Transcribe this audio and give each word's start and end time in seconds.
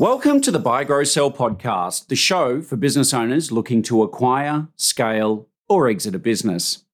Welcome 0.00 0.40
to 0.40 0.50
the 0.50 0.58
Buy 0.58 0.84
Grow 0.84 1.04
Sell 1.04 1.30
podcast, 1.30 2.06
the 2.06 2.16
show 2.16 2.62
for 2.62 2.76
business 2.76 3.12
owners 3.12 3.52
looking 3.52 3.82
to 3.82 4.02
acquire, 4.02 4.68
scale, 4.74 5.46
or 5.68 5.90
exit 5.90 6.14
a 6.14 6.18
business. 6.18 6.86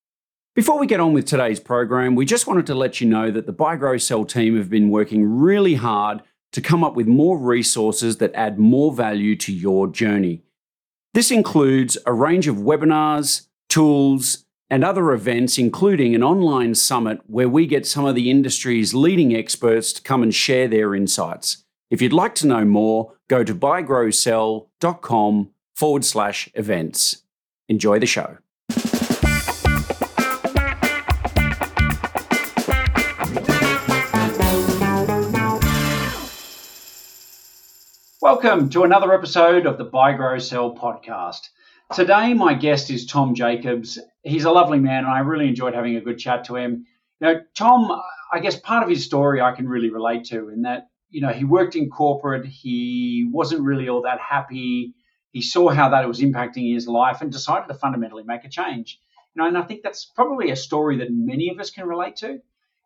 Before 0.57 0.77
we 0.77 0.89
get 0.89 0.99
on 0.99 1.13
with 1.13 1.25
today's 1.25 1.61
program, 1.61 2.17
we 2.17 2.25
just 2.25 2.49
wanted 2.49 2.67
to 2.67 2.75
let 2.75 3.01
you 3.01 3.07
know 3.07 3.31
that 3.31 3.47
the 3.47 3.53
Buy 3.53 3.77
Grow 3.77 3.97
Sell 3.97 4.25
team 4.25 4.57
have 4.57 4.69
been 4.69 4.91
working 4.91 5.39
really 5.39 5.77
hard 5.77 6.21
to 6.51 6.61
come 6.61 6.83
up 6.83 6.97
with 6.97 7.07
more 7.07 7.39
resources 7.39 8.17
that 8.17 8.35
add 8.35 8.59
more 8.59 8.93
value 8.93 9.37
to 9.37 9.53
your 9.53 9.87
journey. 9.87 10.43
This 11.15 11.31
includes 11.31 11.97
a 12.07 12.13
range 12.13 12.49
of 12.49 12.57
webinars, 12.57 13.47
tools, 13.69 14.47
and 14.69 14.83
other 14.83 15.13
events, 15.13 15.59
including 15.59 16.17
an 16.17 16.25
online 16.25 16.75
summit 16.75 17.21
where 17.29 17.49
we 17.49 17.69
get 17.69 17.87
some 17.87 18.05
of 18.05 18.17
the 18.17 18.33
industry's 18.33 18.95
leading 18.95 19.33
experts 19.33 19.93
to 19.93 20.03
come 20.03 20.25
and 20.25 20.35
share 20.35 20.67
their 20.67 20.93
insights. 20.93 21.63
If 21.89 22.03
you'd 22.03 22.13
like 22.13 22.35
to 22.37 22.49
know 22.49 22.65
more, 22.65 23.13
go 23.29 23.45
to 23.45 23.55
buygrowsell.com 23.55 25.51
forward 25.77 26.05
slash 26.05 26.49
events. 26.55 27.23
Enjoy 27.69 28.01
the 28.01 28.07
show. 28.07 28.39
Welcome 38.21 38.69
to 38.71 38.83
another 38.83 39.15
episode 39.15 39.67
of 39.67 39.79
the 39.79 39.85
Buy 39.85 40.13
Grow 40.15 40.41
Sell 40.41 40.75
podcast. 40.75 41.51
Today, 41.95 42.35
my 42.35 42.55
guest 42.55 42.91
is 42.91 43.07
Tom 43.07 43.37
Jackobs. 43.37 43.97
He's 44.25 44.45
a 44.45 44.51
lovely 44.51 44.81
man, 44.81 45.05
and 45.05 45.13
I 45.13 45.21
really 45.21 45.47
enjoyed 45.47 45.75
having 45.75 45.95
a 45.95 46.01
good 46.01 46.19
chat 46.19 46.47
to 46.47 46.57
him. 46.57 46.85
Know, 47.21 47.43
Tom, 47.57 48.03
I 48.33 48.41
guess 48.41 48.59
part 48.59 48.83
of 48.83 48.89
his 48.89 49.05
story 49.05 49.41
I 49.41 49.53
can 49.53 49.69
really 49.69 49.91
relate 49.91 50.25
to 50.27 50.49
in 50.49 50.63
that 50.63 50.89
you 51.17 51.23
know, 51.23 51.33
he 51.33 51.45
worked 51.45 51.77
in 51.77 51.89
corporate. 51.89 52.45
He 52.45 53.27
wasn't 53.33 53.63
really 53.63 53.89
all 53.89 54.03
that 54.03 54.21
happy. 54.21 54.93
He 55.31 55.41
saw 55.41 55.71
how 55.71 55.89
that 55.89 56.07
was 56.07 56.21
impacting 56.21 56.75
his 56.75 56.87
life 56.87 57.23
and 57.23 57.33
decided 57.33 57.69
to 57.69 57.75
fundamentally 57.75 58.23
make 58.23 58.45
a 58.45 58.51
change. 58.51 59.01
You 59.35 59.41
know, 59.41 59.49
and 59.49 59.57
I 59.57 59.63
think 59.63 59.81
that's 59.83 60.05
probably 60.05 60.51
a 60.51 60.57
story 60.57 60.99
that 60.99 61.09
many 61.11 61.49
of 61.49 61.59
us 61.59 61.71
can 61.71 61.89
relate 61.89 62.17
to. 62.17 62.33
You 62.33 62.41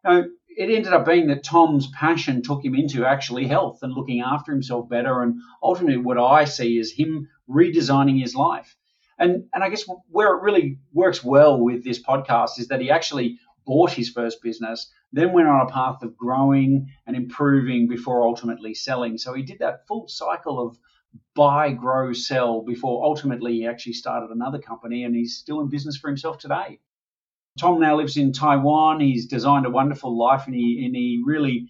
know, 0.04 0.28
it 0.46 0.70
ended 0.70 0.92
up 0.92 1.06
being 1.06 1.26
that 1.26 1.42
Tom's 1.42 1.88
passion 1.88 2.40
took 2.40 2.64
him 2.64 2.76
into 2.76 3.04
actually 3.04 3.48
health 3.48 3.80
and 3.82 3.92
looking 3.92 4.20
after 4.20 4.52
himself 4.52 4.88
better. 4.88 5.24
And 5.24 5.40
ultimately, 5.60 5.96
what 5.96 6.16
I 6.16 6.44
see 6.44 6.78
is 6.78 6.92
him 6.92 7.28
redesigning 7.48 8.20
his 8.20 8.36
life. 8.36 8.76
And, 9.18 9.46
and 9.52 9.64
I 9.64 9.70
guess 9.70 9.82
where 10.08 10.36
it 10.36 10.42
really 10.42 10.78
works 10.92 11.24
well 11.24 11.58
with 11.60 11.82
this 11.82 12.00
podcast 12.00 12.60
is 12.60 12.68
that 12.68 12.80
he 12.80 12.92
actually 12.92 13.40
bought 13.66 13.90
his 13.90 14.08
first 14.08 14.40
business, 14.40 14.88
then 15.12 15.32
went 15.32 15.48
on 15.48 15.66
a 15.66 15.70
path 15.70 16.02
of 16.02 16.16
growing 16.16 16.88
and 17.06 17.16
improving 17.16 17.88
before 17.88 18.22
ultimately 18.22 18.74
selling. 18.74 19.18
So 19.18 19.34
he 19.34 19.42
did 19.42 19.58
that 19.58 19.86
full 19.86 20.08
cycle 20.08 20.64
of 20.64 20.78
buy, 21.34 21.72
grow, 21.72 22.12
sell 22.12 22.62
before 22.62 23.04
ultimately 23.04 23.54
he 23.54 23.66
actually 23.66 23.94
started 23.94 24.30
another 24.30 24.58
company 24.58 25.04
and 25.04 25.14
he's 25.14 25.36
still 25.36 25.60
in 25.60 25.68
business 25.68 25.96
for 25.96 26.08
himself 26.08 26.38
today. 26.38 26.78
Tom 27.58 27.80
now 27.80 27.96
lives 27.96 28.16
in 28.16 28.32
Taiwan. 28.32 29.00
He's 29.00 29.26
designed 29.26 29.66
a 29.66 29.70
wonderful 29.70 30.16
life 30.16 30.46
and 30.46 30.54
he, 30.54 30.84
and 30.86 30.94
he 30.94 31.22
really 31.24 31.68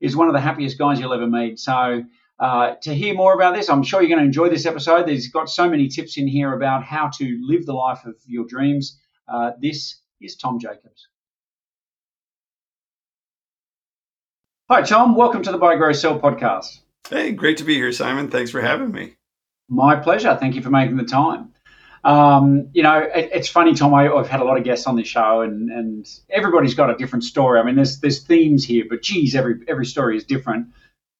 is 0.00 0.16
one 0.16 0.28
of 0.28 0.34
the 0.34 0.40
happiest 0.40 0.78
guys 0.78 1.00
you'll 1.00 1.14
ever 1.14 1.26
meet. 1.26 1.58
So, 1.58 2.04
uh, 2.38 2.74
to 2.82 2.92
hear 2.92 3.14
more 3.14 3.34
about 3.34 3.54
this, 3.54 3.70
I'm 3.70 3.84
sure 3.84 4.02
you're 4.02 4.08
going 4.08 4.18
to 4.18 4.26
enjoy 4.26 4.48
this 4.48 4.66
episode. 4.66 5.06
There's 5.06 5.28
got 5.28 5.48
so 5.48 5.70
many 5.70 5.86
tips 5.86 6.18
in 6.18 6.26
here 6.26 6.52
about 6.54 6.82
how 6.82 7.08
to 7.18 7.38
live 7.40 7.66
the 7.66 7.72
life 7.72 8.04
of 8.04 8.16
your 8.26 8.44
dreams. 8.46 8.98
Uh, 9.28 9.52
this 9.60 10.00
is 10.20 10.34
Tom 10.34 10.58
Jackobs. 10.58 11.11
Hi, 14.72 14.80
Tom. 14.80 15.16
Welcome 15.16 15.42
to 15.42 15.52
the 15.52 15.58
Buy 15.58 15.76
Grow 15.76 15.92
Sell 15.92 16.18
podcast. 16.18 16.78
Hey, 17.10 17.32
great 17.32 17.58
to 17.58 17.64
be 17.64 17.74
here, 17.74 17.92
Simon. 17.92 18.30
Thanks 18.30 18.50
for 18.50 18.62
having 18.62 18.90
me. 18.90 19.16
My 19.68 19.96
pleasure. 19.96 20.34
Thank 20.40 20.54
you 20.54 20.62
for 20.62 20.70
making 20.70 20.96
the 20.96 21.04
time. 21.04 21.52
Um, 22.04 22.70
you 22.72 22.82
know, 22.82 22.96
it, 23.00 23.28
it's 23.34 23.50
funny, 23.50 23.74
Tom. 23.74 23.92
I, 23.92 24.04
have 24.04 24.30
had 24.30 24.40
a 24.40 24.44
lot 24.44 24.56
of 24.56 24.64
guests 24.64 24.86
on 24.86 24.96
this 24.96 25.06
show, 25.06 25.42
and, 25.42 25.68
and 25.68 26.08
everybody's 26.30 26.72
got 26.72 26.88
a 26.88 26.96
different 26.96 27.24
story. 27.24 27.60
I 27.60 27.64
mean, 27.64 27.74
there's 27.74 28.00
there's 28.00 28.20
themes 28.20 28.64
here, 28.64 28.86
but 28.88 29.02
geez, 29.02 29.34
every 29.34 29.56
every 29.68 29.84
story 29.84 30.16
is 30.16 30.24
different. 30.24 30.68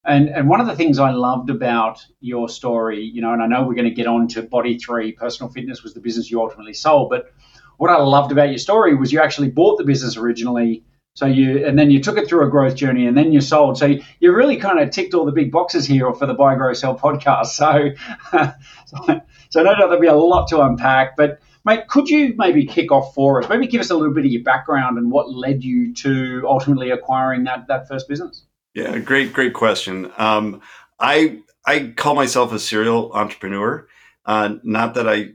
And 0.03 0.31
and 0.31 0.49
one 0.49 0.63
of 0.63 0.67
the 0.67 0.75
things 0.75 0.99
I 0.99 1.11
loved 1.11 1.51
about 1.51 2.03
your 2.21 2.49
story, 2.49 3.05
you 3.05 3.21
know, 3.21 3.35
and 3.35 3.43
I 3.43 3.47
know 3.47 3.65
we're 3.65 3.75
going 3.75 3.85
to 3.85 3.95
get 3.95 4.07
on 4.07 4.29
to 4.29 4.45
Body3, 4.45 5.15
personal 5.15 5.53
fitness 5.53 5.83
was 5.83 5.93
the 5.93 6.01
business 6.01 6.31
you 6.31 6.41
ultimately 6.41 6.73
sold, 6.73 7.11
but 7.11 7.35
what 7.77 7.91
I 7.91 7.99
loved 7.99 8.33
about 8.33 8.49
your 8.49 8.57
story 8.57 8.95
was 8.95 9.13
you 9.13 9.21
actually 9.21 9.51
bought 9.51 9.77
the 9.77 9.85
business 9.85 10.17
originally 10.17 10.85
so 11.15 11.27
you 11.27 11.67
and 11.67 11.79
then 11.79 11.91
you 11.91 12.03
took 12.03 12.17
it 12.17 12.27
through 12.27 12.47
a 12.47 12.51
growth 12.51 12.75
journey 12.75 13.07
and 13.07 13.17
then 13.17 13.33
you 13.33 13.41
sold. 13.41 13.77
So 13.79 13.87
you, 13.87 14.03
you 14.21 14.35
really 14.35 14.57
kind 14.57 14.81
of 14.81 14.91
ticked 14.91 15.13
all 15.15 15.27
the 15.27 15.33
big 15.33 15.53
boxes 15.53 15.87
here 15.87 16.13
for 16.15 16.27
the 16.27 16.35
Buy 16.35 16.55
Grow 16.55 16.73
Sell 16.73 16.99
podcast. 16.99 17.49
So, 17.49 17.91
so, 19.51 19.63
no 19.63 19.75
doubt 19.75 19.79
there'll 19.79 20.01
be 20.01 20.07
a 20.07 20.15
lot 20.15 20.49
to 20.49 20.63
unpack. 20.63 21.17
But 21.17 21.41
mate, 21.65 21.87
could 21.89 22.09
you 22.09 22.35
maybe 22.39 22.65
kick 22.65 22.91
off 22.91 23.15
for 23.15 23.43
us? 23.43 23.49
Maybe 23.49 23.67
give 23.67 23.81
us 23.83 23.91
a 23.91 23.95
little 23.95 24.15
bit 24.15 24.25
of 24.25 24.31
your 24.31 24.43
background 24.43 24.97
and 24.97 25.11
what 25.11 25.31
led 25.31 25.63
you 25.63 25.93
to 25.97 26.45
ultimately 26.47 26.91
acquiring 26.91 27.45
that 27.45 27.67
that 27.69 27.89
first 27.89 28.09
business. 28.09 28.47
Yeah, 28.75 28.99
great, 28.99 29.35
great 29.35 29.53
question. 29.53 30.11
Um, 30.17 30.63
I 30.99 31.43
I 31.67 31.93
call 31.95 32.15
myself 32.15 32.53
a 32.53 32.59
serial 32.59 33.13
entrepreneur. 33.13 33.87
Uh, 34.25 34.55
not 34.63 34.95
that 34.95 35.07
I 35.07 35.33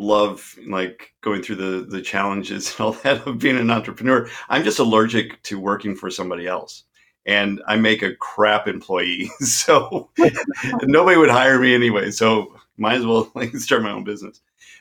love 0.00 0.58
like 0.66 1.12
going 1.20 1.42
through 1.42 1.56
the 1.56 1.86
the 1.86 2.00
challenges 2.00 2.70
and 2.78 2.80
all 2.80 2.92
that 2.92 3.26
of 3.26 3.38
being 3.38 3.58
an 3.58 3.70
entrepreneur. 3.70 4.28
I'm 4.48 4.64
just 4.64 4.78
allergic 4.78 5.42
to 5.44 5.60
working 5.60 5.94
for 5.94 6.10
somebody 6.10 6.46
else. 6.46 6.84
And 7.26 7.60
I 7.68 7.76
make 7.76 8.02
a 8.02 8.16
crap 8.16 8.66
employee. 8.66 9.30
So 9.40 10.10
nobody 10.82 11.16
would 11.16 11.30
hire 11.30 11.58
me 11.58 11.74
anyway. 11.74 12.10
So 12.10 12.56
might 12.78 12.96
as 12.96 13.06
well 13.06 13.30
like 13.34 13.54
start 13.56 13.82
my 13.82 13.90
own 13.90 14.04
business. 14.04 14.40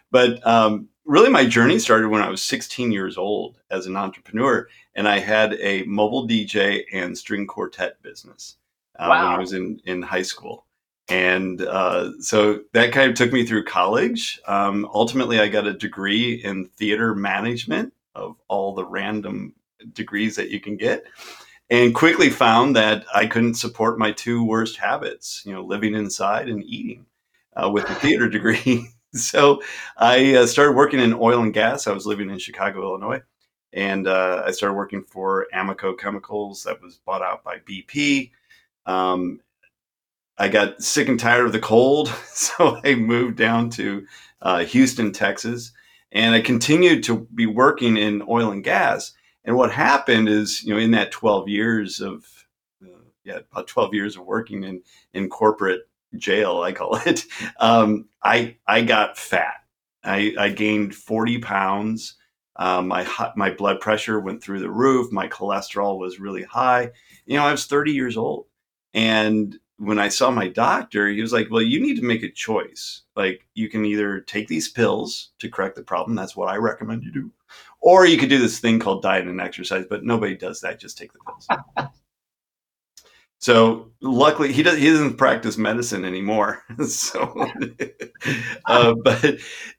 But 0.10 0.46
um, 0.48 0.88
really 1.06 1.30
my 1.30 1.46
journey 1.46 1.80
started 1.80 2.10
when 2.10 2.22
I 2.22 2.30
was 2.30 2.42
16 2.42 2.92
years 2.92 3.18
old 3.18 3.60
as 3.70 3.86
an 3.86 3.96
entrepreneur. 3.96 4.68
And 4.96 5.08
I 5.08 5.20
had 5.20 5.54
a 5.56 5.84
mobile 5.84 6.28
DJ 6.28 6.84
and 6.94 7.18
string 7.18 7.46
quartet 7.46 8.02
business 8.02 8.56
uh, 8.98 9.08
wow. 9.10 9.26
when 9.26 9.34
I 9.36 9.38
was 9.38 9.54
in, 9.54 9.82
in 9.86 10.02
high 10.02 10.24
school 10.24 10.66
and 11.10 11.62
uh, 11.62 12.12
so 12.20 12.62
that 12.74 12.92
kind 12.92 13.10
of 13.10 13.18
took 13.18 13.32
me 13.34 13.46
through 13.46 13.66
college. 13.66 14.40
Um, 14.48 14.88
ultimately, 14.94 15.40
I 15.40 15.48
got 15.48 15.68
a 15.68 15.74
degree 15.74 16.34
in 16.34 16.70
theater 16.78 17.16
management 17.16 17.94
of 18.16 18.36
all 18.48 18.76
the 18.76 18.86
random 18.86 19.54
degrees 19.94 20.36
that 20.36 20.50
you 20.50 20.60
can 20.60 20.78
get, 20.78 21.06
and 21.70 21.96
quickly 21.96 22.30
found 22.30 22.76
that 22.76 23.06
I 23.14 23.26
couldn't 23.26 23.56
support 23.56 23.98
my 23.98 24.12
two 24.12 24.44
worst 24.44 24.78
habits, 24.78 25.44
you 25.46 25.54
know, 25.54 25.64
living 25.64 25.96
inside 25.96 26.50
and 26.50 26.64
eating 26.64 27.06
uh, 27.56 27.70
with 27.70 27.88
the 27.88 27.96
theater 27.96 28.30
degree. 28.30 28.88
so 29.14 29.62
I 29.98 30.36
uh, 30.36 30.46
started 30.46 30.76
working 30.76 31.00
in 31.00 31.14
oil 31.14 31.42
and 31.42 31.54
gas. 31.54 31.88
I 31.88 31.92
was 31.92 32.06
living 32.06 32.30
in 32.30 32.40
Chicago, 32.40 32.84
Illinois. 32.84 33.22
And 33.72 34.08
uh, 34.08 34.44
I 34.46 34.52
started 34.52 34.74
working 34.74 35.04
for 35.04 35.46
Amoco 35.54 35.98
Chemicals 35.98 36.64
that 36.64 36.82
was 36.82 36.98
bought 37.06 37.22
out 37.22 37.44
by 37.44 37.60
BP. 37.60 38.32
Um, 38.88 39.42
I 40.40 40.48
got 40.48 40.82
sick 40.82 41.10
and 41.10 41.20
tired 41.20 41.46
of 41.46 41.52
the 41.52 41.60
cold, 41.60 42.08
so 42.34 42.80
I 42.84 42.96
moved 42.96 43.36
down 43.36 43.70
to 43.72 44.06
uh, 44.42 44.60
Houston, 44.60 45.12
Texas, 45.12 45.74
and 46.14 46.34
I 46.34 46.42
continued 46.42 47.04
to 47.04 47.28
be 47.36 47.46
working 47.46 47.98
in 47.98 48.24
oil 48.28 48.52
and 48.52 48.64
gas. 48.64 49.12
And 49.44 49.58
what 49.58 49.72
happened 49.72 50.30
is, 50.30 50.64
you 50.64 50.74
know, 50.74 50.80
in 50.80 50.92
that 50.92 51.12
12 51.12 51.50
years 51.50 52.00
of, 52.00 52.26
uh, 52.84 53.02
yeah, 53.26 53.40
about 53.52 53.68
12 53.68 53.94
years 53.94 54.16
of 54.16 54.26
working 54.26 54.64
in 54.64 54.82
in 55.14 55.30
corporate 55.30 55.82
jail, 56.16 56.62
I 56.62 56.72
call 56.72 56.96
it, 57.06 57.26
um, 57.60 58.08
I 58.24 58.56
I 58.66 58.82
got 58.82 59.18
fat. 59.18 59.56
I, 60.04 60.34
I 60.40 60.50
gained 60.50 60.96
40 60.96 61.40
pounds. 61.40 62.16
Um, 62.56 62.88
my 62.88 63.06
my 63.36 63.52
blood 63.52 63.82
pressure 63.82 64.20
went 64.20 64.42
through 64.42 64.60
the 64.60 64.72
roof. 64.72 65.12
My 65.12 65.28
cholesterol 65.28 66.00
was 66.00 66.20
really 66.20 66.44
high. 66.44 66.92
You 67.26 67.38
know, 67.38 67.46
I 67.46 67.52
was 67.52 67.66
30 67.66 67.92
years 67.92 68.16
old, 68.16 68.46
and 68.94 69.58
when 69.80 69.98
I 69.98 70.10
saw 70.10 70.30
my 70.30 70.48
doctor, 70.50 71.08
he 71.08 71.22
was 71.22 71.34
like, 71.34 71.50
"Well, 71.50 71.62
you 71.62 71.80
need 71.80 71.96
to 71.96 72.06
make 72.06 72.22
a 72.24 72.30
choice. 72.30 73.02
Like, 73.16 73.48
you 73.54 73.70
can 73.70 73.86
either 73.86 74.20
take 74.20 74.48
these 74.48 74.70
pills 74.70 75.32
to 75.40 75.50
correct 75.50 75.76
the 75.76 75.84
problem. 75.84 76.16
That's 76.16 76.36
what 76.36 76.50
I 76.50 76.58
recommend 76.58 77.04
you 77.04 77.12
do, 77.12 77.32
or 77.80 78.06
you 78.06 78.18
could 78.18 78.30
do 78.30 78.40
this 78.40 78.60
thing 78.60 78.80
called 78.80 79.02
diet 79.02 79.28
and 79.28 79.42
exercise. 79.42 79.86
But 79.90 80.04
nobody 80.04 80.36
does 80.36 80.62
that. 80.62 80.80
Just 80.80 80.98
take 80.98 81.14
the 81.14 81.20
pills." 81.26 81.90
So 83.42 83.92
luckily, 84.02 84.52
he 84.52 84.64
does. 84.64 84.78
He 84.78 84.90
doesn't 84.90 85.16
practice 85.16 85.58
medicine 85.58 86.04
anymore. 86.04 86.62
so, 86.86 87.50
uh, 88.66 88.94
but 89.02 89.24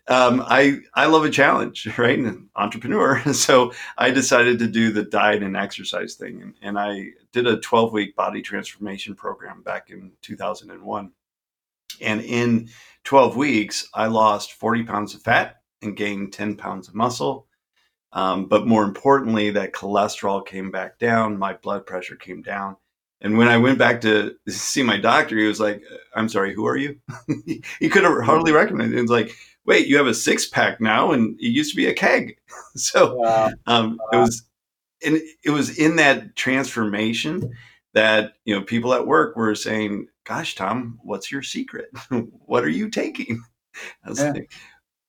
um, 0.09 0.43
I 0.47 0.79
I 0.95 1.07
love 1.07 1.25
a 1.27 1.31
challenge, 1.31 1.87
right? 1.99 2.19
An 2.19 2.49
entrepreneur. 2.57 3.23
So 3.35 3.73
I 3.99 4.11
decided 4.11 4.59
to 4.61 4.67
do 4.67 4.91
the 4.91 5.05
diet 5.05 5.43
and 5.43 5.57
exercise 5.59 6.15
thing, 6.15 6.41
and, 6.41 6.55
and 6.63 6.79
I 6.79 7.11
did 7.33 7.47
a 7.47 7.61
12 7.61 7.93
week 7.93 8.17
body 8.17 8.41
transformation 8.41 9.15
program 9.15 9.63
back 9.63 9.91
in 9.91 10.13
2001. 10.23 11.13
And 12.01 12.21
in 12.23 12.71
12 13.05 13.37
weeks, 13.37 13.89
I 13.93 14.07
lost 14.07 14.55
40 14.55 14.85
pounds 14.85 15.15
of 15.15 15.23
fat 15.23 15.61
and 15.83 15.97
gained 15.97 16.33
10 16.33 16.57
pounds 16.57 16.89
of 16.89 16.95
muscle. 16.95 17.47
Um, 18.13 18.47
but 18.47 18.67
more 18.67 18.85
importantly, 18.85 19.51
that 19.51 19.75
cholesterol 19.75 20.47
came 20.47 20.71
back 20.71 20.99
down, 20.99 21.39
my 21.39 21.53
blood 21.53 21.85
pressure 21.87 22.17
came 22.17 22.43
down 22.43 22.77
And 23.21 23.37
when 23.37 23.49
I 23.49 23.59
went 23.59 23.79
back 23.79 24.01
to 24.03 24.35
see 24.49 24.83
my 24.83 24.97
doctor, 24.97 25.37
he 25.37 25.47
was 25.47 25.61
like, 25.61 25.83
"I'm 26.15 26.29
sorry, 26.29 26.55
who 26.55 26.67
are 26.67 26.77
you?" 26.77 26.99
he 27.79 27.89
could 27.89 28.05
have 28.05 28.23
hardly 28.23 28.53
recognized. 28.53 28.93
It. 28.93 28.97
He 28.97 29.03
was 29.03 29.11
like, 29.11 29.33
"Wait, 29.67 29.87
you 29.87 29.97
have 29.97 30.07
a 30.07 30.15
six 30.15 30.49
pack 30.49 30.81
now, 30.81 31.13
and 31.13 31.39
it 31.39 31.49
used 31.49 31.71
to 31.71 31.77
be 31.77 31.87
a 31.87 31.95
keg." 31.95 32.39
so 32.77 33.17
wow. 33.17 33.51
Um, 33.67 33.99
wow. 34.01 34.19
it 34.19 34.23
was, 34.23 34.43
and 35.05 35.21
it 35.45 35.51
was 35.51 35.79
in 35.79 35.97
that 35.97 36.35
transformation 36.37 37.53
that 37.93 38.35
you 38.45 38.55
know 38.55 38.63
people 38.63 38.95
at 38.95 39.07
work 39.07 39.37
were 39.37 39.55
saying, 39.55 40.07
"Gosh, 40.25 40.55
Tom, 40.55 40.99
what's 41.03 41.31
your 41.31 41.43
secret? 41.43 41.91
what 42.47 42.65
are 42.65 42.71
you 42.71 42.89
taking?" 42.89 43.43
Yeah. 44.15 44.33
Like, 44.33 44.51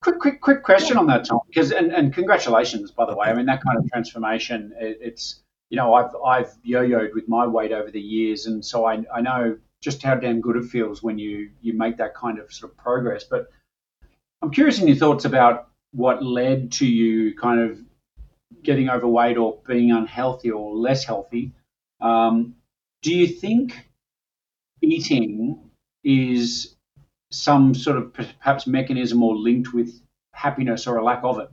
quick, 0.01 0.19
quick, 0.19 0.41
quick 0.41 0.63
question 0.63 0.97
on 0.97 1.07
that, 1.07 1.25
Tom. 1.25 1.39
Because 1.47 1.71
and, 1.71 1.93
and 1.93 2.13
congratulations, 2.13 2.91
by 2.91 3.05
the 3.05 3.15
way. 3.15 3.27
I 3.27 3.33
mean 3.33 3.45
that 3.45 3.63
kind 3.63 3.77
of 3.77 3.89
transformation. 3.89 4.73
It, 4.79 4.97
it's 5.01 5.43
you 5.71 5.77
know 5.77 5.94
I've 5.94 6.13
I've 6.23 6.53
yo-yoed 6.63 7.15
with 7.15 7.27
my 7.29 7.47
weight 7.47 7.71
over 7.71 7.89
the 7.89 8.01
years, 8.01 8.45
and 8.45 8.63
so 8.63 8.85
I 8.85 9.03
I 9.15 9.21
know 9.21 9.57
just 9.81 10.03
how 10.03 10.15
damn 10.15 10.41
good 10.41 10.57
it 10.57 10.65
feels 10.65 11.01
when 11.01 11.18
you 11.18 11.50
you 11.62 11.73
make 11.73 11.97
that 11.97 12.13
kind 12.13 12.38
of 12.38 12.53
sort 12.53 12.71
of 12.71 12.77
progress. 12.77 13.23
But 13.23 13.50
I'm 14.41 14.51
curious 14.51 14.79
in 14.79 14.88
your 14.88 14.97
thoughts 14.97 15.23
about 15.23 15.69
what 15.94 16.23
led 16.23 16.73
to 16.73 16.85
you 16.85 17.33
kind 17.35 17.62
of 17.62 17.79
getting 18.63 18.89
overweight 18.89 19.38
or 19.38 19.59
being 19.65 19.91
unhealthy 19.91 20.51
or 20.51 20.75
less 20.75 21.06
healthy. 21.06 21.53
Um, 22.01 22.56
do 23.01 23.15
you 23.15 23.27
think 23.27 23.88
eating 24.81 25.71
is 26.03 26.75
some 27.31 27.74
sort 27.74 27.97
of 27.97 28.13
perhaps 28.13 28.67
mechanism 28.67 29.24
or 29.24 29.38
linked 29.38 29.74
with 29.74 30.01
happiness 30.33 30.85
or 30.85 30.97
a 30.97 31.03
lack 31.03 31.24
of 31.24 31.39
it? 31.39 31.50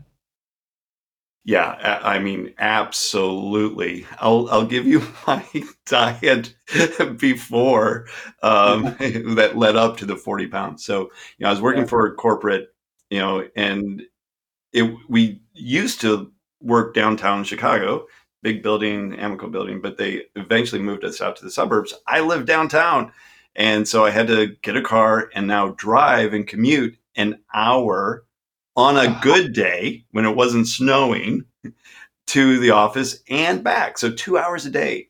Yeah, 1.49 2.01
I 2.03 2.19
mean, 2.19 2.53
absolutely. 2.59 4.05
I'll 4.19 4.51
I'll 4.51 4.67
give 4.67 4.87
you 4.87 5.01
my 5.27 5.43
diet 5.87 6.55
before 7.17 8.07
um, 8.43 8.83
that 9.01 9.53
led 9.57 9.75
up 9.75 9.97
to 9.97 10.05
the 10.05 10.15
forty 10.17 10.47
pounds. 10.47 10.85
So, 10.85 11.05
you 11.39 11.45
know, 11.45 11.49
I 11.49 11.51
was 11.51 11.63
working 11.63 11.87
for 11.87 12.07
a 12.07 12.15
corporate, 12.15 12.69
you 13.09 13.21
know, 13.21 13.49
and 13.57 14.03
it 14.73 14.95
we 15.09 15.41
used 15.55 16.03
to 16.03 16.33
work 16.63 16.95
downtown 16.95 17.45
Chicago, 17.45 18.07
big 18.43 18.63
building, 18.63 19.13
Amoco 19.13 19.51
building, 19.51 19.81
but 19.81 19.99
they 19.99 20.25
eventually 20.37 20.83
moved 20.83 21.05
us 21.05 21.23
out 21.23 21.37
to 21.37 21.45
the 21.45 21.51
suburbs. 21.51 21.95
I 22.07 22.21
live 22.21 22.47
downtown, 22.47 23.13
and 23.57 23.89
so 23.89 24.05
I 24.05 24.11
had 24.11 24.29
to 24.29 24.57
get 24.63 24.77
a 24.77 24.83
car 24.83 25.31
and 25.35 25.47
now 25.47 25.71
drive 25.79 26.35
and 26.35 26.47
commute 26.47 26.99
an 27.17 27.41
hour 27.55 28.27
on 28.79 28.97
a 28.97 29.19
good 29.21 29.53
day 29.53 30.05
when 30.13 30.25
it 30.25 30.37
wasn't 30.37 30.69
snowing 30.69 31.45
to 32.29 32.59
the 32.61 32.71
office 32.71 33.23
and 33.29 33.65
back. 33.65 33.99
So 33.99 34.11
two 34.11 34.39
hours 34.39 34.65
a 34.67 34.71
day. 34.71 35.09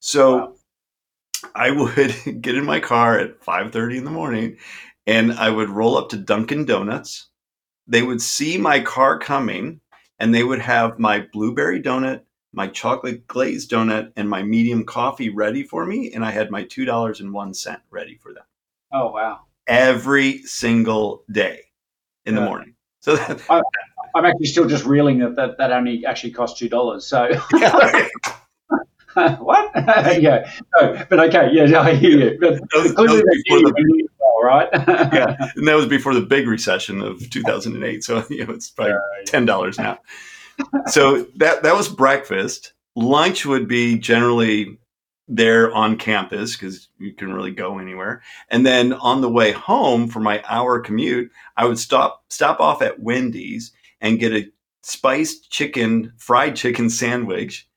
So 0.00 0.36
wow. 0.36 0.54
I 1.54 1.70
would 1.70 2.14
get 2.42 2.56
in 2.56 2.64
my 2.64 2.80
car 2.80 3.18
at 3.18 3.40
5:30 3.40 3.98
in 3.98 4.04
the 4.04 4.10
morning 4.10 4.56
and 5.06 5.32
I 5.32 5.48
would 5.48 5.70
roll 5.70 5.96
up 5.96 6.08
to 6.10 6.16
Dunkin' 6.16 6.64
Donuts. 6.64 7.28
They 7.86 8.02
would 8.02 8.20
see 8.20 8.58
my 8.58 8.80
car 8.80 9.18
coming 9.18 9.80
and 10.18 10.34
they 10.34 10.42
would 10.42 10.60
have 10.60 10.98
my 10.98 11.26
blueberry 11.32 11.80
donut 11.80 12.22
my 12.54 12.68
chocolate 12.68 13.26
glazed 13.26 13.70
donut 13.70 14.12
and 14.16 14.28
my 14.28 14.42
medium 14.42 14.84
coffee 14.84 15.28
ready 15.28 15.62
for 15.62 15.84
me, 15.84 16.12
and 16.12 16.24
I 16.24 16.30
had 16.30 16.50
my 16.50 16.62
two 16.62 16.84
dollars 16.84 17.20
and 17.20 17.32
one 17.32 17.52
cent 17.52 17.80
ready 17.90 18.16
for 18.16 18.32
them. 18.32 18.44
Oh 18.92 19.10
wow! 19.10 19.40
Every 19.66 20.38
single 20.42 21.24
day 21.30 21.62
in 22.24 22.34
yeah. 22.34 22.40
the 22.40 22.46
morning. 22.46 22.73
So 23.04 23.16
that, 23.16 23.42
I, 23.50 23.60
am 24.16 24.24
actually 24.24 24.46
still 24.46 24.66
just 24.66 24.86
reeling 24.86 25.18
that 25.18 25.36
that, 25.36 25.58
that 25.58 25.72
only 25.72 26.06
actually 26.06 26.30
cost 26.30 26.56
two 26.56 26.68
dollars. 26.68 27.06
So. 27.06 27.28
what? 29.14 29.70
yeah, 30.20 30.50
no, 30.80 31.04
but 31.10 31.20
okay, 31.28 31.50
yeah, 31.52 31.80
I 31.80 31.94
hear 31.94 32.18
you. 32.18 32.38
But 32.40 32.54
that 32.54 32.82
was, 32.82 32.94
that 32.94 33.02
was 33.02 33.22
before 33.22 33.60
the, 33.60 34.08
well, 34.18 34.42
right? 34.42 34.68
yeah, 35.12 35.36
and 35.54 35.68
that 35.68 35.76
was 35.76 35.86
before 35.86 36.14
the 36.14 36.22
big 36.22 36.48
recession 36.48 37.02
of 37.02 37.28
2008. 37.30 38.02
So 38.02 38.24
you 38.30 38.46
know, 38.46 38.54
it's 38.54 38.70
probably 38.70 38.94
ten 39.26 39.44
dollars 39.44 39.78
now 39.78 39.98
so 40.86 41.26
that 41.36 41.62
that 41.62 41.74
was 41.74 41.88
breakfast. 41.88 42.72
Lunch 42.96 43.44
would 43.44 43.68
be 43.68 43.98
generally 43.98 44.78
there 45.26 45.72
on 45.74 45.96
campus 45.96 46.56
because 46.56 46.88
you 46.98 47.14
can 47.14 47.32
really 47.32 47.50
go 47.50 47.78
anywhere. 47.78 48.22
And 48.50 48.66
then 48.66 48.92
on 48.94 49.20
the 49.20 49.30
way 49.30 49.52
home 49.52 50.08
for 50.08 50.20
my 50.20 50.42
hour 50.48 50.80
commute, 50.80 51.30
I 51.56 51.64
would 51.64 51.78
stop 51.78 52.24
stop 52.28 52.60
off 52.60 52.82
at 52.82 53.00
Wendy's 53.00 53.72
and 54.00 54.18
get 54.18 54.32
a 54.32 54.50
spiced 54.82 55.50
chicken 55.50 56.12
fried 56.18 56.56
chicken 56.56 56.90
sandwich. 56.90 57.68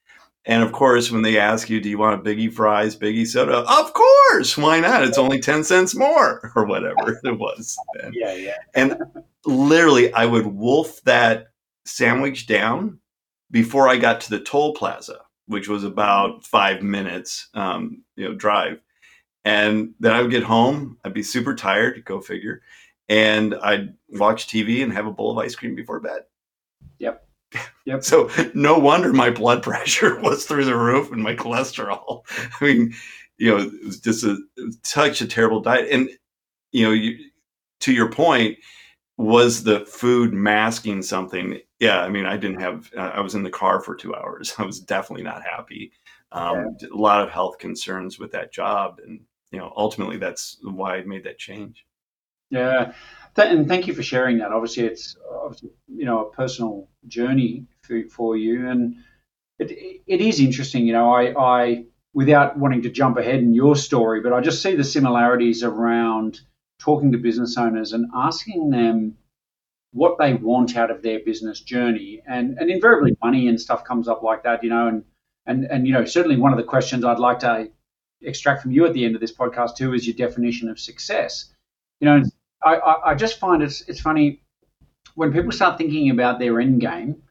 And 0.46 0.64
of 0.64 0.72
course, 0.72 1.12
when 1.12 1.24
they 1.24 1.38
ask 1.38 1.70
you, 1.70 1.82
do 1.82 1.90
you 1.90 1.98
want 1.98 2.20
a 2.20 2.24
biggie 2.24 2.52
fries, 2.52 2.96
biggie 2.96 3.28
soda? 3.28 3.58
Of 3.58 3.94
course, 3.94 4.58
why 4.58 4.80
not? 4.80 5.04
It's 5.04 5.18
only 5.18 5.40
10 5.40 5.66
cents 5.66 5.94
more 5.94 6.52
or 6.56 6.66
whatever 6.66 7.20
it 7.24 7.38
was. 7.38 7.78
Then. 7.96 8.12
Yeah, 8.14 8.34
yeah. 8.34 8.58
And 8.74 8.98
literally, 9.46 10.14
I 10.14 10.26
would 10.26 10.48
wolf 10.48 11.02
that 11.04 11.48
sandwich 11.86 12.48
down 12.48 13.00
before 13.52 13.90
I 13.90 13.98
got 13.98 14.22
to 14.22 14.30
the 14.30 14.40
toll 14.40 14.74
plaza, 14.74 15.20
which 15.48 15.68
was 15.68 15.84
about 15.84 16.46
five 16.46 16.82
minutes, 16.82 17.50
um, 17.54 18.04
you 18.16 18.28
know, 18.28 18.36
drive. 18.36 18.80
And 19.46 19.94
then 20.00 20.14
I 20.14 20.22
would 20.22 20.32
get 20.32 20.44
home. 20.44 20.98
I'd 21.06 21.14
be 21.14 21.24
super 21.24 21.56
tired. 21.56 22.04
Go 22.06 22.20
figure. 22.20 22.62
And 23.10 23.56
I'd 23.56 23.94
watch 24.10 24.48
TV 24.48 24.84
and 24.84 24.92
have 24.92 25.08
a 25.08 25.12
bowl 25.12 25.32
of 25.32 25.38
ice 25.38 25.56
cream 25.56 25.74
before 25.76 26.00
bed. 26.00 26.22
Yep. 27.00 27.24
Yep. 27.86 28.04
so 28.04 28.30
no 28.54 28.78
wonder 28.78 29.14
my 29.14 29.30
blood 29.30 29.64
pressure 29.64 30.20
was 30.20 30.46
through 30.46 30.66
the 30.66 30.76
roof 30.76 31.10
and 31.14 31.24
my 31.24 31.34
cholesterol. 31.34 32.24
I 32.60 32.66
mean, 32.66 32.94
you 33.38 33.50
know, 33.50 33.64
it 33.64 33.86
was 33.86 34.02
just 34.02 34.26
a 34.26 34.38
was 34.58 34.78
such 34.84 35.22
a 35.22 35.28
terrible 35.28 35.62
diet. 35.62 35.88
And 35.90 36.10
you 36.74 36.86
know, 36.86 36.92
you, 36.92 37.18
to 37.82 37.94
your 37.94 38.12
point, 38.12 38.58
was 39.18 39.64
the 39.64 39.86
food 39.86 40.34
masking 40.34 41.02
something? 41.02 41.62
Yeah, 41.80 42.02
I 42.02 42.10
mean, 42.10 42.26
I 42.26 42.38
didn't 42.38 42.62
have. 42.62 42.90
Uh, 42.96 43.12
I 43.14 43.20
was 43.22 43.36
in 43.36 43.44
the 43.44 43.50
car 43.50 43.82
for 43.82 43.96
two 43.96 44.16
hours. 44.16 44.54
I 44.58 44.64
was 44.64 44.80
definitely 44.80 45.24
not 45.24 45.44
happy. 45.44 45.92
Um, 46.32 46.76
yeah. 46.82 46.88
A 46.94 46.98
lot 46.98 47.24
of 47.24 47.30
health 47.30 47.58
concerns 47.60 48.20
with 48.20 48.32
that 48.32 48.52
job, 48.52 49.00
and 49.06 49.22
you 49.52 49.60
know, 49.60 49.72
ultimately, 49.76 50.18
that's 50.18 50.58
why 50.64 50.98
I 50.98 51.04
made 51.04 51.24
that 51.24 51.38
change. 51.38 51.86
Yeah, 52.50 52.94
and 53.36 53.68
thank 53.68 53.88
you 53.88 53.94
for 53.94 54.04
sharing 54.04 54.38
that. 54.40 54.52
Obviously, 54.52 54.86
it's 54.86 55.18
obviously, 55.30 55.70
you 55.88 56.06
know 56.06 56.28
a 56.28 56.32
personal 56.32 56.88
journey 57.08 57.66
for, 57.82 58.02
for 58.10 58.38
you, 58.38 58.70
and 58.70 58.96
it 59.60 59.72
it 60.08 60.22
is 60.22 60.40
interesting. 60.40 60.88
You 60.88 60.94
know, 60.94 61.14
I 61.14 61.34
I 61.38 61.86
without 62.14 62.58
wanting 62.58 62.82
to 62.82 62.90
jump 62.90 63.18
ahead 63.18 63.40
in 63.40 63.54
your 63.54 63.76
story, 63.76 64.22
but 64.22 64.34
I 64.34 64.42
just 64.42 64.64
see 64.64 64.76
the 64.76 64.84
similarities 64.84 65.62
around 65.62 66.42
talking 66.80 67.12
to 67.12 67.18
business 67.18 67.58
owners 67.58 67.94
and 67.94 68.08
asking 68.16 68.70
them 68.70 69.18
what 69.92 70.18
they 70.18 70.34
want 70.34 70.76
out 70.76 70.92
of 70.92 71.02
their 71.02 71.20
business 71.20 71.62
journey. 71.62 72.22
And, 72.28 72.58
and 72.58 72.70
invariably 72.70 73.16
money 73.24 73.48
and 73.48 73.60
stuff 73.60 73.84
comes 73.84 74.08
up 74.08 74.24
like 74.24 74.44
that, 74.44 74.64
you 74.64 74.70
know, 74.70 74.88
and, 74.88 75.04
and, 75.46 75.66
and, 75.66 75.88
you 75.88 75.94
know, 75.94 76.06
certainly 76.06 76.38
one 76.38 76.52
of 76.52 76.58
the 76.58 76.64
questions 76.64 77.04
I'd 77.04 77.20
like 77.20 77.40
to 77.40 77.70
extract 78.22 78.62
from 78.62 78.72
you 78.72 78.86
at 78.86 78.94
the 78.94 79.06
end 79.06 79.16
of 79.16 79.22
this 79.22 79.34
podcast 79.34 79.76
too 79.76 79.94
is 79.94 80.08
your 80.08 80.16
definition 80.16 80.70
of 80.70 80.80
success. 80.80 81.54
You 82.00 82.06
know, 82.06 82.24
I, 82.64 82.76
I, 82.76 83.12
I 83.12 83.16
just 83.16 83.40
find 83.40 83.64
it's, 83.64 83.82
it's 83.88 84.02
funny 84.02 84.42
when 85.16 85.32
people 85.32 85.52
start 85.52 85.78
thinking 85.78 86.10
about 86.10 86.40
their 86.40 86.60
end 86.60 86.82
game, 86.82 87.24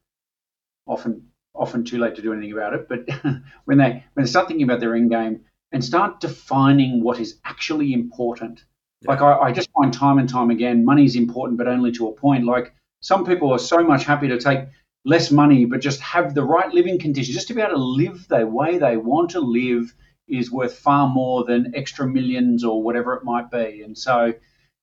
often, 0.87 1.29
often 1.55 1.85
too 1.85 1.99
late 1.99 2.17
to 2.17 2.23
do 2.23 2.33
anything 2.33 2.53
about 2.53 2.75
it, 2.75 2.89
but 2.89 3.07
when 3.65 3.79
they, 3.79 4.05
when 4.15 4.25
they 4.25 4.31
start 4.31 4.49
thinking 4.49 4.65
about 4.65 4.81
their 4.81 4.97
end 4.97 5.11
game 5.11 5.45
and 5.73 5.85
start 5.85 6.21
defining 6.21 7.03
what 7.03 7.21
is 7.21 7.39
actually 7.45 7.93
important, 7.93 8.65
like 9.05 9.21
I, 9.21 9.39
I 9.39 9.53
just 9.53 9.71
find 9.73 9.93
time 9.93 10.19
and 10.19 10.29
time 10.29 10.51
again, 10.51 10.85
money 10.85 11.05
is 11.05 11.17
important, 11.17 11.59
but 11.59 11.69
only 11.69 11.93
to 11.93 12.09
a 12.09 12.13
point. 12.13 12.45
Like 12.45 12.75
some 13.01 13.25
people 13.25 13.53
are 13.53 13.59
so 13.59 13.83
much 13.83 14.05
happy 14.05 14.29
to 14.29 14.39
take 14.39 14.61
less 15.05 15.31
money, 15.31 15.65
but 15.65 15.81
just 15.81 16.01
have 16.01 16.35
the 16.35 16.43
right 16.43 16.73
living 16.73 16.99
conditions, 16.99 17.35
just 17.35 17.49
to 17.49 17.55
be 17.55 17.61
able 17.61 17.75
to 17.75 17.79
live 17.79 18.27
the 18.29 18.47
way 18.47 18.79
they 18.79 18.97
want 18.97 19.31
to 19.31 19.41
live 19.41 19.95
is 20.29 20.51
worth 20.51 20.77
far 20.77 21.09
more 21.09 21.45
than 21.45 21.73
extra 21.75 22.07
millions 22.07 22.65
or 22.65 22.83
whatever 22.83 23.15
it 23.15 23.25
might 23.25 23.51
be. 23.51 23.83
And 23.83 23.97
so, 23.97 24.33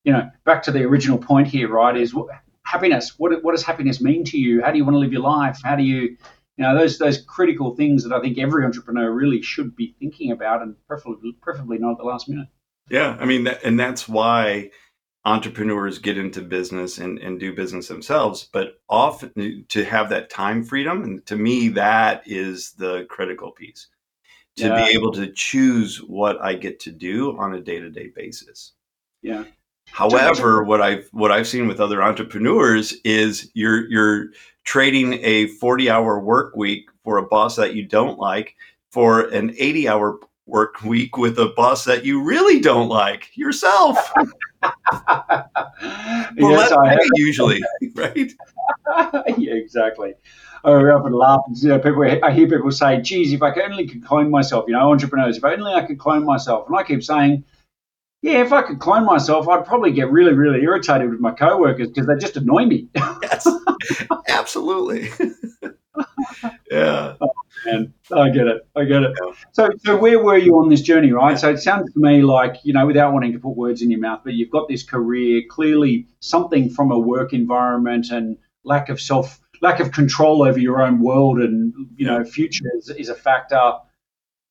you 0.06 0.14
know, 0.14 0.30
back 0.46 0.64
to 0.64 0.72
the 0.72 0.84
original 0.84 1.18
point 1.18 1.48
here, 1.48 1.70
right? 1.70 1.96
Is 1.98 2.16
happiness. 2.66 3.16
What 3.18 3.44
what 3.44 3.52
does 3.52 3.64
happiness 3.64 4.02
mean 4.02 4.24
to 4.26 4.38
you? 4.38 4.62
How 4.62 4.72
do 4.72 4.78
you 4.78 4.86
want 4.86 4.96
to 4.96 5.00
live 5.00 5.12
your 5.12 5.22
life? 5.22 5.60
How 5.64 5.76
do 5.76 5.84
you, 5.84 6.02
you 6.58 6.64
know, 6.64 6.78
those 6.78 6.98
those 6.98 7.22
critical 7.22 7.76
things 7.76 8.04
that 8.04 8.14
I 8.14 8.22
think 8.22 8.38
every 8.38 8.64
entrepreneur 8.64 9.12
really 9.12 9.42
should 9.42 9.76
be 9.76 9.96
thinking 10.00 10.32
about, 10.32 10.62
and 10.62 10.76
preferably 10.88 11.34
preferably 11.42 11.78
not 11.78 11.94
at 11.94 11.98
the 11.98 12.04
last 12.06 12.30
minute. 12.30 12.48
Yeah, 12.90 13.18
I 13.20 13.26
mean, 13.26 13.46
that, 13.46 13.64
and 13.64 13.80
that's 13.80 14.08
why 14.08 14.72
entrepreneurs 15.26 16.00
get 16.00 16.18
into 16.18 16.42
business 16.42 16.98
and, 16.98 17.18
and 17.20 17.40
do 17.40 17.56
business 17.56 17.88
themselves, 17.88 18.50
but 18.52 18.82
often 18.90 19.66
to 19.70 19.86
have 19.86 20.10
that 20.10 20.30
time 20.30 20.64
freedom. 20.64 21.04
And 21.04 21.26
to 21.28 21.36
me, 21.36 21.70
that 21.70 22.24
is 22.26 22.74
the 22.74 23.06
critical 23.10 23.52
piece 23.52 23.88
to 24.58 24.68
yeah. 24.68 24.86
be 24.86 24.92
able 24.92 25.12
to 25.14 25.32
choose 25.34 25.98
what 25.98 26.42
I 26.42 26.54
get 26.54 26.80
to 26.82 26.92
do 26.92 27.38
on 27.38 27.54
a 27.54 27.62
day 27.62 27.80
to 27.80 27.90
day 27.90 28.12
basis. 28.16 28.74
Yeah. 29.22 29.46
However, 29.90 30.64
what 30.64 30.82
I've 30.82 31.08
what 31.12 31.32
I've 31.32 31.48
seen 31.48 31.68
with 31.68 31.80
other 31.80 32.02
entrepreneurs 32.02 32.94
is 33.04 33.52
you're 33.54 33.90
you're 33.90 34.28
trading 34.64 35.14
a 35.24 35.48
40 35.48 35.90
hour 35.90 36.20
work 36.20 36.56
week 36.56 36.90
for 37.04 37.18
a 37.18 37.28
boss 37.28 37.56
that 37.58 37.76
you 37.76 37.86
don't 37.86 38.18
like 38.18 38.56
for 38.92 39.22
an 39.30 39.56
80 39.58 39.88
hour 39.88 40.20
work 40.46 40.84
week 40.84 41.18
with 41.18 41.40
a 41.40 41.54
boss 41.56 41.86
that 41.86 42.06
you 42.06 42.22
really 42.22 42.60
don't 42.60 42.90
like 42.90 43.36
yourself. 43.36 43.98
well, 44.62 45.50
yes, 46.38 46.72
I 46.72 46.98
usually, 47.16 47.62
right? 47.96 48.32
yeah, 49.38 49.54
exactly. 49.54 50.14
I 50.66 50.70
often 50.70 51.14
laugh. 51.14 51.42
You 51.56 51.70
know, 51.70 51.80
people. 51.80 52.04
I 52.24 52.32
hear 52.32 52.48
people 52.48 52.72
say, 52.72 53.02
"Geez, 53.02 53.34
if 53.34 53.42
I 53.42 53.52
could 53.52 53.64
only 53.64 53.88
could 53.88 54.06
clone 54.06 54.32
myself," 54.32 54.66
you 54.68 54.74
know, 54.74 54.92
entrepreneurs. 54.92 55.38
If 55.38 55.44
only 55.44 55.74
I 55.74 55.86
could 55.86 56.00
clone 56.00 56.24
myself, 56.24 56.68
and 56.68 56.78
I 56.78 56.84
keep 56.84 57.04
saying, 57.04 57.44
"Yeah, 58.22 58.42
if 58.42 58.54
I 58.54 58.62
could 58.62 58.80
clone 58.80 59.06
myself, 59.06 59.50
I'd 59.50 59.66
probably 59.66 59.92
get 59.92 60.10
really, 60.10 60.34
really 60.34 60.62
irritated 60.62 61.10
with 61.10 61.20
my 61.20 61.32
coworkers 61.32 61.90
because 61.90 62.08
they 62.08 62.16
just 62.16 62.38
annoy 62.38 62.66
me." 62.66 62.88
yes, 62.96 63.48
absolutely. 64.30 65.10
Yeah. 66.72 67.16
Oh, 67.22 67.32
man, 67.66 67.94
I 68.12 68.30
get 68.30 68.48
it. 68.48 68.68
I 68.76 68.86
get 68.86 69.04
it. 69.04 69.12
So, 69.52 69.70
so 69.86 69.98
where 69.98 70.20
were 70.20 70.38
you 70.38 70.58
on 70.58 70.70
this 70.70 70.82
journey, 70.82 71.12
right? 71.12 71.38
So 71.38 71.50
it 71.50 71.60
sounds 71.60 71.92
to 71.94 72.00
me 72.00 72.22
like 72.22 72.58
you 72.64 72.74
know, 72.74 72.86
without 72.86 73.14
wanting 73.14 73.34
to 73.34 73.40
put 73.40 73.56
words 73.56 73.82
in 73.82 73.92
your 73.92 74.00
mouth, 74.00 74.22
but 74.24 74.34
you've 74.34 74.52
got 74.52 74.68
this 74.68 74.84
career, 74.84 75.44
clearly 75.50 76.08
something 76.20 76.70
from 76.70 76.92
a 76.92 77.00
work 77.00 77.34
environment 77.34 78.10
and 78.12 78.38
lack 78.64 78.90
of 78.90 79.00
self 79.00 79.40
lack 79.62 79.80
of 79.80 79.92
control 79.92 80.44
over 80.44 80.60
your 80.60 80.82
own 80.82 81.00
world 81.00 81.40
and 81.40 81.74
you 81.96 82.06
know 82.06 82.24
future 82.24 82.66
is, 82.76 82.90
is 82.90 83.10
a 83.10 83.16
factor. 83.16 83.74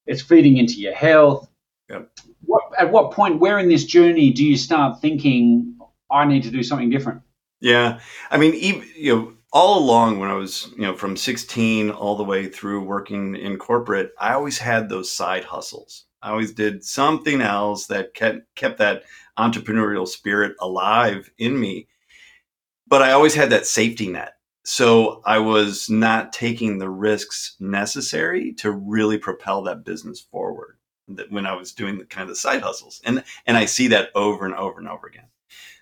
It's 0.07 0.23
feeding 0.23 0.57
into 0.57 0.75
your 0.75 0.95
health. 0.95 1.49
Yep. 1.89 2.11
What, 2.45 2.63
at 2.77 2.91
what 2.91 3.13
point, 3.13 3.39
where 3.39 3.59
in 3.59 3.69
this 3.69 3.85
journey 3.85 4.31
do 4.31 4.45
you 4.45 4.57
start 4.57 5.01
thinking 5.01 5.79
I 6.11 6.25
need 6.25 6.45
to 6.45 6.51
do 6.51 6.63
something 6.63 6.91
different? 6.91 7.23
Yeah, 7.61 8.01
I 8.31 8.39
mean, 8.39 8.55
even, 8.55 8.85
you 8.97 9.17
know, 9.17 9.33
all 9.53 9.79
along 9.79 10.19
when 10.19 10.31
I 10.31 10.35
was, 10.35 10.69
you 10.77 10.83
know, 10.83 10.97
from 10.97 11.17
16 11.17 11.91
all 11.91 12.17
the 12.17 12.25
way 12.25 12.49
through 12.49 12.85
working 12.85 13.37
in 13.37 13.59
corporate, 13.59 14.13
I 14.19 14.35
always 14.35 14.59
had 14.59 14.89
those 14.89 15.13
side 15.13 15.45
hustles. 15.45 16.07
I 16.23 16.31
always 16.31 16.53
did 16.53 16.85
something 16.85 17.41
else 17.41 17.87
that 17.87 18.15
kept 18.15 18.55
kept 18.55 18.79
that 18.79 19.03
entrepreneurial 19.39 20.07
spirit 20.07 20.55
alive 20.61 21.31
in 21.39 21.59
me. 21.59 21.89
But 22.87 23.03
I 23.03 23.13
always 23.13 23.35
had 23.35 23.51
that 23.51 23.67
safety 23.67 24.09
net 24.09 24.35
so 24.65 25.23
I 25.25 25.39
was 25.39 25.91
not 25.91 26.33
taking 26.33 26.79
the 26.79 26.91
risks 26.91 27.57
necessary 27.59 28.53
to 28.55 28.71
really 28.71 29.19
propel 29.19 29.63
that 29.63 29.85
business 29.85 30.21
forward 30.21 30.79
when 31.31 31.47
I 31.47 31.55
was 31.55 31.73
doing 31.73 31.99
the 31.99 32.05
kind 32.05 32.31
of 32.31 32.39
side 32.39 32.63
hustles. 32.63 33.01
And 33.05 33.25
and 33.47 33.57
I 33.57 33.65
see 33.65 33.89
that 33.89 34.11
over 34.15 34.45
and 34.47 34.55
over 34.55 34.79
and 34.79 34.89
over 34.89 35.07
again. 35.07 35.27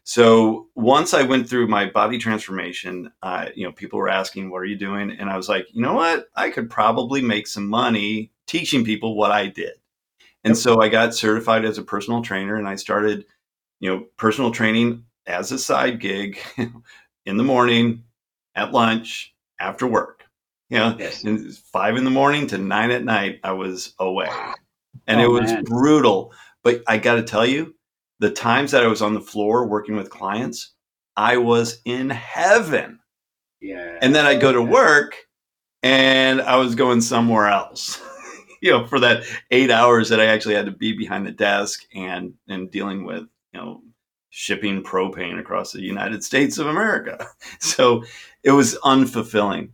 So 0.04 0.68
once 0.74 1.14
I 1.14 1.22
went 1.22 1.48
through 1.48 1.68
my 1.68 1.86
body 1.86 2.18
transformation, 2.18 3.12
uh, 3.22 3.46
you 3.54 3.64
know, 3.64 3.72
people 3.72 3.98
were 3.98 4.08
asking, 4.08 4.50
"What 4.50 4.62
are 4.62 4.66
you 4.66 4.76
doing?" 4.76 5.10
And 5.10 5.30
I 5.30 5.36
was 5.36 5.48
like, 5.48 5.66
"You 5.72 5.82
know 5.82 5.94
what? 5.94 6.26
I 6.34 6.50
could 6.50 6.70
probably 6.70 7.22
make 7.22 7.46
some 7.46 7.68
money 7.68 8.32
teaching 8.46 8.84
people 8.84 9.16
what 9.16 9.30
I 9.30 9.46
did." 9.46 9.74
And 10.42 10.56
so 10.56 10.80
I 10.80 10.88
got 10.88 11.14
certified 11.14 11.64
as 11.64 11.78
a 11.78 11.82
personal 11.82 12.22
trainer, 12.22 12.56
and 12.56 12.66
I 12.66 12.76
started, 12.76 13.26
you 13.78 13.90
know, 13.90 14.06
personal 14.16 14.50
training 14.50 15.04
as 15.26 15.52
a 15.52 15.58
side 15.58 16.00
gig 16.00 16.38
in 17.26 17.36
the 17.36 17.44
morning, 17.44 18.04
at 18.54 18.72
lunch, 18.72 19.34
after 19.58 19.86
work. 19.86 20.24
You 20.70 20.78
know, 20.78 20.96
yes. 20.98 21.24
five 21.72 21.96
in 21.96 22.04
the 22.04 22.10
morning 22.10 22.46
to 22.48 22.58
nine 22.58 22.90
at 22.90 23.04
night, 23.04 23.40
I 23.42 23.52
was 23.52 23.94
away. 23.98 24.30
And 25.06 25.20
oh, 25.20 25.24
it 25.24 25.40
was 25.40 25.52
man. 25.52 25.64
brutal. 25.64 26.32
But 26.62 26.82
I 26.86 26.98
got 26.98 27.16
to 27.16 27.22
tell 27.22 27.44
you, 27.44 27.74
the 28.20 28.30
times 28.30 28.70
that 28.70 28.84
I 28.84 28.86
was 28.86 29.02
on 29.02 29.14
the 29.14 29.20
floor 29.20 29.66
working 29.66 29.96
with 29.96 30.10
clients, 30.10 30.72
I 31.16 31.38
was 31.38 31.80
in 31.84 32.10
heaven. 32.10 33.00
Yeah. 33.60 33.98
And 34.00 34.14
then 34.14 34.26
I 34.26 34.36
go 34.36 34.52
to 34.52 34.62
work 34.62 35.16
and 35.82 36.40
I 36.40 36.56
was 36.56 36.74
going 36.74 37.00
somewhere 37.00 37.48
else. 37.48 38.00
you 38.62 38.70
know, 38.70 38.86
for 38.86 39.00
that 39.00 39.24
eight 39.50 39.70
hours 39.70 40.10
that 40.10 40.20
I 40.20 40.26
actually 40.26 40.54
had 40.54 40.66
to 40.66 40.72
be 40.72 40.92
behind 40.92 41.26
the 41.26 41.32
desk 41.32 41.82
and 41.94 42.34
and 42.48 42.70
dealing 42.70 43.04
with, 43.04 43.24
you 43.52 43.60
know, 43.60 43.82
shipping 44.28 44.82
propane 44.82 45.40
across 45.40 45.72
the 45.72 45.82
United 45.82 46.22
States 46.22 46.58
of 46.58 46.66
America. 46.66 47.26
So 47.58 48.04
it 48.42 48.52
was 48.52 48.78
unfulfilling. 48.84 49.70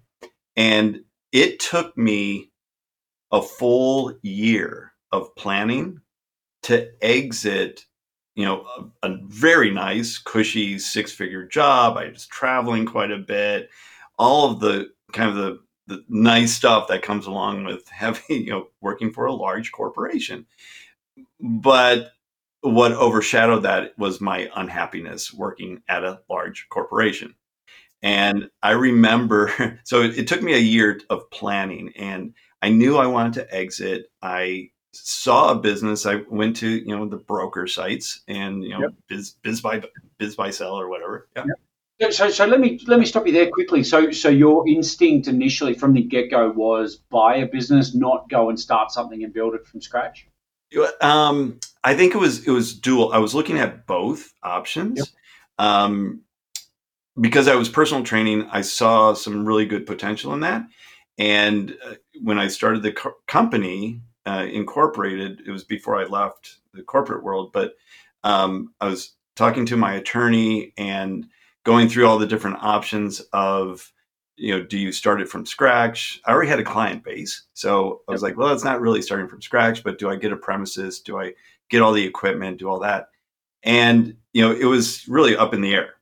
And 0.56 1.02
it 1.32 1.60
took 1.60 1.96
me 1.96 2.50
a 3.30 3.42
full 3.42 4.16
year 4.22 4.92
of 5.12 5.34
planning 5.36 6.00
to 6.62 6.90
exit, 7.00 7.84
you 8.36 8.44
know, 8.44 8.64
a, 9.02 9.08
a 9.08 9.18
very 9.24 9.70
nice, 9.70 10.18
cushy 10.18 10.78
six 10.78 11.10
figure 11.10 11.46
job. 11.46 11.96
I 11.96 12.10
was 12.10 12.26
traveling 12.26 12.84
quite 12.86 13.10
a 13.10 13.18
bit, 13.18 13.70
all 14.18 14.52
of 14.52 14.60
the 14.60 14.90
kind 15.12 15.30
of 15.30 15.36
the, 15.36 15.60
the 15.86 16.04
nice 16.08 16.52
stuff 16.52 16.88
that 16.88 17.02
comes 17.02 17.26
along 17.26 17.64
with 17.64 17.88
having, 17.90 18.44
you 18.44 18.50
know, 18.50 18.68
working 18.80 19.12
for 19.12 19.26
a 19.26 19.32
large 19.32 19.72
corporation. 19.72 20.46
But 21.40 22.12
what 22.60 22.92
overshadowed 22.92 23.62
that 23.62 23.98
was 23.98 24.20
my 24.20 24.50
unhappiness 24.54 25.32
working 25.32 25.82
at 25.88 26.04
a 26.04 26.20
large 26.28 26.66
corporation. 26.68 27.34
And 28.02 28.50
I 28.62 28.72
remember, 28.72 29.80
so 29.84 30.02
it, 30.02 30.18
it, 30.18 30.26
took 30.28 30.42
me 30.42 30.54
a 30.54 30.58
year 30.58 31.00
of 31.08 31.30
planning, 31.30 31.92
and 31.96 32.34
I 32.60 32.68
knew 32.68 32.98
I 32.98 33.06
wanted 33.06 33.34
to 33.34 33.54
exit. 33.54 34.10
I 34.20 34.70
saw 35.04 35.52
a 35.52 35.54
business. 35.54 36.06
I 36.06 36.22
went 36.28 36.56
to 36.56 36.68
you 36.68 36.96
know 36.96 37.06
the 37.06 37.16
broker 37.16 37.66
sites 37.66 38.22
and 38.28 38.62
you 38.62 38.70
know 38.70 38.80
yep. 38.80 38.94
biz 39.08 39.36
biz 39.42 39.60
buy 39.60 39.82
BizBuySell 40.20 40.72
or 40.72 40.88
whatever. 40.88 41.28
Yeah. 41.36 41.44
Yep. 41.98 42.12
So, 42.12 42.30
so 42.30 42.46
let 42.46 42.60
me 42.60 42.78
let 42.86 43.00
me 43.00 43.06
stop 43.06 43.26
you 43.26 43.32
there 43.32 43.50
quickly. 43.50 43.82
So, 43.82 44.10
so 44.10 44.28
your 44.28 44.68
instinct 44.68 45.28
initially 45.28 45.72
from 45.74 45.94
the 45.94 46.02
get 46.02 46.30
go 46.30 46.50
was 46.50 46.96
buy 46.96 47.36
a 47.36 47.46
business, 47.46 47.94
not 47.94 48.28
go 48.28 48.50
and 48.50 48.60
start 48.60 48.90
something 48.90 49.24
and 49.24 49.32
build 49.32 49.54
it 49.54 49.66
from 49.66 49.80
scratch. 49.80 50.28
Um, 51.00 51.58
I 51.84 51.94
think 51.94 52.14
it 52.14 52.18
was 52.18 52.46
it 52.46 52.50
was 52.50 52.78
dual. 52.78 53.12
I 53.12 53.18
was 53.18 53.34
looking 53.34 53.58
at 53.58 53.86
both 53.86 54.32
options. 54.42 54.98
Yep. 54.98 55.06
Um, 55.58 56.22
because 57.18 57.48
I 57.48 57.54
was 57.54 57.68
personal 57.68 58.04
training, 58.04 58.46
I 58.50 58.60
saw 58.60 59.14
some 59.14 59.46
really 59.46 59.64
good 59.64 59.86
potential 59.86 60.34
in 60.34 60.40
that. 60.40 60.66
And 61.18 61.74
uh, 61.84 61.94
when 62.22 62.38
I 62.38 62.48
started 62.48 62.82
the 62.82 62.92
co- 62.92 63.14
company, 63.26 64.02
uh, 64.26 64.46
incorporated, 64.50 65.42
it 65.46 65.50
was 65.50 65.64
before 65.64 65.96
I 65.96 66.04
left 66.04 66.58
the 66.74 66.82
corporate 66.82 67.22
world, 67.22 67.52
but 67.52 67.76
um, 68.24 68.72
I 68.80 68.88
was 68.88 69.12
talking 69.36 69.66
to 69.66 69.76
my 69.76 69.94
attorney 69.94 70.72
and 70.76 71.26
going 71.64 71.88
through 71.88 72.06
all 72.06 72.18
the 72.18 72.26
different 72.26 72.58
options 72.62 73.20
of 73.32 73.92
you 74.36 74.54
know, 74.54 74.62
do 74.62 74.78
you 74.78 74.92
start 74.92 75.20
it 75.20 75.28
from 75.28 75.46
scratch? 75.46 76.20
I 76.26 76.32
already 76.32 76.50
had 76.50 76.60
a 76.60 76.64
client 76.64 77.02
base. 77.02 77.44
So 77.54 78.02
I 78.08 78.12
was 78.12 78.22
like, 78.22 78.36
well, 78.36 78.52
it's 78.52 78.64
not 78.64 78.80
really 78.80 79.02
starting 79.02 79.28
from 79.28 79.40
scratch, 79.40 79.82
but 79.82 79.98
do 79.98 80.10
I 80.10 80.16
get 80.16 80.32
a 80.32 80.36
premises? 80.36 81.00
Do 81.00 81.18
I 81.18 81.32
get 81.70 81.80
all 81.80 81.92
the 81.92 82.04
equipment, 82.04 82.58
do 82.58 82.68
all 82.68 82.80
that? 82.80 83.08
And, 83.62 84.16
you 84.32 84.42
know, 84.42 84.52
it 84.52 84.66
was 84.66 85.08
really 85.08 85.36
up 85.36 85.54
in 85.54 85.62
the 85.62 85.74
air. 85.74 85.94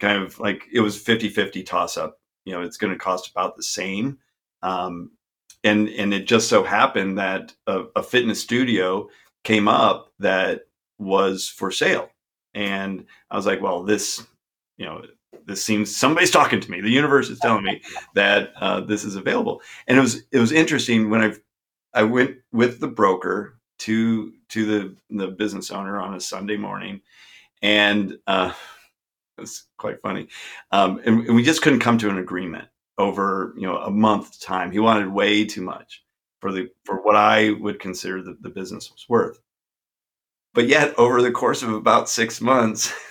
Kind 0.00 0.20
of 0.22 0.38
like 0.38 0.66
it 0.72 0.80
was 0.80 1.00
50 1.00 1.28
50 1.28 1.62
toss 1.62 1.96
up. 1.96 2.20
You 2.44 2.52
know, 2.52 2.62
it's 2.62 2.76
going 2.76 2.92
to 2.92 2.98
cost 2.98 3.30
about 3.30 3.56
the 3.56 3.62
same. 3.62 4.18
Um, 4.62 5.12
and, 5.64 5.88
and 5.88 6.14
it 6.14 6.26
just 6.26 6.48
so 6.48 6.62
happened 6.62 7.18
that 7.18 7.54
a, 7.66 7.84
a 7.96 8.02
fitness 8.02 8.40
studio 8.40 9.08
came 9.44 9.68
up 9.68 10.12
that 10.18 10.62
was 10.98 11.48
for 11.48 11.70
sale. 11.70 12.10
And 12.54 13.06
I 13.30 13.36
was 13.36 13.46
like, 13.46 13.60
well, 13.60 13.82
this, 13.82 14.24
you 14.76 14.86
know, 14.86 15.02
this 15.46 15.64
seems 15.64 15.94
somebody's 15.94 16.30
talking 16.30 16.60
to 16.60 16.70
me. 16.70 16.80
The 16.80 16.90
universe 16.90 17.30
is 17.30 17.38
telling 17.38 17.64
me 17.64 17.82
that 18.14 18.52
uh, 18.60 18.80
this 18.80 19.04
is 19.04 19.16
available. 19.16 19.62
And 19.86 19.98
it 19.98 20.00
was 20.00 20.22
it 20.30 20.38
was 20.38 20.52
interesting 20.52 21.10
when 21.10 21.22
I 21.22 21.34
I 21.94 22.02
went 22.02 22.36
with 22.52 22.80
the 22.80 22.88
broker 22.88 23.58
to 23.80 24.32
to 24.50 24.66
the 24.66 24.96
the 25.10 25.28
business 25.28 25.70
owner 25.70 26.00
on 26.00 26.14
a 26.14 26.20
Sunday 26.20 26.56
morning, 26.56 27.00
and 27.62 28.18
uh, 28.26 28.52
it 29.38 29.40
was 29.40 29.64
quite 29.78 30.00
funny. 30.02 30.28
Um, 30.70 31.00
and, 31.04 31.26
and 31.26 31.34
we 31.34 31.42
just 31.42 31.62
couldn't 31.62 31.80
come 31.80 31.98
to 31.98 32.10
an 32.10 32.18
agreement 32.18 32.68
over 32.98 33.54
you 33.56 33.66
know 33.66 33.78
a 33.78 33.90
month 33.90 34.40
time. 34.40 34.72
He 34.72 34.78
wanted 34.78 35.12
way 35.12 35.44
too 35.44 35.62
much 35.62 36.02
for 36.40 36.52
the 36.52 36.68
for 36.84 37.02
what 37.02 37.16
I 37.16 37.52
would 37.52 37.80
consider 37.80 38.22
the, 38.22 38.36
the 38.40 38.50
business 38.50 38.90
was 38.90 39.06
worth. 39.08 39.40
But 40.54 40.66
yet, 40.66 40.98
over 40.98 41.22
the 41.22 41.30
course 41.30 41.62
of 41.62 41.72
about 41.72 42.08
six 42.08 42.40
months. 42.40 42.92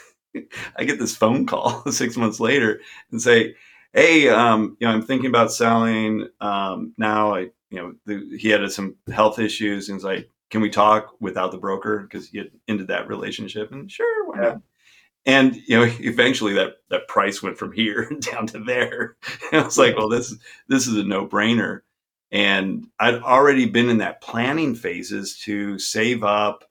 I 0.76 0.84
get 0.84 1.00
this 1.00 1.16
phone 1.16 1.48
call 1.48 1.84
six 1.92 2.16
months 2.16 2.40
later 2.40 2.82
and 3.12 3.20
say, 3.20 3.56
"Hey, 3.94 4.30
um, 4.30 4.78
you 4.80 4.88
know, 4.88 4.94
I'm 4.94 5.02
thinking 5.02 5.30
about 5.30 5.52
selling 5.52 6.28
um, 6.42 6.94
now. 6.98 7.34
I, 7.34 7.40
you 7.72 7.80
know, 7.80 7.94
the, 8.06 8.38
he 8.38 8.50
had 8.50 8.70
some 8.72 8.96
health 9.12 9.40
issues, 9.40 9.90
and 9.90 9.98
he's 9.98 10.04
like, 10.04 10.30
can 10.50 10.62
we 10.62 10.70
talk 10.70 11.16
without 11.20 11.52
the 11.52 11.58
broker 11.58 12.00
because 12.00 12.30
he 12.30 12.38
had 12.38 12.52
ended 12.68 12.88
that 12.88 13.08
relationship? 13.08 13.72
And 13.72 13.92
sure, 13.92 14.28
why 14.28 14.42
yeah. 14.42 14.50
not? 14.50 14.62
And 15.28 15.58
you 15.68 15.78
know, 15.78 15.84
eventually 16.00 16.54
that 16.54 16.78
that 16.90 17.08
price 17.10 17.44
went 17.44 17.58
from 17.58 17.74
here 17.74 18.10
down 18.22 18.48
to 18.48 18.60
there. 18.60 19.18
And 19.52 19.62
I 19.62 19.66
was 19.66 19.78
like, 19.78 19.96
well, 19.96 20.10
this 20.10 20.34
this 20.70 20.88
is 20.88 20.98
a 20.98 21.04
no 21.04 21.28
brainer. 21.28 21.82
And 22.32 22.88
I'd 23.00 23.22
already 23.22 23.68
been 23.68 23.90
in 23.90 24.00
that 24.00 24.22
planning 24.22 24.74
phases 24.74 25.38
to 25.44 25.78
save 25.78 26.24
up 26.24 26.64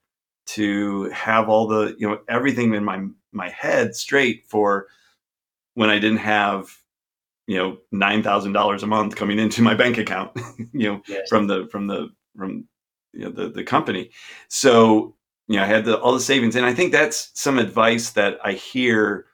to 0.46 1.04
have 1.10 1.48
all 1.48 1.66
the 1.66 1.94
you 1.98 2.08
know 2.08 2.20
everything 2.28 2.74
in 2.74 2.84
my 2.84 3.06
my 3.32 3.50
head 3.50 3.94
straight 3.94 4.44
for 4.46 4.86
when 5.74 5.90
I 5.90 5.98
didn't 5.98 6.18
have 6.18 6.74
you 7.46 7.56
know 7.58 7.78
nine 7.92 8.22
thousand 8.22 8.52
dollars 8.52 8.82
a 8.82 8.86
month 8.86 9.16
coming 9.16 9.38
into 9.38 9.60
my 9.62 9.74
bank 9.74 9.98
account 9.98 10.32
you 10.72 10.92
know 10.92 11.02
yes. 11.08 11.28
from 11.28 11.46
the 11.46 11.68
from 11.70 11.88
the 11.88 12.10
from 12.36 12.66
you 13.12 13.24
know, 13.24 13.30
the 13.30 13.48
the 13.48 13.64
company. 13.64 14.10
So 14.48 15.15
you 15.48 15.56
know, 15.56 15.62
I 15.62 15.66
had 15.66 15.84
the, 15.84 15.98
all 16.00 16.12
the 16.12 16.20
savings, 16.20 16.56
and 16.56 16.66
I 16.66 16.74
think 16.74 16.92
that's 16.92 17.30
some 17.34 17.58
advice 17.58 18.10
that 18.10 18.38
I 18.44 18.52
hear 18.52 19.26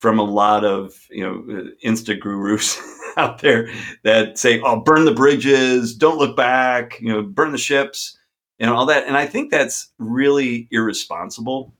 from 0.00 0.18
a 0.18 0.24
lot 0.24 0.64
of 0.64 1.06
you 1.10 1.22
know 1.24 1.44
uh, 1.58 1.64
insta 1.84 2.18
gurus 2.18 2.78
out 3.16 3.40
there 3.40 3.70
that 4.04 4.38
say, 4.38 4.60
"Oh, 4.60 4.80
burn 4.80 5.04
the 5.04 5.14
bridges, 5.14 5.94
don't 5.94 6.18
look 6.18 6.36
back, 6.36 7.00
you 7.00 7.08
know, 7.08 7.22
burn 7.22 7.52
the 7.52 7.58
ships." 7.58 8.16
And 8.60 8.70
all 8.70 8.86
that, 8.86 9.06
and 9.06 9.16
I 9.16 9.26
think 9.26 9.50
that's 9.50 9.92
really 9.98 10.66
irresponsible 10.72 11.72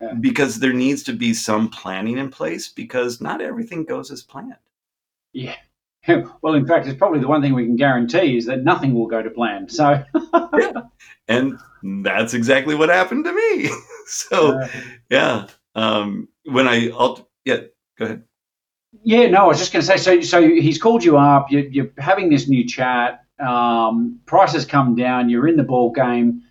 Yeah. 0.00 0.14
because 0.14 0.58
there 0.58 0.72
needs 0.72 1.02
to 1.04 1.12
be 1.12 1.34
some 1.34 1.68
planning 1.68 2.18
in 2.18 2.30
place 2.30 2.68
because 2.68 3.20
not 3.20 3.40
everything 3.40 3.84
goes 3.84 4.10
as 4.10 4.22
planned. 4.22 4.56
Yeah. 5.32 5.56
Well, 6.42 6.54
in 6.54 6.66
fact, 6.66 6.86
it's 6.86 6.98
probably 6.98 7.20
the 7.20 7.28
one 7.28 7.42
thing 7.42 7.54
we 7.54 7.66
can 7.66 7.76
guarantee 7.76 8.36
is 8.36 8.46
that 8.46 8.64
nothing 8.64 8.94
will 8.94 9.06
go 9.06 9.22
to 9.22 9.30
plan. 9.30 9.68
So, 9.68 10.02
and 11.28 11.58
that's 11.82 12.34
exactly 12.34 12.74
what 12.74 12.88
happened 12.88 13.24
to 13.24 13.32
me. 13.32 13.70
so 14.06 14.58
uh, 14.58 14.68
yeah, 15.10 15.46
um, 15.74 16.28
when 16.44 16.66
I 16.68 16.90
ult- 16.90 17.28
yeah, 17.44 17.60
go 17.98 18.04
ahead. 18.06 18.24
yeah, 19.02 19.28
no, 19.28 19.44
I 19.44 19.46
was 19.46 19.58
just 19.58 19.72
going 19.72 19.82
to 19.82 19.86
say. 19.86 19.96
So, 19.96 20.20
so 20.20 20.42
he's 20.42 20.80
called 20.80 21.04
you 21.04 21.18
up. 21.18 21.50
You're, 21.50 21.68
you're 21.68 21.90
having 21.98 22.30
this 22.30 22.48
new 22.48 22.66
chat. 22.66 23.24
Um, 23.38 24.20
prices 24.26 24.66
come 24.66 24.94
down. 24.94 25.30
You're 25.30 25.48
in 25.48 25.56
the 25.56 25.62
ball 25.62 25.92
game. 25.92 26.42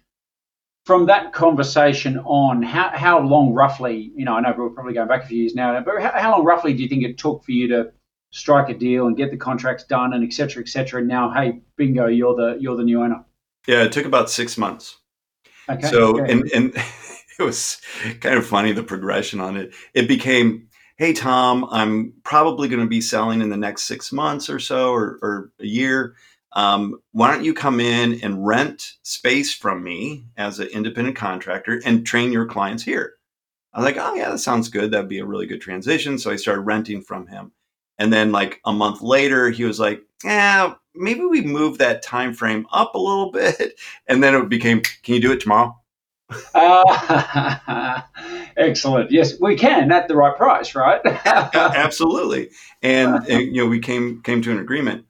From 0.85 1.05
that 1.05 1.33
conversation 1.33 2.17
on, 2.19 2.63
how 2.63 2.89
how 2.93 3.19
long 3.19 3.53
roughly? 3.53 4.11
You 4.15 4.25
know, 4.25 4.33
I 4.33 4.41
know 4.41 4.55
we're 4.57 4.69
probably 4.69 4.93
going 4.93 5.07
back 5.07 5.23
a 5.23 5.27
few 5.27 5.37
years 5.37 5.53
now, 5.53 5.79
but 5.81 6.01
how, 6.01 6.11
how 6.15 6.31
long 6.31 6.43
roughly 6.43 6.73
do 6.73 6.81
you 6.81 6.89
think 6.89 7.03
it 7.03 7.17
took 7.19 7.43
for 7.43 7.51
you 7.51 7.67
to 7.67 7.91
strike 8.31 8.69
a 8.69 8.73
deal 8.73 9.07
and 9.07 9.17
get 9.17 9.31
the 9.31 9.37
contracts 9.37 9.83
done 9.83 10.13
and 10.13 10.23
et 10.23 10.33
cetera, 10.33 10.61
et 10.61 10.69
cetera? 10.69 10.99
And 10.99 11.07
now, 11.07 11.31
hey, 11.31 11.61
bingo, 11.75 12.07
you're 12.07 12.35
the 12.35 12.57
you're 12.59 12.75
the 12.75 12.83
new 12.83 13.03
owner. 13.03 13.23
Yeah, 13.67 13.83
it 13.83 13.91
took 13.91 14.05
about 14.05 14.29
six 14.29 14.57
months. 14.57 14.97
Okay. 15.69 15.87
So 15.87 16.19
okay. 16.19 16.31
and 16.31 16.49
and 16.51 16.73
it 17.39 17.43
was 17.43 17.81
kind 18.19 18.35
of 18.35 18.45
funny 18.45 18.71
the 18.71 18.83
progression 18.83 19.39
on 19.39 19.57
it. 19.57 19.73
It 19.93 20.07
became, 20.07 20.67
hey 20.97 21.13
Tom, 21.13 21.67
I'm 21.71 22.13
probably 22.23 22.67
going 22.67 22.81
to 22.81 22.87
be 22.87 23.01
selling 23.01 23.41
in 23.41 23.49
the 23.49 23.57
next 23.57 23.85
six 23.85 24.11
months 24.11 24.49
or 24.49 24.59
so, 24.59 24.91
or, 24.91 25.19
or 25.21 25.51
a 25.59 25.65
year. 25.65 26.15
Um, 26.53 26.99
why 27.11 27.31
don't 27.31 27.45
you 27.45 27.53
come 27.53 27.79
in 27.79 28.19
and 28.23 28.45
rent 28.45 28.93
space 29.03 29.53
from 29.53 29.83
me 29.83 30.25
as 30.35 30.59
an 30.59 30.67
independent 30.67 31.15
contractor 31.15 31.81
and 31.85 32.05
train 32.05 32.31
your 32.31 32.47
clients 32.47 32.83
here? 32.83 33.13
I 33.73 33.79
was 33.79 33.85
like, 33.85 33.97
oh 33.97 34.15
yeah, 34.15 34.31
that 34.31 34.39
sounds 34.39 34.69
good. 34.69 34.91
That'd 34.91 35.09
be 35.09 35.19
a 35.19 35.25
really 35.25 35.45
good 35.45 35.61
transition. 35.61 36.17
So 36.17 36.31
I 36.31 36.37
started 36.37 36.61
renting 36.61 37.01
from 37.03 37.27
him. 37.27 37.51
And 37.99 38.11
then 38.11 38.31
like 38.31 38.61
a 38.65 38.73
month 38.73 39.01
later, 39.01 39.49
he 39.49 39.65
was 39.65 39.79
like, 39.79 40.01
yeah, 40.23 40.73
maybe 40.95 41.25
we 41.25 41.41
move 41.41 41.77
that 41.77 42.01
time 42.01 42.33
frame 42.33 42.65
up 42.71 42.95
a 42.95 42.99
little 42.99 43.31
bit. 43.33 43.79
And 44.07 44.23
then 44.23 44.33
it 44.33 44.49
became, 44.49 44.81
can 44.81 45.15
you 45.15 45.21
do 45.21 45.31
it 45.31 45.41
tomorrow? 45.41 45.75
Uh, 46.53 48.01
excellent. 48.57 49.11
Yes, 49.11 49.39
we 49.39 49.55
can 49.55 49.91
at 49.91 50.07
the 50.07 50.15
right 50.15 50.35
price, 50.35 50.75
right? 50.75 51.01
Absolutely. 51.25 52.49
And, 52.81 53.27
and, 53.27 53.55
you 53.55 53.63
know, 53.63 53.67
we 53.67 53.79
came 53.79 54.21
came 54.21 54.41
to 54.43 54.51
an 54.51 54.59
agreement. 54.59 55.05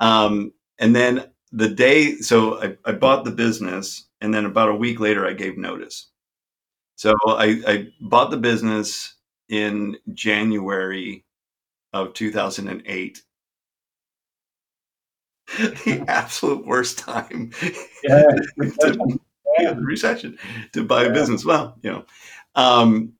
Um, 0.00 0.52
and 0.78 0.96
then 0.96 1.26
the 1.52 1.68
day, 1.68 2.16
so 2.16 2.62
I, 2.62 2.76
I 2.84 2.92
bought 2.92 3.24
the 3.24 3.30
business, 3.30 4.06
and 4.20 4.34
then 4.34 4.44
about 4.44 4.70
a 4.70 4.74
week 4.74 5.00
later, 5.00 5.26
I 5.26 5.34
gave 5.34 5.56
notice. 5.56 6.10
So 6.96 7.14
I, 7.26 7.62
I 7.66 7.88
bought 8.00 8.30
the 8.30 8.36
business 8.38 9.14
in 9.48 9.96
January 10.14 11.23
of 11.94 12.12
2008. 12.12 13.22
the 15.58 16.04
absolute 16.08 16.66
worst 16.66 16.98
time 16.98 17.52
yeah. 18.02 18.22
to, 18.80 19.20
yeah, 19.58 19.72
the 19.72 19.82
recession 19.82 20.38
to 20.72 20.82
buy 20.84 21.04
a 21.04 21.12
business. 21.12 21.44
Well, 21.44 21.76
you 21.82 21.92
know, 21.92 22.04
um, 22.54 23.12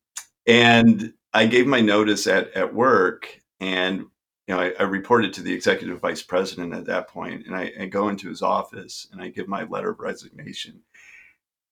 and 0.47 1.13
I 1.33 1.47
gave 1.47 1.67
my 1.67 1.81
notice 1.81 2.27
at 2.27 2.51
at 2.55 2.75
work, 2.75 3.41
and 3.61 4.01
you 4.49 4.55
know, 4.55 4.59
I, 4.59 4.73
I 4.81 4.85
reported 4.85 5.35
to 5.35 5.43
the 5.43 5.53
executive 5.53 6.01
vice 6.01 6.23
president 6.23 6.73
at 6.73 6.87
that 6.87 7.09
point, 7.09 7.47
and 7.47 7.55
I, 7.55 7.73
I 7.79 7.87
go 7.87 8.09
into 8.09 8.29
his 8.29 8.43
office 8.43 9.07
and 9.13 9.21
I 9.21 9.29
give 9.29 9.47
my 9.47 9.65
letter 9.65 9.91
of 9.91 10.01
resignation, 10.01 10.81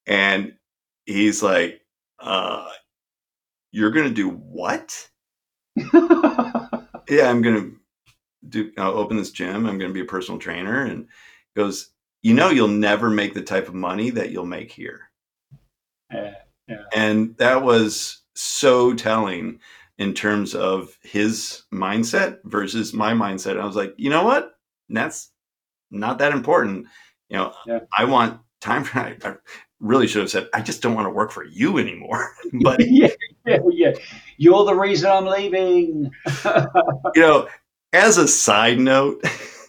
and 0.06 0.52
he's 1.06 1.42
like, 1.42 1.80
uh, 2.20 2.68
"You're 3.72 3.90
going 3.90 4.08
to 4.08 4.14
do 4.14 4.28
what?" 4.28 5.08
Yeah, 7.12 7.28
I'm 7.28 7.42
going 7.42 7.56
to 7.56 7.76
do 8.48 8.72
I'll 8.78 8.98
open 8.98 9.18
this 9.18 9.30
gym. 9.30 9.66
I'm 9.66 9.78
going 9.78 9.90
to 9.90 9.94
be 9.94 10.00
a 10.00 10.04
personal 10.04 10.40
trainer, 10.40 10.84
and 10.84 11.06
he 11.54 11.60
goes, 11.60 11.90
"You 12.22 12.34
know, 12.34 12.48
you'll 12.48 12.68
never 12.68 13.10
make 13.10 13.34
the 13.34 13.42
type 13.42 13.68
of 13.68 13.74
money 13.74 14.10
that 14.10 14.30
you'll 14.30 14.46
make 14.46 14.72
here." 14.72 15.10
yeah. 16.68 16.84
And 16.94 17.36
that 17.36 17.62
was 17.62 18.22
so 18.34 18.94
telling 18.94 19.60
in 19.98 20.14
terms 20.14 20.54
of 20.54 20.96
his 21.02 21.62
mindset 21.72 22.38
versus 22.44 22.92
my 22.94 23.12
mindset. 23.12 23.60
I 23.60 23.66
was 23.66 23.76
like, 23.76 23.94
you 23.98 24.10
know 24.10 24.24
what? 24.24 24.54
That's 24.88 25.30
not 25.90 26.18
that 26.18 26.32
important. 26.32 26.86
You 27.28 27.36
know, 27.36 27.54
Yeah. 27.66 27.80
I 27.96 28.04
want 28.04 28.40
time 28.60 28.84
for 28.84 28.98
I 28.98 29.36
really 29.82 30.06
should 30.06 30.22
have 30.22 30.30
said, 30.30 30.48
I 30.54 30.62
just 30.62 30.80
don't 30.80 30.94
want 30.94 31.06
to 31.06 31.10
work 31.10 31.30
for 31.32 31.44
you 31.44 31.76
anymore. 31.76 32.32
but 32.62 32.80
yeah, 32.80 33.08
yeah, 33.44 33.58
yeah. 33.70 33.92
You're 34.38 34.64
the 34.64 34.74
reason 34.74 35.10
I'm 35.10 35.26
leaving. 35.26 36.10
you 37.14 37.20
know, 37.20 37.48
as 37.92 38.16
a 38.16 38.26
side 38.26 38.78
note, 38.78 39.22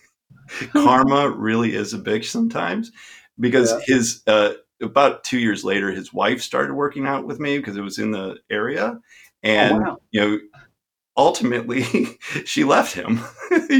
karma 0.73 1.29
really 1.29 1.75
is 1.75 1.93
a 1.93 1.99
bitch 1.99 2.25
sometimes 2.25 2.91
because 3.39 3.71
Yeah. 3.71 3.95
his 3.95 4.21
uh, 4.27 4.53
about 4.81 5.23
two 5.23 5.39
years 5.39 5.63
later, 5.63 5.91
his 5.91 6.13
wife 6.13 6.41
started 6.41 6.73
working 6.73 7.05
out 7.07 7.25
with 7.25 7.39
me 7.39 7.57
because 7.57 7.75
it 7.75 7.81
was 7.81 7.97
in 7.97 8.11
the 8.11 8.37
area, 8.49 8.99
and 9.41 9.73
oh, 9.73 9.79
wow. 9.79 9.97
you 10.11 10.21
know, 10.21 10.39
ultimately 11.17 11.83
she 12.45 12.63
left 12.63 12.93
him. 12.93 13.19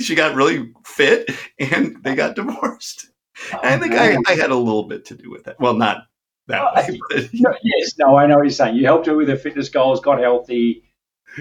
she 0.02 0.16
got 0.16 0.36
really 0.36 0.72
fit, 0.86 1.30
and 1.60 1.98
they 2.04 2.16
got 2.16 2.36
divorced. 2.36 3.10
And 3.52 3.62
I 3.64 3.80
think 3.80 3.94
I, 3.96 4.18
I 4.32 4.36
had 4.36 4.52
a 4.52 4.56
little 4.56 4.84
bit 4.84 5.06
to 5.06 5.16
do 5.16 5.30
with 5.30 5.46
that. 5.46 5.60
Well, 5.60 5.74
not 5.74 6.06
that 6.48 6.76
way, 6.76 7.00
but 7.10 7.30
No, 7.34 7.54
yes, 7.64 7.98
no, 7.98 8.16
I 8.16 8.28
know 8.28 8.36
what 8.36 8.44
you're 8.44 8.52
saying. 8.52 8.76
You 8.76 8.86
helped 8.86 9.08
her 9.08 9.16
with 9.16 9.30
her 9.30 9.38
fitness 9.38 9.70
goals, 9.70 10.00
got 10.02 10.20
healthy. 10.20 10.84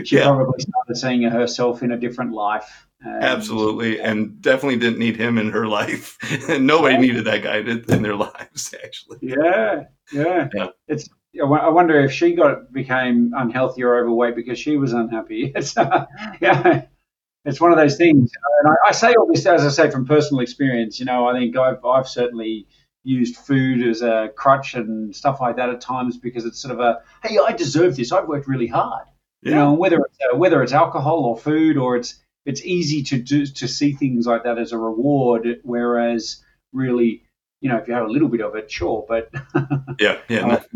She 0.05 0.17
Yeah. 0.17 0.25
probably 0.27 0.61
started 0.61 0.97
seeing 0.97 1.23
herself 1.23 1.83
in 1.83 1.93
a 1.93 1.99
different 1.99 2.33
life. 2.33 2.87
and- 3.05 3.23
absolutely, 3.25 4.01
and 4.01 4.41
definitely 4.41 4.79
didn't 4.79 4.99
need 5.01 5.17
him 5.17 5.37
in 5.39 5.51
her 5.51 5.67
life. 5.67 6.17
And 6.49 6.67
nobody 6.75 6.95
Yeah. 6.95 7.01
needed 7.01 7.25
that 7.27 7.43
guy 7.43 7.59
in 7.59 7.85
in 7.89 8.03
their 8.03 8.15
lives, 8.29 8.75
actually. 8.83 9.19
Yeah, 9.23 9.85
yeah. 10.13 10.49
Yeah. 10.55 10.69
It's. 10.89 11.09
I 11.43 11.71
wonder 11.71 11.99
if 12.01 12.13
she 12.13 12.35
got 12.35 12.71
became 12.75 13.33
unhealthy 13.35 13.83
or 13.83 13.97
overweight 13.99 14.37
because 14.37 14.59
she 14.59 14.77
was 14.77 14.93
unhappy. 14.93 15.51
It's 15.57 15.77
uh, 15.79 16.05
yeah. 16.43 16.85
It's 17.47 17.61
one 17.61 17.73
of 17.73 17.79
those 17.79 17.97
things, 17.97 18.31
and 18.61 18.71
I, 18.73 18.91
I 18.91 18.93
say 18.93 19.15
all 19.15 19.27
this 19.33 19.45
as 19.47 19.65
I 19.65 19.71
say 19.71 19.91
from 19.91 20.07
personal 20.07 20.43
experience. 20.43 21.01
You 21.01 21.07
know, 21.07 21.27
I 21.27 21.33
think 21.39 21.57
I've 21.57 21.85
I've 21.85 22.07
certainly 22.09 22.67
used 23.05 23.37
food 23.37 23.87
as 23.87 24.03
a 24.03 24.31
crutch 24.37 24.75
and 24.75 25.15
stuff 25.15 25.41
like 25.41 25.57
that 25.57 25.71
at 25.71 25.81
times 25.81 26.17
because 26.17 26.45
it's 26.45 26.61
sort 26.61 26.73
of 26.73 26.81
a 26.81 27.01
hey, 27.23 27.39
I 27.39 27.53
deserve 27.53 27.97
this. 27.97 28.13
I've 28.13 28.29
worked 28.29 28.49
really 28.49 28.67
hard. 28.69 29.07
You 29.45 29.55
know, 29.57 29.73
whether 29.73 29.99
it's 29.99 30.19
uh, 30.33 30.37
whether 30.37 30.63
it's 30.63 30.73
alcohol 30.73 31.25
or 31.25 31.37
food 31.37 31.77
or 31.77 31.97
it's 31.97 32.23
it's 32.47 32.65
easy 32.65 33.03
to 33.05 33.19
do 33.19 33.45
to 33.45 33.69
see 33.69 33.93
things 33.93 34.27
like 34.27 34.45
that 34.45 34.59
as 34.59 34.73
a 34.73 34.79
reward, 34.79 35.61
whereas 35.65 36.45
really, 36.73 37.25
you 37.61 37.69
know, 37.69 37.77
if 37.79 37.89
you 37.89 37.95
have 37.95 38.05
a 38.05 38.11
little 38.11 38.29
bit 38.29 38.41
of 38.41 38.55
it, 38.55 38.71
sure, 38.71 39.05
but 39.09 39.31
yeah, 40.01 40.19
yeah, 40.29 40.47
not, 40.47 40.67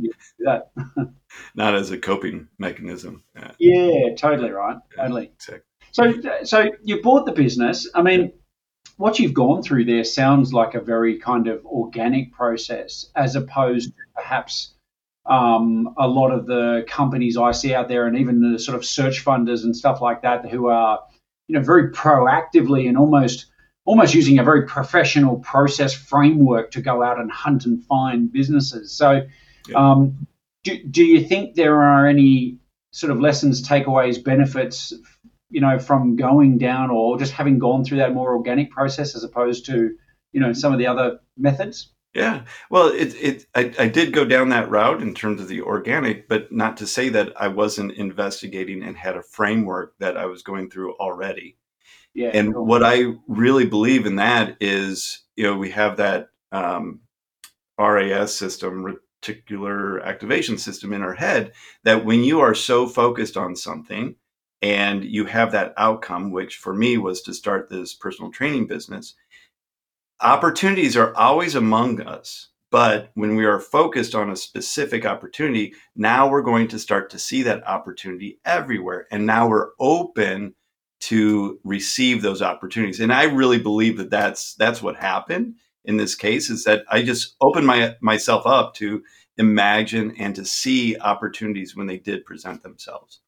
that. 0.40 0.70
not 1.54 1.74
as 1.76 1.92
a 1.92 1.98
coping 1.98 2.48
mechanism. 2.58 3.22
Yeah, 3.36 3.52
Yeah, 3.58 4.14
totally 4.16 4.50
right, 4.50 4.78
totally. 4.96 5.32
exactly. 5.34 5.62
So, 5.92 6.44
so 6.44 6.70
you 6.82 7.02
bought 7.02 7.24
the 7.24 7.32
business. 7.32 7.88
I 7.94 8.02
mean, 8.02 8.32
what 8.96 9.18
you've 9.18 9.34
gone 9.34 9.62
through 9.62 9.84
there 9.84 10.04
sounds 10.04 10.52
like 10.52 10.74
a 10.74 10.80
very 10.80 11.18
kind 11.18 11.48
of 11.48 11.64
organic 11.66 12.32
process, 12.32 13.06
as 13.14 13.36
opposed 13.36 13.90
to 13.90 14.02
perhaps 14.14 14.74
um, 15.26 15.94
a 15.98 16.06
lot 16.06 16.30
of 16.30 16.46
the 16.46 16.84
companies 16.88 17.36
I 17.36 17.52
see 17.52 17.74
out 17.74 17.88
there, 17.88 18.06
and 18.06 18.18
even 18.18 18.52
the 18.52 18.58
sort 18.58 18.76
of 18.76 18.84
search 18.84 19.24
funders 19.24 19.64
and 19.64 19.76
stuff 19.76 20.00
like 20.00 20.22
that, 20.22 20.48
who 20.48 20.68
are, 20.68 21.00
you 21.48 21.54
know, 21.54 21.62
very 21.62 21.90
proactively 21.90 22.88
and 22.88 22.96
almost 22.96 23.46
almost 23.84 24.14
using 24.14 24.38
a 24.38 24.42
very 24.44 24.66
professional 24.66 25.36
process 25.38 25.94
framework 25.94 26.72
to 26.72 26.80
go 26.80 27.04
out 27.04 27.20
and 27.20 27.30
hunt 27.30 27.66
and 27.66 27.84
find 27.84 28.32
businesses. 28.32 28.90
So, 28.92 29.26
Yeah. 29.68 29.76
um, 29.76 30.26
do, 30.64 30.82
do 30.82 31.04
you 31.04 31.20
think 31.24 31.54
there 31.54 31.82
are 31.82 32.06
any 32.06 32.58
sort 32.90 33.12
of 33.12 33.20
lessons, 33.20 33.66
takeaways, 33.66 34.22
benefits 34.22 34.92
you 35.50 35.60
know, 35.60 35.78
from 35.78 36.16
going 36.16 36.58
down 36.58 36.90
or 36.90 37.18
just 37.18 37.32
having 37.32 37.58
gone 37.58 37.84
through 37.84 37.98
that 37.98 38.14
more 38.14 38.34
organic 38.34 38.70
process 38.70 39.14
as 39.14 39.24
opposed 39.24 39.66
to, 39.66 39.96
you 40.32 40.40
know, 40.40 40.52
some 40.52 40.72
of 40.72 40.78
the 40.78 40.86
other 40.86 41.20
methods? 41.36 41.92
Yeah, 42.14 42.44
well, 42.70 42.88
it 42.88 43.14
it 43.14 43.46
I, 43.54 43.74
I 43.78 43.88
did 43.88 44.14
go 44.14 44.24
down 44.24 44.48
that 44.48 44.70
route 44.70 45.02
in 45.02 45.14
terms 45.14 45.40
of 45.40 45.48
the 45.48 45.60
organic, 45.60 46.28
but 46.28 46.50
not 46.50 46.78
to 46.78 46.86
say 46.86 47.10
that 47.10 47.34
I 47.38 47.48
wasn't 47.48 47.92
investigating 47.92 48.82
and 48.82 48.96
had 48.96 49.16
a 49.16 49.22
framework 49.22 49.94
that 49.98 50.16
I 50.16 50.24
was 50.24 50.42
going 50.42 50.70
through 50.70 50.94
already. 50.94 51.58
Yeah. 52.14 52.30
and 52.32 52.54
cool. 52.54 52.64
what 52.64 52.82
I 52.82 53.12
really 53.28 53.66
believe 53.66 54.06
in 54.06 54.16
that 54.16 54.56
is, 54.58 55.24
you 55.36 55.44
know, 55.44 55.58
we 55.58 55.70
have 55.72 55.98
that 55.98 56.30
um, 56.50 57.00
RAS 57.78 58.34
system, 58.34 58.98
reticular 59.22 60.02
activation 60.02 60.56
system 60.56 60.94
in 60.94 61.02
our 61.02 61.12
head, 61.12 61.52
that 61.84 62.06
when 62.06 62.24
you 62.24 62.40
are 62.40 62.54
so 62.54 62.86
focused 62.86 63.36
on 63.36 63.54
something 63.54 64.14
and 64.62 65.04
you 65.04 65.26
have 65.26 65.52
that 65.52 65.74
outcome, 65.76 66.30
which 66.30 66.56
for 66.56 66.74
me 66.74 66.98
was 66.98 67.22
to 67.22 67.34
start 67.34 67.68
this 67.68 67.94
personal 67.94 68.30
training 68.30 68.66
business, 68.66 69.14
opportunities 70.20 70.96
are 70.96 71.14
always 71.16 71.54
among 71.54 72.00
us. 72.00 72.48
But 72.70 73.10
when 73.14 73.36
we 73.36 73.44
are 73.44 73.60
focused 73.60 74.14
on 74.14 74.28
a 74.28 74.36
specific 74.36 75.06
opportunity, 75.06 75.74
now 75.94 76.28
we're 76.28 76.42
going 76.42 76.68
to 76.68 76.78
start 76.78 77.10
to 77.10 77.18
see 77.18 77.42
that 77.42 77.66
opportunity 77.66 78.40
everywhere. 78.44 79.06
And 79.10 79.24
now 79.24 79.48
we're 79.48 79.70
open 79.78 80.54
to 81.00 81.60
receive 81.62 82.22
those 82.22 82.42
opportunities. 82.42 83.00
And 83.00 83.12
I 83.12 83.24
really 83.24 83.58
believe 83.58 83.98
that 83.98 84.10
that's 84.10 84.54
that's 84.54 84.82
what 84.82 84.96
happened 84.96 85.54
in 85.84 85.96
this 85.96 86.14
case 86.14 86.50
is 86.50 86.64
that 86.64 86.84
I 86.90 87.02
just 87.02 87.36
opened 87.40 87.66
my 87.66 87.96
myself 88.00 88.46
up 88.46 88.74
to 88.74 89.02
imagine 89.38 90.14
and 90.18 90.34
to 90.34 90.44
see 90.44 90.98
opportunities 90.98 91.76
when 91.76 91.86
they 91.86 91.98
did 91.98 92.24
present 92.24 92.62
themselves. 92.62 93.20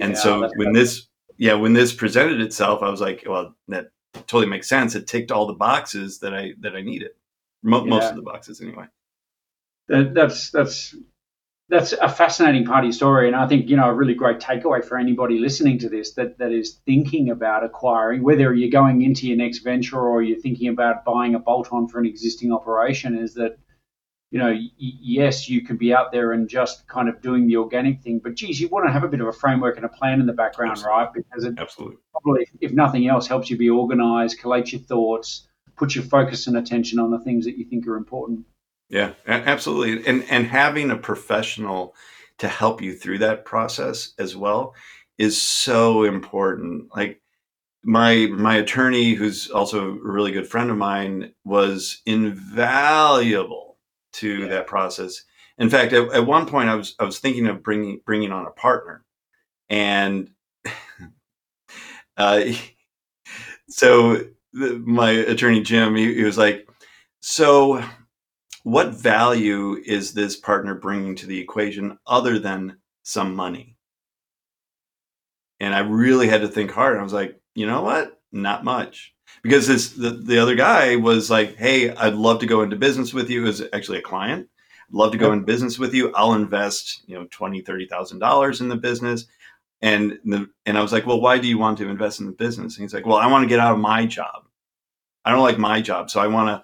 And 0.00 0.14
yeah, 0.14 0.18
so 0.18 0.50
when 0.56 0.72
this 0.72 1.08
yeah, 1.36 1.54
when 1.54 1.72
this 1.72 1.92
presented 1.92 2.40
itself, 2.40 2.82
I 2.82 2.90
was 2.90 3.00
like, 3.00 3.24
well, 3.26 3.54
that 3.68 3.86
totally 4.26 4.46
makes 4.46 4.68
sense. 4.68 4.94
It 4.94 5.06
ticked 5.06 5.32
all 5.32 5.46
the 5.46 5.54
boxes 5.54 6.18
that 6.20 6.34
I 6.34 6.52
that 6.60 6.76
I 6.76 6.82
needed. 6.82 7.10
Mo- 7.62 7.84
yeah. 7.84 7.90
Most 7.90 8.10
of 8.10 8.16
the 8.16 8.22
boxes 8.22 8.60
anyway. 8.60 8.86
That, 9.88 10.14
that's 10.14 10.50
that's 10.50 10.94
that's 11.68 11.92
a 11.92 12.08
fascinating 12.08 12.64
part 12.64 12.80
of 12.80 12.86
your 12.86 12.92
story, 12.92 13.26
and 13.28 13.36
I 13.36 13.46
think 13.46 13.68
you 13.68 13.76
know 13.76 13.88
a 13.88 13.94
really 13.94 14.14
great 14.14 14.38
takeaway 14.38 14.84
for 14.84 14.98
anybody 14.98 15.38
listening 15.38 15.78
to 15.78 15.88
this 15.88 16.12
that 16.14 16.38
that 16.38 16.52
is 16.52 16.80
thinking 16.84 17.30
about 17.30 17.64
acquiring, 17.64 18.22
whether 18.22 18.52
you're 18.52 18.70
going 18.70 19.02
into 19.02 19.26
your 19.26 19.36
next 19.36 19.60
venture 19.60 20.00
or 20.00 20.22
you're 20.22 20.38
thinking 20.38 20.68
about 20.68 21.04
buying 21.04 21.34
a 21.34 21.38
bolt-on 21.38 21.88
for 21.88 21.98
an 21.98 22.06
existing 22.06 22.52
operation, 22.52 23.16
is 23.16 23.34
that 23.34 23.58
you 24.30 24.38
know 24.38 24.50
y- 24.50 24.70
yes 24.78 25.48
you 25.48 25.62
can 25.62 25.76
be 25.76 25.92
out 25.92 26.12
there 26.12 26.32
and 26.32 26.48
just 26.48 26.86
kind 26.86 27.08
of 27.08 27.20
doing 27.20 27.46
the 27.46 27.56
organic 27.56 28.00
thing, 28.02 28.20
but 28.22 28.34
geez, 28.34 28.60
you 28.60 28.68
want 28.68 28.86
to 28.86 28.92
have 28.92 29.04
a 29.04 29.08
bit 29.08 29.20
of 29.20 29.26
a 29.26 29.32
framework 29.32 29.76
and 29.76 29.84
a 29.84 29.88
plan 29.88 30.20
in 30.20 30.26
the 30.26 30.32
background, 30.32 30.72
Absolutely. 30.72 30.98
right? 30.98 31.12
Because 31.14 31.44
it 31.44 31.54
Absolutely. 31.58 31.96
probably, 32.12 32.46
if 32.60 32.72
nothing 32.72 33.08
else, 33.08 33.26
helps 33.26 33.50
you 33.50 33.56
be 33.56 33.70
organized, 33.70 34.38
collate 34.38 34.72
your 34.72 34.80
thoughts, 34.82 35.48
put 35.76 35.94
your 35.94 36.04
focus 36.04 36.46
and 36.46 36.56
attention 36.56 36.98
on 36.98 37.10
the 37.10 37.18
things 37.18 37.44
that 37.44 37.56
you 37.58 37.64
think 37.64 37.86
are 37.86 37.96
important. 37.96 38.44
Yeah, 38.88 39.12
absolutely. 39.26 40.06
And 40.06 40.24
and 40.30 40.46
having 40.46 40.90
a 40.90 40.96
professional 40.96 41.94
to 42.38 42.48
help 42.48 42.82
you 42.82 42.94
through 42.94 43.18
that 43.18 43.44
process 43.44 44.12
as 44.18 44.36
well 44.36 44.74
is 45.18 45.40
so 45.40 46.04
important. 46.04 46.88
Like 46.94 47.20
my 47.84 48.26
my 48.32 48.56
attorney 48.56 49.14
who's 49.14 49.50
also 49.50 49.90
a 49.90 49.98
really 50.02 50.32
good 50.32 50.48
friend 50.48 50.70
of 50.70 50.76
mine 50.76 51.32
was 51.44 52.02
invaluable 52.04 53.69
to 54.12 54.42
yeah. 54.42 54.48
that 54.48 54.66
process. 54.66 55.22
In 55.58 55.68
fact, 55.70 55.92
at, 55.92 56.12
at, 56.12 56.26
one 56.26 56.46
point 56.46 56.68
I 56.68 56.74
was 56.74 56.94
I 56.98 57.04
was 57.04 57.18
thinking 57.18 57.46
of 57.46 57.62
bringing 57.62 58.00
bringing 58.04 58.32
on 58.32 58.46
a 58.46 58.50
partner. 58.50 59.04
And 59.68 60.30
uh, 62.16 62.44
so 63.68 64.24
the, 64.52 64.82
my 64.84 65.10
attorney 65.10 65.62
Jim 65.62 65.94
he, 65.94 66.14
he 66.14 66.24
was 66.24 66.38
like 66.38 66.68
so 67.20 67.84
what 68.62 68.94
value 68.94 69.80
is 69.84 70.12
this 70.12 70.36
partner 70.36 70.74
bringing 70.74 71.14
to 71.16 71.26
the 71.26 71.38
equation 71.38 71.98
other 72.06 72.38
than 72.38 72.76
some 73.02 73.34
money? 73.34 73.76
And 75.60 75.74
I 75.74 75.80
really 75.80 76.28
had 76.28 76.42
to 76.42 76.48
think 76.48 76.70
hard. 76.70 76.98
I 76.98 77.02
was 77.02 77.12
like, 77.12 77.40
you 77.54 77.66
know 77.66 77.82
what? 77.82 78.20
Not 78.32 78.64
much. 78.64 79.14
Because 79.42 79.66
this 79.66 79.90
the, 79.90 80.10
the 80.10 80.38
other 80.38 80.54
guy 80.54 80.96
was 80.96 81.30
like, 81.30 81.56
hey, 81.56 81.94
I'd 81.94 82.14
love 82.14 82.40
to 82.40 82.46
go 82.46 82.62
into 82.62 82.76
business 82.76 83.14
with 83.14 83.30
you. 83.30 83.46
Is 83.46 83.62
actually 83.72 83.98
a 83.98 84.02
client. 84.02 84.48
I'd 84.88 84.94
love 84.94 85.12
to 85.12 85.18
go 85.18 85.32
in 85.32 85.44
business 85.44 85.78
with 85.78 85.94
you. 85.94 86.12
I'll 86.14 86.34
invest, 86.34 87.02
you 87.06 87.14
know, 87.16 87.26
twenty, 87.30 87.60
thirty 87.60 87.86
thousand 87.86 88.18
dollars 88.18 88.60
in 88.60 88.68
the 88.68 88.76
business. 88.76 89.26
And 89.82 90.18
the, 90.24 90.50
and 90.66 90.76
I 90.76 90.82
was 90.82 90.92
like, 90.92 91.06
well, 91.06 91.20
why 91.20 91.38
do 91.38 91.48
you 91.48 91.58
want 91.58 91.78
to 91.78 91.88
invest 91.88 92.20
in 92.20 92.26
the 92.26 92.32
business? 92.32 92.76
And 92.76 92.84
he's 92.84 92.92
like, 92.92 93.06
well, 93.06 93.16
I 93.16 93.26
want 93.28 93.44
to 93.44 93.48
get 93.48 93.60
out 93.60 93.72
of 93.72 93.78
my 93.78 94.04
job. 94.04 94.44
I 95.24 95.30
don't 95.30 95.42
like 95.42 95.58
my 95.58 95.80
job, 95.80 96.10
so 96.10 96.20
I 96.20 96.26
want 96.26 96.48
to 96.48 96.62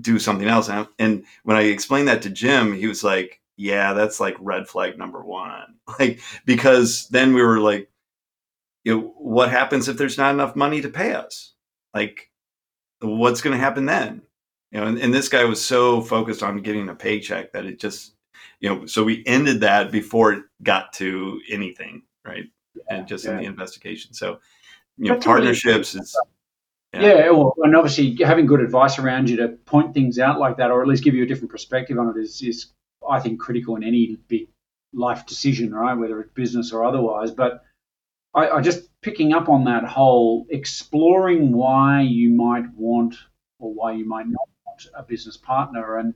do 0.00 0.18
something 0.18 0.48
else. 0.48 0.68
And, 0.68 0.86
and 0.98 1.24
when 1.44 1.56
I 1.56 1.62
explained 1.62 2.08
that 2.08 2.22
to 2.22 2.30
Jim, 2.30 2.72
he 2.72 2.86
was 2.86 3.04
like, 3.04 3.40
yeah, 3.56 3.92
that's 3.92 4.20
like 4.20 4.36
red 4.40 4.68
flag 4.68 4.98
number 4.98 5.22
one. 5.24 5.74
Like, 5.98 6.20
because 6.44 7.08
then 7.08 7.32
we 7.32 7.42
were 7.42 7.60
like, 7.60 7.90
you 8.84 8.94
know, 8.94 9.14
what 9.16 9.50
happens 9.50 9.88
if 9.88 9.96
there's 9.96 10.18
not 10.18 10.34
enough 10.34 10.54
money 10.54 10.82
to 10.82 10.90
pay 10.90 11.14
us? 11.14 11.54
Like, 11.94 12.30
what's 13.00 13.40
going 13.40 13.56
to 13.56 13.62
happen 13.62 13.86
then? 13.86 14.22
You 14.70 14.80
know, 14.80 14.86
and, 14.86 14.98
and 14.98 15.14
this 15.14 15.28
guy 15.28 15.44
was 15.44 15.64
so 15.64 16.00
focused 16.00 16.42
on 16.42 16.62
getting 16.62 16.88
a 16.88 16.94
paycheck 16.94 17.52
that 17.52 17.64
it 17.64 17.80
just, 17.80 18.12
you 18.60 18.68
know, 18.68 18.86
so 18.86 19.02
we 19.02 19.22
ended 19.26 19.60
that 19.60 19.90
before 19.90 20.32
it 20.32 20.44
got 20.62 20.92
to 20.94 21.40
anything, 21.48 22.02
right? 22.24 22.44
Yeah, 22.74 22.82
and 22.90 23.08
just 23.08 23.24
yeah. 23.24 23.32
in 23.32 23.36
the 23.38 23.44
investigation. 23.44 24.12
So, 24.12 24.40
you 24.98 25.08
know, 25.08 25.14
That's 25.14 25.26
partnerships 25.26 25.94
really 25.94 26.02
is 26.02 26.16
yeah. 26.94 27.02
yeah, 27.02 27.30
well, 27.30 27.54
and 27.58 27.76
obviously 27.76 28.16
having 28.24 28.46
good 28.46 28.60
advice 28.60 28.98
around 28.98 29.28
you 29.28 29.36
to 29.36 29.48
point 29.48 29.92
things 29.92 30.18
out 30.18 30.38
like 30.38 30.56
that, 30.56 30.70
or 30.70 30.80
at 30.80 30.88
least 30.88 31.04
give 31.04 31.14
you 31.14 31.22
a 31.22 31.26
different 31.26 31.50
perspective 31.50 31.98
on 31.98 32.08
it, 32.08 32.20
is, 32.20 32.40
is 32.42 32.72
I 33.08 33.20
think 33.20 33.40
critical 33.40 33.76
in 33.76 33.84
any 33.84 34.16
big 34.28 34.48
life 34.94 35.26
decision, 35.26 35.74
right? 35.74 35.94
Whether 35.94 36.20
it's 36.20 36.32
business 36.32 36.72
or 36.72 36.84
otherwise. 36.84 37.30
But 37.30 37.62
I, 38.34 38.48
I 38.50 38.60
just 38.60 38.88
picking 39.00 39.32
up 39.32 39.48
on 39.48 39.64
that 39.64 39.84
whole 39.84 40.46
exploring 40.50 41.52
why 41.52 42.02
you 42.02 42.30
might 42.30 42.68
want 42.74 43.16
or 43.58 43.72
why 43.72 43.92
you 43.92 44.06
might 44.06 44.26
not 44.26 44.48
want 44.66 44.86
a 44.94 45.02
business 45.02 45.36
partner, 45.36 45.96
and 45.98 46.14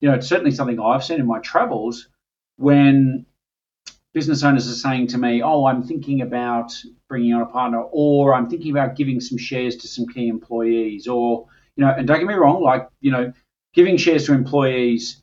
you 0.00 0.08
know, 0.08 0.14
it's 0.14 0.28
certainly 0.28 0.50
something 0.50 0.78
I've 0.80 1.04
seen 1.04 1.20
in 1.20 1.26
my 1.26 1.40
travels 1.40 2.08
when 2.56 3.26
business 4.12 4.42
owners 4.44 4.70
are 4.70 4.74
saying 4.74 5.08
to 5.08 5.18
me, 5.18 5.42
"Oh, 5.42 5.66
I'm 5.66 5.82
thinking 5.82 6.22
about 6.22 6.72
bringing 7.08 7.34
on 7.34 7.42
a 7.42 7.46
partner, 7.46 7.80
or 7.80 8.34
I'm 8.34 8.48
thinking 8.48 8.70
about 8.70 8.96
giving 8.96 9.20
some 9.20 9.38
shares 9.38 9.76
to 9.76 9.88
some 9.88 10.06
key 10.06 10.28
employees, 10.28 11.08
or 11.08 11.46
you 11.76 11.84
know." 11.84 11.92
And 11.92 12.06
don't 12.06 12.18
get 12.18 12.26
me 12.26 12.34
wrong, 12.34 12.62
like 12.62 12.88
you 13.00 13.10
know, 13.10 13.32
giving 13.74 13.96
shares 13.96 14.26
to 14.26 14.32
employees 14.34 15.22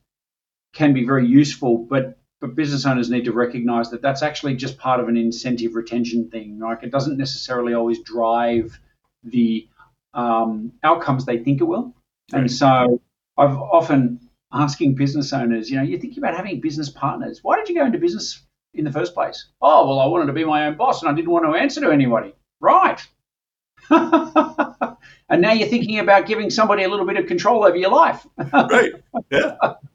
can 0.73 0.93
be 0.93 1.05
very 1.05 1.27
useful, 1.27 1.77
but 1.77 2.17
but 2.43 2.55
business 2.55 2.85
owners 2.85 3.09
need 3.09 3.23
to 3.23 3.31
recognize 3.31 3.89
that 3.89 4.01
that's 4.01 4.21
actually 4.21 4.53
just 4.53 4.77
part 4.77 4.99
of 4.99 5.07
an 5.07 5.15
incentive 5.15 5.75
retention 5.75 6.29
thing. 6.29 6.59
Like 6.59 6.83
it 6.83 6.91
doesn't 6.91 7.17
necessarily 7.17 7.73
always 7.73 8.01
drive 8.01 8.77
the 9.23 9.65
um, 10.13 10.73
outcomes 10.83 11.25
they 11.25 11.37
think 11.37 11.61
it 11.61 11.63
will. 11.63 11.95
Right. 12.33 12.41
And 12.41 12.51
so 12.51 13.01
I've 13.37 13.55
often 13.55 14.29
asking 14.51 14.95
business 14.95 15.31
owners, 15.31 15.71
you 15.71 15.77
know, 15.77 15.83
you're 15.83 16.01
thinking 16.01 16.21
about 16.21 16.35
having 16.35 16.59
business 16.59 16.89
partners. 16.89 17.39
Why 17.43 17.55
did 17.55 17.69
you 17.69 17.75
go 17.75 17.85
into 17.85 17.97
business 17.97 18.41
in 18.73 18.83
the 18.83 18.91
first 18.91 19.13
place? 19.13 19.47
Oh, 19.61 19.87
well, 19.87 20.01
I 20.01 20.07
wanted 20.07 20.25
to 20.25 20.33
be 20.33 20.43
my 20.43 20.67
own 20.67 20.75
boss 20.75 21.01
and 21.01 21.09
I 21.09 21.13
didn't 21.13 21.31
want 21.31 21.45
to 21.45 21.57
answer 21.57 21.79
to 21.79 21.91
anybody. 21.91 22.35
Right. 22.59 22.99
and 23.89 25.41
now 25.41 25.53
you're 25.53 25.69
thinking 25.69 25.99
about 25.99 26.27
giving 26.27 26.49
somebody 26.49 26.83
a 26.83 26.89
little 26.89 27.05
bit 27.05 27.15
of 27.15 27.25
control 27.25 27.63
over 27.63 27.77
your 27.77 27.91
life. 27.91 28.27
right. 28.51 28.91
Yeah. 29.31 29.55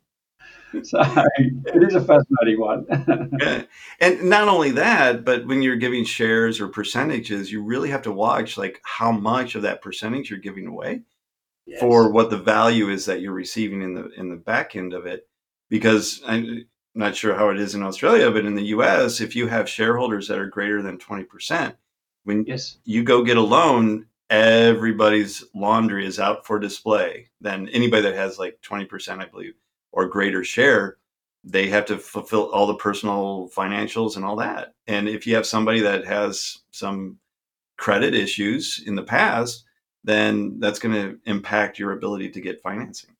So 0.82 0.98
it 0.98 1.82
is 1.82 1.94
a 1.94 2.00
fascinating 2.00 2.60
one. 2.60 2.86
yeah. 3.40 3.62
And 4.00 4.24
not 4.24 4.48
only 4.48 4.70
that, 4.72 5.24
but 5.24 5.46
when 5.46 5.62
you're 5.62 5.76
giving 5.76 6.04
shares 6.04 6.60
or 6.60 6.68
percentages, 6.68 7.50
you 7.50 7.62
really 7.62 7.90
have 7.90 8.02
to 8.02 8.12
watch 8.12 8.56
like 8.58 8.80
how 8.84 9.10
much 9.10 9.54
of 9.54 9.62
that 9.62 9.82
percentage 9.82 10.30
you're 10.30 10.38
giving 10.38 10.66
away 10.66 11.02
yes. 11.66 11.80
for 11.80 12.10
what 12.10 12.30
the 12.30 12.38
value 12.38 12.88
is 12.90 13.06
that 13.06 13.20
you're 13.20 13.32
receiving 13.32 13.82
in 13.82 13.94
the 13.94 14.10
in 14.16 14.28
the 14.28 14.36
back 14.36 14.76
end 14.76 14.92
of 14.92 15.06
it. 15.06 15.26
Because 15.68 16.22
I'm 16.26 16.66
not 16.94 17.14
sure 17.16 17.34
how 17.34 17.50
it 17.50 17.60
is 17.60 17.74
in 17.74 17.82
Australia, 17.82 18.30
but 18.30 18.44
in 18.44 18.54
the 18.54 18.66
US, 18.76 19.20
if 19.20 19.36
you 19.36 19.46
have 19.46 19.68
shareholders 19.68 20.28
that 20.28 20.38
are 20.38 20.46
greater 20.46 20.82
than 20.82 20.98
20%, 20.98 21.74
when 22.24 22.44
yes. 22.46 22.78
you 22.84 23.04
go 23.04 23.22
get 23.22 23.36
a 23.36 23.42
loan, 23.42 24.06
everybody's 24.30 25.44
laundry 25.54 26.06
is 26.06 26.18
out 26.18 26.46
for 26.46 26.58
display. 26.58 27.28
Then 27.40 27.68
anybody 27.68 28.02
that 28.02 28.14
has 28.14 28.38
like 28.38 28.60
20%, 28.62 29.20
I 29.20 29.26
believe, 29.26 29.54
or 29.98 30.06
greater 30.06 30.44
share, 30.44 30.96
they 31.42 31.66
have 31.66 31.84
to 31.84 31.98
fulfill 31.98 32.52
all 32.52 32.68
the 32.68 32.76
personal 32.76 33.50
financials 33.52 34.14
and 34.14 34.24
all 34.24 34.36
that. 34.36 34.74
And 34.86 35.08
if 35.08 35.26
you 35.26 35.34
have 35.34 35.44
somebody 35.44 35.80
that 35.80 36.06
has 36.06 36.58
some 36.70 37.18
credit 37.78 38.14
issues 38.14 38.80
in 38.86 38.94
the 38.94 39.02
past, 39.02 39.64
then 40.04 40.60
that's 40.60 40.78
going 40.78 40.94
to 40.94 41.18
impact 41.26 41.80
your 41.80 41.90
ability 41.90 42.30
to 42.30 42.40
get 42.40 42.62
financing. 42.62 43.10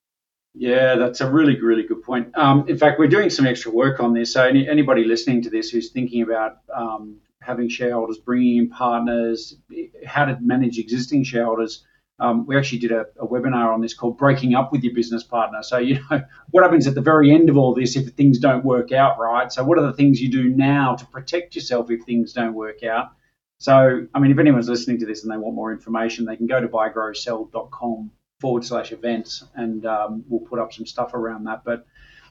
Yeah, 0.53 0.95
that's 0.95 1.19
a 1.19 1.29
really, 1.29 1.59
really 1.59 1.83
good 1.83 2.01
point. 2.01 2.35
Um, 2.37 2.65
in 2.69 2.77
fact, 2.77 2.97
we're 2.97 3.07
doing 3.07 3.29
some 3.29 3.45
extra 3.45 3.71
work 3.71 3.99
on 3.99 4.13
this. 4.13 4.31
So, 4.31 4.47
any, 4.47 4.67
anybody 4.69 5.03
listening 5.03 5.41
to 5.43 5.49
this 5.49 5.69
who's 5.69 5.89
thinking 5.91 6.21
about 6.21 6.59
um, 6.73 7.17
having 7.41 7.67
shareholders, 7.67 8.19
bringing 8.19 8.57
in 8.57 8.69
partners, 8.69 9.57
how 10.05 10.23
to 10.23 10.37
manage 10.39 10.79
existing 10.79 11.25
shareholders, 11.25 11.85
um, 12.19 12.45
we 12.45 12.57
actually 12.57 12.79
did 12.79 12.91
a, 12.91 13.05
a, 13.19 13.27
webinar 13.27 13.73
on 13.73 13.81
this 13.81 13.93
called 13.93 14.17
Breaking 14.17 14.53
Up 14.53 14.71
with 14.71 14.83
Your 14.83 14.93
Business 14.93 15.23
Partner. 15.23 15.63
So, 15.63 15.77
you 15.77 15.99
know, 16.11 16.21
what 16.51 16.63
happens 16.63 16.87
at 16.87 16.95
the 16.95 17.01
very 17.01 17.31
end 17.31 17.49
of 17.49 17.57
all 17.57 17.73
this 17.73 17.95
if 17.95 18.09
things 18.13 18.39
don't 18.39 18.65
work 18.65 18.91
out 18.91 19.17
right? 19.19 19.51
So, 19.51 19.63
what 19.63 19.77
are 19.77 19.85
the 19.85 19.93
things 19.93 20.21
you 20.21 20.29
do 20.29 20.49
now 20.49 20.95
to 20.95 21.05
protect 21.05 21.55
yourself 21.55 21.89
if 21.91 22.03
things 22.03 22.33
don't 22.33 22.53
work 22.53 22.83
out? 22.83 23.11
So, 23.59 24.07
I 24.13 24.19
mean, 24.19 24.31
if 24.31 24.39
anyone's 24.39 24.69
listening 24.69 24.99
to 24.99 25.05
this 25.05 25.23
and 25.23 25.31
they 25.31 25.37
want 25.37 25.55
more 25.55 25.71
information, 25.71 26.25
they 26.25 26.37
can 26.37 26.47
go 26.47 26.61
to 26.61 26.67
buygrowsell.com 26.67 28.11
forward 28.39 28.65
slash 28.65 28.91
events, 28.93 29.43
and 29.55 29.85
um, 29.85 30.23
we'll 30.29 30.47
put 30.47 30.59
up 30.59 30.71
some 30.71 30.85
stuff 30.85 31.13
around 31.13 31.43
that. 31.45 31.63
But 31.65 31.85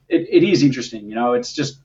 it, 0.09 0.27
it 0.31 0.43
is 0.43 0.63
interesting, 0.63 1.09
you 1.09 1.15
know. 1.15 1.35
It's 1.35 1.53
just 1.53 1.81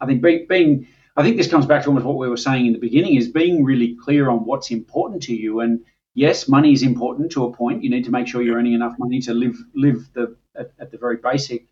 I 0.00 0.06
think 0.06 0.22
being, 0.22 0.46
being 0.48 0.88
I 1.16 1.22
think 1.24 1.36
this 1.36 1.50
comes 1.50 1.66
back 1.66 1.82
to 1.82 1.88
almost 1.88 2.06
what 2.06 2.16
we 2.16 2.28
were 2.28 2.36
saying 2.36 2.66
in 2.66 2.72
the 2.72 2.78
beginning 2.78 3.16
is 3.16 3.28
being 3.28 3.64
really 3.64 3.96
clear 3.96 4.30
on 4.30 4.44
what's 4.44 4.70
important 4.70 5.24
to 5.24 5.34
you. 5.34 5.60
And 5.60 5.84
yes, 6.18 6.48
money 6.48 6.72
is 6.72 6.82
important 6.82 7.30
to 7.32 7.44
a 7.44 7.52
point. 7.52 7.84
You 7.84 7.90
need 7.90 8.04
to 8.04 8.10
make 8.10 8.26
sure 8.26 8.42
you're 8.42 8.58
earning 8.58 8.74
enough 8.74 8.96
money 8.98 9.20
to 9.20 9.32
live 9.32 9.56
live 9.74 10.12
the 10.14 10.36
at, 10.56 10.72
at 10.78 10.90
the 10.90 10.98
very 10.98 11.16
basic 11.16 11.66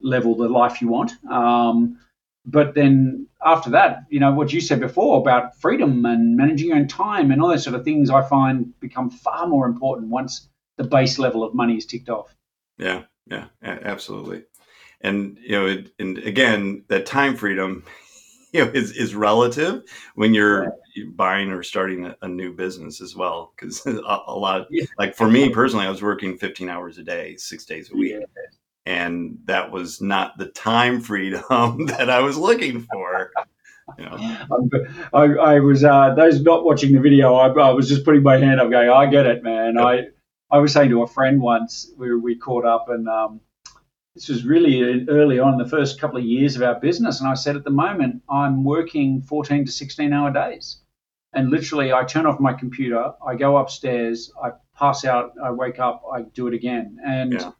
level 0.00 0.36
the 0.36 0.48
life 0.48 0.80
you 0.80 0.88
want. 0.88 1.12
Um, 1.30 1.98
but 2.46 2.74
then 2.74 3.26
after 3.44 3.70
that, 3.70 4.04
you 4.08 4.20
know, 4.20 4.32
what 4.32 4.52
you 4.52 4.60
said 4.60 4.80
before 4.80 5.20
about 5.20 5.56
freedom 5.56 6.06
and 6.06 6.36
managing 6.36 6.68
your 6.68 6.76
own 6.76 6.88
time 6.88 7.30
and 7.30 7.42
all 7.42 7.48
those 7.48 7.64
sort 7.64 7.76
of 7.76 7.84
things, 7.84 8.08
I 8.10 8.22
find 8.22 8.78
become 8.80 9.10
far 9.10 9.46
more 9.46 9.66
important 9.66 10.08
once 10.08 10.48
the 10.78 10.84
base 10.84 11.18
level 11.18 11.44
of 11.44 11.54
money 11.54 11.76
is 11.76 11.84
ticked 11.84 12.08
off. 12.08 12.34
Yeah, 12.78 13.02
yeah, 13.26 13.46
absolutely. 13.62 14.44
And 15.02 15.38
you 15.42 15.52
know, 15.52 15.66
it, 15.66 15.92
and 15.98 16.18
again, 16.18 16.84
that 16.88 17.06
time 17.06 17.36
freedom, 17.36 17.84
you 18.52 18.64
know, 18.64 18.70
is 18.72 18.92
is 18.92 19.14
relative 19.14 19.82
when 20.14 20.34
you're 20.34 20.72
buying 21.08 21.50
or 21.50 21.62
starting 21.62 22.06
a, 22.06 22.16
a, 22.22 22.28
new 22.28 22.52
business 22.52 23.00
as 23.00 23.14
well. 23.14 23.52
Because 23.56 23.84
a, 23.86 24.20
a, 24.26 24.36
lot, 24.36 24.66
yeah. 24.70 24.84
like 24.98 25.14
for 25.14 25.28
me 25.28 25.50
personally, 25.50 25.86
I 25.86 25.90
was 25.90 26.02
working 26.02 26.36
15 26.36 26.68
hours 26.68 26.98
a 26.98 27.02
day, 27.02 27.36
six 27.36 27.64
days 27.64 27.90
a 27.90 27.96
week. 27.96 28.16
Yeah 28.18 28.26
and 28.86 29.38
that 29.44 29.70
was 29.70 30.00
not 30.00 30.36
the 30.38 30.46
time 30.46 31.00
freedom 31.00 31.42
that 31.86 32.10
I 32.10 32.20
was 32.20 32.36
looking 32.36 32.80
for. 32.80 33.30
You 33.98 34.04
know. 34.04 34.96
I, 35.12 35.24
I, 35.24 35.60
was 35.60 35.82
uh, 35.82 36.14
those 36.14 36.40
not 36.42 36.64
watching 36.64 36.92
the 36.92 37.00
video. 37.00 37.34
I, 37.34 37.48
I, 37.48 37.70
was 37.72 37.88
just 37.88 38.04
putting 38.04 38.22
my 38.22 38.36
hand 38.36 38.60
up, 38.60 38.70
going, 38.70 38.88
"I 38.88 39.06
get 39.06 39.26
it, 39.26 39.42
man." 39.42 39.74
Yep. 39.74 39.84
I 39.84 40.56
I 40.56 40.58
was 40.58 40.72
saying 40.72 40.90
to 40.90 41.02
a 41.02 41.08
friend 41.08 41.40
once, 41.40 41.90
we 41.96 42.14
we 42.14 42.36
caught 42.36 42.64
up, 42.64 42.88
and 42.88 43.08
um, 43.08 43.40
this 44.14 44.28
was 44.28 44.44
really 44.44 45.06
early 45.08 45.38
on, 45.38 45.58
the 45.58 45.68
first 45.68 46.00
couple 46.00 46.18
of 46.18 46.24
years 46.24 46.56
of 46.56 46.62
our 46.62 46.78
business, 46.78 47.20
and 47.20 47.28
I 47.28 47.34
said, 47.34 47.56
at 47.56 47.64
the 47.64 47.70
moment, 47.70 48.22
I'm 48.28 48.64
working 48.64 49.22
14 49.22 49.66
to 49.66 49.72
16 49.72 50.12
hour 50.12 50.32
days, 50.32 50.78
and 51.32 51.50
literally, 51.50 51.92
I 51.92 52.04
turn 52.04 52.26
off 52.26 52.40
my 52.40 52.52
computer, 52.52 53.12
I 53.26 53.36
go 53.36 53.56
upstairs, 53.56 54.32
I 54.42 54.50
pass 54.76 55.04
out, 55.04 55.32
I 55.42 55.50
wake 55.50 55.78
up, 55.78 56.02
I 56.12 56.22
do 56.22 56.46
it 56.46 56.54
again, 56.54 56.98
and. 57.04 57.32
Yeah 57.32 57.52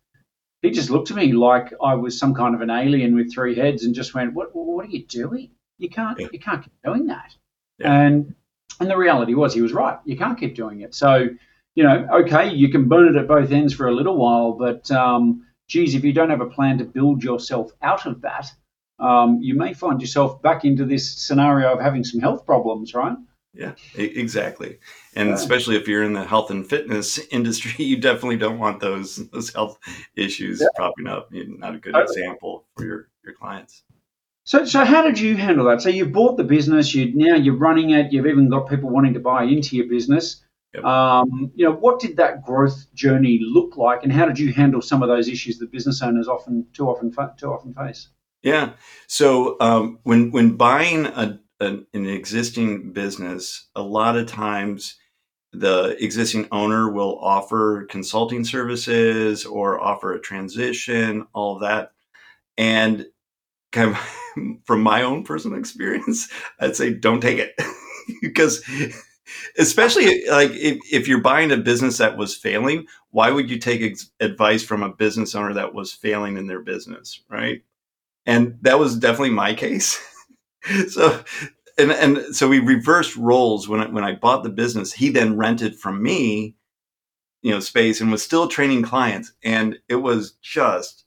he 0.62 0.70
just 0.70 0.90
looked 0.90 1.10
at 1.10 1.16
me 1.16 1.32
like 1.32 1.72
I 1.82 1.94
was 1.94 2.18
some 2.18 2.34
kind 2.34 2.54
of 2.54 2.60
an 2.60 2.70
alien 2.70 3.14
with 3.14 3.32
three 3.32 3.54
heads 3.54 3.84
and 3.84 3.94
just 3.94 4.14
went, 4.14 4.34
"What? 4.34 4.54
What 4.54 4.84
are 4.84 4.88
you 4.88 5.06
doing? 5.06 5.50
You 5.78 5.88
can't. 5.88 6.18
Yeah. 6.20 6.28
You 6.32 6.38
can't 6.38 6.62
keep 6.62 6.72
doing 6.84 7.06
that." 7.06 7.34
Yeah. 7.78 8.00
And 8.00 8.34
and 8.78 8.90
the 8.90 8.96
reality 8.96 9.34
was, 9.34 9.54
he 9.54 9.62
was 9.62 9.72
right. 9.72 9.98
You 10.04 10.16
can't 10.16 10.38
keep 10.38 10.54
doing 10.54 10.80
it. 10.80 10.94
So, 10.94 11.28
you 11.74 11.82
know, 11.82 12.06
okay, 12.22 12.50
you 12.52 12.70
can 12.70 12.88
burn 12.88 13.14
it 13.14 13.18
at 13.18 13.28
both 13.28 13.50
ends 13.50 13.74
for 13.74 13.88
a 13.88 13.94
little 13.94 14.16
while, 14.16 14.52
but 14.52 14.90
um, 14.90 15.46
geez, 15.70 15.94
if 15.94 16.04
you 16.04 16.12
don't 16.12 16.30
have 16.30 16.40
a 16.40 16.46
plan 16.46 16.78
to 16.78 16.84
build 16.84 17.22
yourself 17.22 17.70
out 17.80 18.04
of 18.04 18.20
that, 18.22 18.52
um, 18.98 19.38
you 19.40 19.54
may 19.54 19.72
find 19.72 20.00
yourself 20.00 20.42
back 20.42 20.64
into 20.64 20.84
this 20.84 21.16
scenario 21.16 21.72
of 21.72 21.80
having 21.80 22.04
some 22.04 22.20
health 22.20 22.44
problems, 22.44 22.92
right? 22.92 23.16
Yeah, 23.54 23.74
exactly. 23.94 24.78
And 25.16 25.30
especially 25.30 25.76
if 25.76 25.88
you're 25.88 26.04
in 26.04 26.12
the 26.12 26.24
health 26.24 26.50
and 26.50 26.68
fitness 26.68 27.18
industry, 27.30 27.84
you 27.84 27.96
definitely 27.96 28.36
don't 28.36 28.58
want 28.58 28.80
those 28.80 29.16
those 29.30 29.52
health 29.52 29.78
issues 30.14 30.60
yeah. 30.60 30.68
popping 30.76 31.08
up. 31.08 31.28
You're 31.32 31.46
not 31.58 31.74
a 31.74 31.78
good 31.78 31.96
example 31.96 32.66
for 32.76 32.84
your 32.84 33.08
your 33.24 33.34
clients. 33.34 33.82
So, 34.44 34.64
so 34.64 34.84
how 34.84 35.02
did 35.02 35.18
you 35.18 35.36
handle 35.36 35.66
that? 35.66 35.82
So 35.82 35.88
you 35.88 36.06
bought 36.06 36.36
the 36.36 36.44
business, 36.44 36.94
you 36.94 37.12
now 37.14 37.36
you're 37.36 37.56
running 37.56 37.90
it. 37.90 38.12
You've 38.12 38.26
even 38.26 38.48
got 38.48 38.68
people 38.68 38.90
wanting 38.90 39.14
to 39.14 39.20
buy 39.20 39.44
into 39.44 39.76
your 39.76 39.86
business. 39.86 40.44
Yep. 40.74 40.84
Um, 40.84 41.50
you 41.54 41.64
know, 41.64 41.72
what 41.72 41.98
did 41.98 42.16
that 42.18 42.44
growth 42.44 42.86
journey 42.94 43.40
look 43.42 43.76
like, 43.76 44.04
and 44.04 44.12
how 44.12 44.26
did 44.26 44.38
you 44.38 44.52
handle 44.52 44.80
some 44.80 45.02
of 45.02 45.08
those 45.08 45.28
issues 45.28 45.58
that 45.58 45.72
business 45.72 46.00
owners 46.00 46.28
often 46.28 46.66
too 46.72 46.88
often 46.88 47.12
too 47.36 47.52
often 47.52 47.74
face? 47.74 48.08
Yeah. 48.42 48.72
So 49.06 49.56
um, 49.60 49.98
when 50.04 50.30
when 50.30 50.56
buying 50.56 51.06
a 51.06 51.40
an, 51.60 51.86
an 51.92 52.06
existing 52.06 52.92
business, 52.92 53.68
a 53.74 53.82
lot 53.82 54.16
of 54.16 54.26
times 54.26 54.96
the 55.52 55.96
existing 56.02 56.46
owner 56.52 56.90
will 56.90 57.18
offer 57.18 57.84
consulting 57.86 58.44
services 58.44 59.44
or 59.44 59.80
offer 59.80 60.12
a 60.12 60.20
transition, 60.20 61.26
all 61.34 61.56
of 61.56 61.62
that. 61.62 61.92
And 62.56 63.06
kind 63.72 63.90
of 63.90 64.60
from 64.64 64.82
my 64.82 65.02
own 65.02 65.24
personal 65.24 65.58
experience, 65.60 66.28
I'd 66.60 66.76
say 66.76 66.94
don't 66.94 67.20
take 67.20 67.38
it 67.38 67.54
because 68.22 68.64
especially 69.58 70.26
like 70.28 70.50
if, 70.52 70.78
if 70.90 71.08
you're 71.08 71.20
buying 71.20 71.52
a 71.52 71.56
business 71.56 71.98
that 71.98 72.16
was 72.16 72.36
failing, 72.36 72.86
why 73.10 73.30
would 73.30 73.50
you 73.50 73.58
take 73.58 73.82
ex- 73.82 74.10
advice 74.20 74.62
from 74.62 74.82
a 74.82 74.94
business 74.94 75.34
owner 75.34 75.54
that 75.54 75.74
was 75.74 75.92
failing 75.92 76.36
in 76.36 76.46
their 76.46 76.60
business, 76.60 77.22
right? 77.28 77.62
And 78.26 78.58
that 78.62 78.78
was 78.78 78.96
definitely 78.96 79.30
my 79.30 79.54
case. 79.54 80.00
so 80.88 81.24
and 81.80 81.92
and 81.92 82.36
so 82.36 82.48
we 82.48 82.58
reversed 82.58 83.16
roles 83.16 83.68
when 83.68 83.80
I, 83.80 83.86
when 83.86 84.04
I 84.04 84.14
bought 84.14 84.42
the 84.42 84.50
business. 84.50 84.92
He 84.92 85.10
then 85.10 85.36
rented 85.36 85.78
from 85.78 86.02
me, 86.02 86.56
you 87.42 87.50
know, 87.50 87.60
space 87.60 88.00
and 88.00 88.10
was 88.10 88.22
still 88.22 88.48
training 88.48 88.82
clients, 88.82 89.32
and 89.42 89.78
it 89.88 89.96
was 89.96 90.32
just 90.42 91.04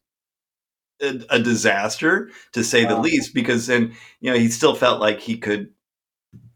a, 1.02 1.22
a 1.30 1.40
disaster 1.40 2.30
to 2.54 2.64
say 2.64 2.86
wow. 2.86 2.96
the 2.96 3.02
least. 3.02 3.34
Because 3.34 3.68
then 3.68 3.94
you 4.20 4.32
know 4.32 4.38
he 4.38 4.50
still 4.50 4.76
felt 4.76 5.00
like 5.00 5.20
he 5.20 5.38
could, 5.38 5.70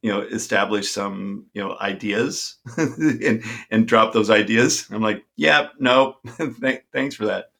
you 0.01 0.11
know, 0.11 0.21
establish 0.21 0.89
some 0.89 1.45
you 1.53 1.61
know 1.61 1.77
ideas 1.79 2.57
and 2.77 3.43
and 3.71 3.87
drop 3.87 4.13
those 4.13 4.29
ideas. 4.29 4.87
I'm 4.91 5.01
like, 5.01 5.23
yeah, 5.35 5.67
no, 5.79 6.17
thanks 6.93 7.15
for 7.15 7.25
that. 7.25 7.51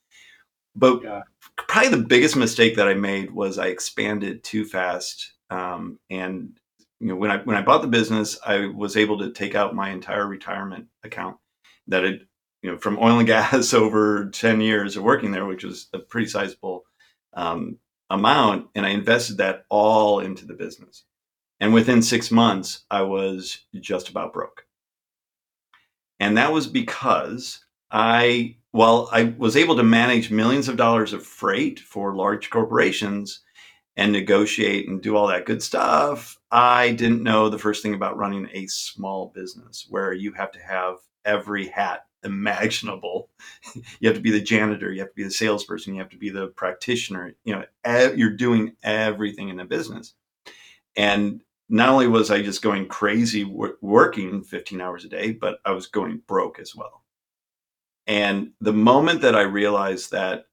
But 0.75 1.03
yeah. 1.03 1.23
probably 1.55 1.89
the 1.89 2.05
biggest 2.05 2.35
mistake 2.35 2.75
that 2.75 2.87
I 2.87 2.93
made 2.93 3.31
was 3.31 3.57
I 3.57 3.67
expanded 3.67 4.43
too 4.43 4.63
fast 4.63 5.33
um, 5.49 5.99
and 6.09 6.59
you 6.99 7.07
know, 7.07 7.15
when 7.15 7.31
I 7.31 7.37
when 7.37 7.55
I 7.55 7.61
bought 7.61 7.81
the 7.81 7.87
business, 7.87 8.39
I 8.45 8.67
was 8.67 8.97
able 8.97 9.19
to 9.19 9.31
take 9.31 9.55
out 9.55 9.75
my 9.75 9.89
entire 9.91 10.25
retirement 10.25 10.87
account 11.03 11.37
that 11.87 12.03
had 12.03 12.21
you 12.61 12.71
know 12.71 12.77
from 12.77 12.97
oil 12.99 13.19
and 13.19 13.27
gas 13.27 13.73
over 13.73 14.29
ten 14.29 14.61
years 14.61 14.97
of 14.97 15.03
working 15.03 15.31
there, 15.31 15.45
which 15.45 15.63
was 15.63 15.87
a 15.93 15.99
pretty 15.99 16.27
sizable 16.27 16.83
um, 17.33 17.77
amount, 18.09 18.69
and 18.75 18.85
I 18.85 18.89
invested 18.89 19.37
that 19.37 19.65
all 19.69 20.19
into 20.19 20.45
the 20.45 20.55
business. 20.55 21.03
And 21.59 21.73
within 21.73 22.01
six 22.01 22.31
months, 22.31 22.85
I 22.91 23.01
was 23.01 23.65
just 23.79 24.09
about 24.09 24.33
broke. 24.33 24.65
And 26.19 26.37
that 26.37 26.51
was 26.51 26.67
because 26.67 27.63
I, 27.91 28.57
while 28.71 29.09
I 29.11 29.35
was 29.37 29.55
able 29.55 29.75
to 29.77 29.83
manage 29.83 30.31
millions 30.31 30.67
of 30.67 30.77
dollars 30.77 31.13
of 31.13 31.25
freight 31.25 31.79
for 31.79 32.15
large 32.15 32.49
corporations, 32.49 33.41
and 33.97 34.11
negotiate 34.11 34.87
and 34.87 35.01
do 35.01 35.15
all 35.17 35.27
that 35.27 35.45
good 35.45 35.61
stuff. 35.61 36.37
I 36.51 36.91
didn't 36.91 37.23
know 37.23 37.49
the 37.49 37.57
first 37.57 37.81
thing 37.81 37.95
about 37.95 38.15
running 38.15 38.47
a 38.53 38.67
small 38.67 39.31
business 39.33 39.87
where 39.89 40.13
you 40.13 40.31
have 40.33 40.51
to 40.51 40.59
have 40.59 40.97
every 41.25 41.67
hat 41.67 42.05
imaginable. 42.23 43.29
you 43.99 44.07
have 44.07 44.15
to 44.15 44.21
be 44.21 44.31
the 44.31 44.39
janitor, 44.39 44.93
you 44.93 44.99
have 44.99 45.09
to 45.09 45.15
be 45.15 45.23
the 45.23 45.31
salesperson, 45.31 45.95
you 45.95 45.99
have 45.99 46.11
to 46.11 46.17
be 46.17 46.29
the 46.29 46.47
practitioner. 46.49 47.33
You 47.43 47.55
know, 47.85 48.13
you're 48.15 48.29
doing 48.29 48.75
everything 48.83 49.49
in 49.49 49.57
the 49.57 49.65
business. 49.65 50.13
And 50.95 51.41
not 51.69 51.89
only 51.89 52.07
was 52.07 52.31
I 52.31 52.41
just 52.41 52.61
going 52.61 52.87
crazy 52.87 53.43
working 53.81 54.43
15 54.43 54.81
hours 54.81 55.05
a 55.05 55.09
day, 55.09 55.31
but 55.31 55.59
I 55.65 55.71
was 55.71 55.87
going 55.87 56.21
broke 56.27 56.59
as 56.59 56.75
well. 56.75 57.03
And 58.05 58.51
the 58.61 58.73
moment 58.73 59.21
that 59.21 59.35
I 59.35 59.41
realized 59.41 60.11
that 60.11 60.45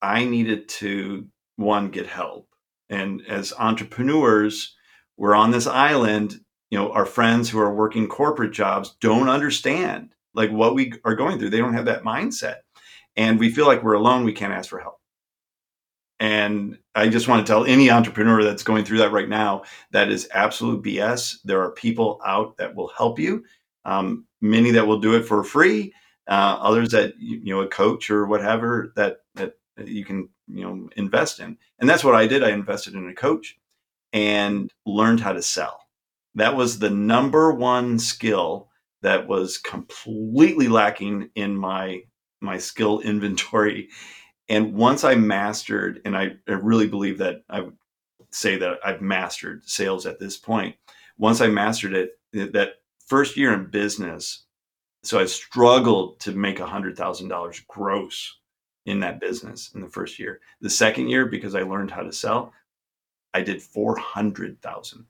I 0.00 0.24
needed 0.24 0.68
to 0.68 1.28
one 1.56 1.90
get 1.90 2.06
help 2.06 2.48
and 2.92 3.22
as 3.26 3.54
entrepreneurs, 3.58 4.76
we're 5.16 5.34
on 5.34 5.50
this 5.50 5.66
island. 5.66 6.40
You 6.70 6.78
know, 6.78 6.92
our 6.92 7.06
friends 7.06 7.48
who 7.48 7.58
are 7.58 7.74
working 7.74 8.06
corporate 8.08 8.52
jobs 8.52 8.96
don't 9.00 9.28
understand 9.28 10.14
like 10.34 10.50
what 10.50 10.74
we 10.74 10.92
are 11.04 11.14
going 11.14 11.38
through. 11.38 11.50
They 11.50 11.58
don't 11.58 11.74
have 11.74 11.86
that 11.86 12.02
mindset. 12.02 12.56
And 13.16 13.38
we 13.38 13.50
feel 13.50 13.66
like 13.66 13.82
we're 13.82 13.94
alone. 13.94 14.24
We 14.24 14.32
can't 14.32 14.52
ask 14.52 14.70
for 14.70 14.80
help. 14.80 15.01
And 16.22 16.78
I 16.94 17.08
just 17.08 17.26
want 17.26 17.44
to 17.44 17.52
tell 17.52 17.64
any 17.64 17.90
entrepreneur 17.90 18.44
that's 18.44 18.62
going 18.62 18.84
through 18.84 18.98
that 18.98 19.10
right 19.10 19.28
now 19.28 19.64
that 19.90 20.08
is 20.08 20.28
absolute 20.32 20.84
BS. 20.84 21.38
There 21.42 21.60
are 21.60 21.72
people 21.72 22.20
out 22.24 22.56
that 22.58 22.76
will 22.76 22.92
help 22.96 23.18
you, 23.18 23.42
um, 23.84 24.24
many 24.40 24.70
that 24.70 24.86
will 24.86 25.00
do 25.00 25.16
it 25.16 25.24
for 25.24 25.42
free, 25.42 25.92
uh, 26.28 26.58
others 26.60 26.90
that 26.90 27.14
you 27.18 27.52
know 27.52 27.62
a 27.62 27.66
coach 27.66 28.08
or 28.08 28.26
whatever 28.26 28.92
that 28.94 29.22
that 29.34 29.56
you 29.84 30.04
can 30.04 30.28
you 30.46 30.62
know 30.62 30.88
invest 30.94 31.40
in. 31.40 31.58
And 31.80 31.90
that's 31.90 32.04
what 32.04 32.14
i 32.14 32.28
did. 32.28 32.44
I 32.44 32.50
invested 32.50 32.94
in 32.94 33.08
a 33.08 33.14
coach 33.14 33.58
and 34.12 34.70
learned 34.86 35.18
how 35.18 35.32
to 35.32 35.42
sell. 35.42 35.80
That 36.36 36.54
was 36.54 36.78
the 36.78 36.90
number 36.90 37.50
one 37.50 37.98
skill 37.98 38.68
that 39.00 39.26
was 39.26 39.58
completely 39.58 40.68
lacking 40.68 41.30
in 41.34 41.56
my 41.56 42.04
my 42.40 42.58
skill 42.58 43.00
inventory 43.00 43.88
and 44.52 44.72
once 44.74 45.04
i 45.04 45.14
mastered 45.14 46.00
and 46.04 46.16
i, 46.16 46.32
I 46.48 46.52
really 46.52 46.86
believe 46.86 47.18
that 47.18 47.42
i 47.50 47.60
would 47.60 47.76
say 48.30 48.56
that 48.56 48.78
i've 48.84 49.00
mastered 49.00 49.68
sales 49.68 50.06
at 50.06 50.20
this 50.20 50.36
point 50.36 50.76
once 51.18 51.40
i 51.40 51.48
mastered 51.48 51.94
it 51.94 52.18
that 52.32 52.74
first 53.06 53.36
year 53.36 53.52
in 53.52 53.66
business 53.66 54.44
so 55.02 55.18
I 55.18 55.26
struggled 55.26 56.20
to 56.20 56.32
make 56.32 56.60
a 56.60 56.66
hundred 56.66 56.96
thousand 56.96 57.28
dollars 57.28 57.60
gross 57.66 58.38
in 58.86 59.00
that 59.00 59.20
business 59.20 59.72
in 59.74 59.80
the 59.80 59.88
first 59.88 60.18
year. 60.18 60.40
The 60.60 60.70
second 60.70 61.08
year, 61.08 61.26
because 61.26 61.54
I 61.54 61.62
learned 61.62 61.90
how 61.90 62.02
to 62.02 62.12
sell, 62.12 62.52
I 63.34 63.42
did 63.42 63.62
four 63.62 63.96
hundred 63.96 64.60
thousand. 64.62 65.06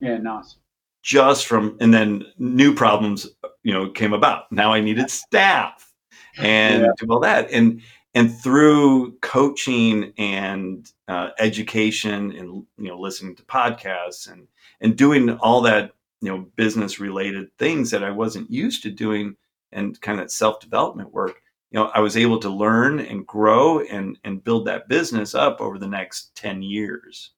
Yeah, 0.00 0.18
nice. 0.18 0.56
Just 1.02 1.46
from 1.46 1.76
and 1.80 1.94
then 1.94 2.24
new 2.38 2.74
problems, 2.74 3.28
you 3.62 3.72
know, 3.72 3.90
came 3.90 4.12
about. 4.12 4.50
Now 4.50 4.72
I 4.72 4.80
needed 4.80 5.10
staff 5.10 5.92
and 6.36 6.82
yeah. 6.82 6.88
do 6.98 7.06
all 7.08 7.20
that. 7.20 7.50
And 7.52 7.80
and 8.18 8.36
through 8.36 9.12
coaching 9.20 10.12
and 10.18 10.90
uh, 11.06 11.28
education 11.38 12.32
and 12.32 12.66
you 12.76 12.88
know 12.88 12.98
listening 12.98 13.36
to 13.36 13.44
podcasts 13.44 14.30
and 14.30 14.48
and 14.80 14.96
doing 14.96 15.30
all 15.38 15.60
that 15.60 15.92
you 16.20 16.28
know 16.28 16.38
business 16.56 16.98
related 16.98 17.48
things 17.58 17.92
that 17.92 18.02
I 18.02 18.10
wasn't 18.10 18.50
used 18.50 18.82
to 18.82 18.90
doing 18.90 19.36
and 19.70 20.00
kind 20.00 20.18
of 20.18 20.32
self 20.32 20.58
development 20.58 21.12
work 21.12 21.40
you 21.70 21.78
know 21.78 21.92
I 21.94 22.00
was 22.00 22.16
able 22.16 22.40
to 22.40 22.50
learn 22.50 22.98
and 22.98 23.24
grow 23.24 23.82
and 23.82 24.18
and 24.24 24.42
build 24.42 24.66
that 24.66 24.88
business 24.88 25.36
up 25.36 25.60
over 25.60 25.78
the 25.78 25.86
next 25.86 26.34
10 26.34 26.60
years. 26.60 27.30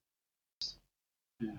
Yeah. 1.40 1.59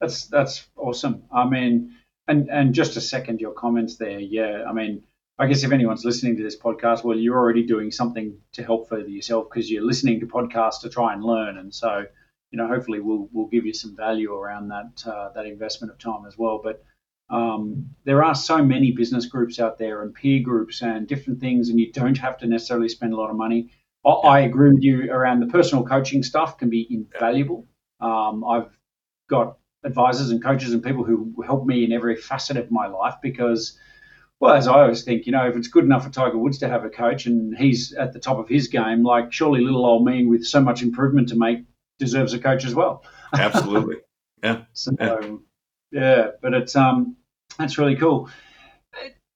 That's 0.00 0.28
that's 0.28 0.66
awesome. 0.76 1.24
I 1.30 1.46
mean 1.46 1.94
and 2.26 2.48
and 2.48 2.72
just 2.72 2.94
to 2.94 3.02
second 3.02 3.38
your 3.38 3.52
comments 3.52 3.96
there 3.96 4.18
yeah 4.18 4.64
I 4.66 4.72
mean 4.72 5.02
I 5.40 5.46
guess 5.46 5.64
if 5.64 5.72
anyone's 5.72 6.04
listening 6.04 6.36
to 6.36 6.42
this 6.42 6.58
podcast, 6.58 7.02
well, 7.02 7.16
you're 7.16 7.38
already 7.38 7.64
doing 7.64 7.90
something 7.90 8.36
to 8.52 8.62
help 8.62 8.90
further 8.90 9.08
yourself 9.08 9.46
because 9.48 9.70
you're 9.70 9.82
listening 9.82 10.20
to 10.20 10.26
podcasts 10.26 10.82
to 10.82 10.90
try 10.90 11.14
and 11.14 11.24
learn. 11.24 11.56
And 11.56 11.74
so, 11.74 12.04
you 12.50 12.58
know, 12.58 12.68
hopefully 12.68 13.00
we'll 13.00 13.26
we'll 13.32 13.46
give 13.46 13.64
you 13.64 13.72
some 13.72 13.96
value 13.96 14.34
around 14.34 14.68
that 14.68 15.02
uh, 15.06 15.30
that 15.34 15.46
investment 15.46 15.92
of 15.92 15.98
time 15.98 16.26
as 16.28 16.36
well. 16.36 16.60
But 16.62 16.84
um, 17.30 17.88
there 18.04 18.22
are 18.22 18.34
so 18.34 18.62
many 18.62 18.92
business 18.92 19.24
groups 19.24 19.58
out 19.58 19.78
there 19.78 20.02
and 20.02 20.12
peer 20.12 20.42
groups 20.42 20.82
and 20.82 21.08
different 21.08 21.40
things, 21.40 21.70
and 21.70 21.80
you 21.80 21.90
don't 21.90 22.18
have 22.18 22.36
to 22.40 22.46
necessarily 22.46 22.90
spend 22.90 23.14
a 23.14 23.16
lot 23.16 23.30
of 23.30 23.36
money. 23.36 23.72
I, 24.04 24.10
I 24.10 24.40
agree 24.40 24.74
with 24.74 24.82
you 24.82 25.10
around 25.10 25.40
the 25.40 25.46
personal 25.46 25.86
coaching 25.86 26.22
stuff 26.22 26.58
can 26.58 26.68
be 26.68 26.86
invaluable. 26.90 27.66
Um, 27.98 28.44
I've 28.44 28.76
got 29.30 29.56
advisors 29.84 30.32
and 30.32 30.44
coaches 30.44 30.74
and 30.74 30.84
people 30.84 31.04
who 31.04 31.34
help 31.46 31.64
me 31.64 31.82
in 31.84 31.92
every 31.92 32.16
facet 32.16 32.58
of 32.58 32.70
my 32.70 32.88
life 32.88 33.14
because 33.22 33.78
well, 34.40 34.54
as 34.54 34.66
I 34.66 34.80
always 34.80 35.04
think, 35.04 35.26
you 35.26 35.32
know, 35.32 35.46
if 35.46 35.54
it's 35.54 35.68
good 35.68 35.84
enough 35.84 36.04
for 36.04 36.10
Tiger 36.10 36.38
Woods 36.38 36.58
to 36.58 36.68
have 36.68 36.84
a 36.84 36.88
coach 36.88 37.26
and 37.26 37.56
he's 37.56 37.92
at 37.92 38.14
the 38.14 38.18
top 38.18 38.38
of 38.38 38.48
his 38.48 38.68
game, 38.68 39.04
like 39.04 39.32
surely 39.32 39.60
little 39.60 39.84
old 39.84 40.04
me 40.04 40.24
with 40.24 40.46
so 40.46 40.60
much 40.60 40.82
improvement 40.82 41.28
to 41.28 41.36
make 41.36 41.64
deserves 41.98 42.32
a 42.32 42.38
coach 42.38 42.64
as 42.64 42.74
well. 42.74 43.04
Absolutely. 43.32 43.96
Yeah. 44.42 44.62
so, 44.72 44.92
yeah. 44.98 45.20
yeah, 45.92 46.28
but 46.40 46.54
it's 46.54 46.74
um 46.74 47.16
that's 47.58 47.76
really 47.76 47.96
cool. 47.96 48.30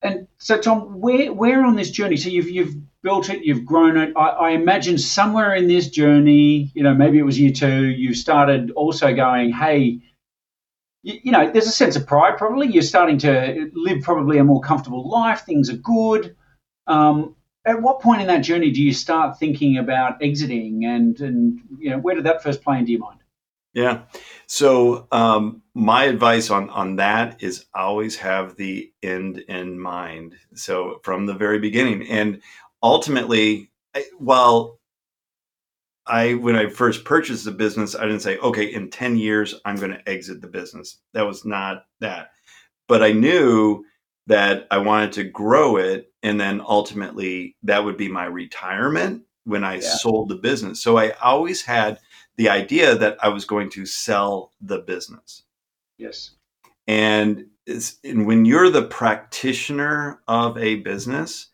And 0.00 0.28
so, 0.38 0.58
Tom, 0.58 0.98
where 0.98 1.30
where 1.30 1.62
on 1.62 1.76
this 1.76 1.90
journey? 1.90 2.16
So 2.16 2.30
you've 2.30 2.48
you've 2.48 2.74
built 3.02 3.28
it, 3.28 3.44
you've 3.44 3.66
grown 3.66 3.98
it. 3.98 4.14
I, 4.16 4.28
I, 4.28 4.50
imagine 4.52 4.96
somewhere 4.96 5.54
in 5.54 5.68
this 5.68 5.90
journey, 5.90 6.72
you 6.74 6.82
know, 6.82 6.94
maybe 6.94 7.18
it 7.18 7.22
was 7.22 7.38
year 7.38 7.52
two, 7.52 7.84
you 7.84 8.14
started 8.14 8.70
also 8.70 9.14
going, 9.14 9.52
hey, 9.52 10.00
you, 11.04 11.20
you, 11.24 11.32
know, 11.32 11.50
there's 11.50 11.66
a 11.66 11.72
sense 11.72 11.94
of 11.94 12.06
pride 12.06 12.36
probably. 12.38 12.66
You're 12.66 12.82
starting 12.82 13.18
to 13.18 13.70
live 13.74 14.02
probably 14.02 14.38
a 14.38 14.44
more 14.44 14.60
comfortable 14.60 15.08
life. 15.08 15.42
Things 15.42 15.70
are 15.70 15.76
good. 15.76 16.34
Um, 16.86 17.36
at 17.66 17.80
what 17.80 18.00
point 18.00 18.20
in 18.20 18.26
that 18.26 18.40
journey 18.40 18.70
do 18.70 18.82
you 18.82 18.92
start 18.92 19.38
thinking 19.38 19.78
about 19.78 20.22
exiting, 20.22 20.84
and 20.84 21.18
and 21.20 21.60
you 21.78 21.90
know, 21.90 21.98
where 21.98 22.14
did 22.14 22.24
that 22.24 22.42
first 22.42 22.62
play 22.62 22.78
into 22.78 22.92
your 22.92 23.00
mind? 23.00 23.20
Yeah. 23.74 24.02
So 24.46 25.08
um, 25.12 25.62
my 25.74 26.04
advice 26.04 26.50
on 26.50 26.70
on 26.70 26.96
that 26.96 27.42
is 27.42 27.66
always 27.74 28.16
have 28.16 28.56
the 28.56 28.92
end 29.02 29.38
in 29.48 29.78
mind. 29.78 30.36
So 30.54 31.00
from 31.02 31.26
the 31.26 31.34
very 31.34 31.58
beginning, 31.58 32.08
and 32.08 32.40
ultimately, 32.82 33.70
while 34.18 34.78
I 36.06 36.34
when 36.34 36.56
I 36.56 36.68
first 36.68 37.04
purchased 37.04 37.44
the 37.44 37.50
business, 37.50 37.94
I 37.94 38.02
didn't 38.02 38.20
say, 38.20 38.38
okay, 38.38 38.64
in 38.64 38.90
10 38.90 39.16
years 39.16 39.54
I'm 39.64 39.76
going 39.76 39.92
to 39.92 40.08
exit 40.08 40.40
the 40.40 40.48
business. 40.48 40.98
That 41.12 41.22
was 41.22 41.44
not 41.44 41.86
that. 42.00 42.30
But 42.88 43.02
I 43.02 43.12
knew 43.12 43.84
that 44.26 44.66
I 44.70 44.78
wanted 44.78 45.12
to 45.12 45.24
grow 45.24 45.76
it 45.76 46.12
and 46.22 46.40
then 46.40 46.60
ultimately 46.66 47.56
that 47.62 47.84
would 47.84 47.96
be 47.96 48.08
my 48.08 48.24
retirement 48.24 49.22
when 49.44 49.64
I 49.64 49.74
yeah. 49.74 49.80
sold 49.80 50.28
the 50.28 50.36
business. 50.36 50.80
So 50.80 50.96
I 50.96 51.10
always 51.22 51.62
had 51.62 51.98
the 52.36 52.48
idea 52.48 52.94
that 52.96 53.18
I 53.22 53.28
was 53.28 53.44
going 53.44 53.70
to 53.70 53.86
sell 53.86 54.52
the 54.60 54.78
business. 54.78 55.42
Yes. 55.98 56.32
And, 56.86 57.46
and 58.02 58.26
when 58.26 58.44
you're 58.44 58.70
the 58.70 58.86
practitioner 58.86 60.20
of 60.26 60.58
a 60.58 60.76
business, 60.76 61.48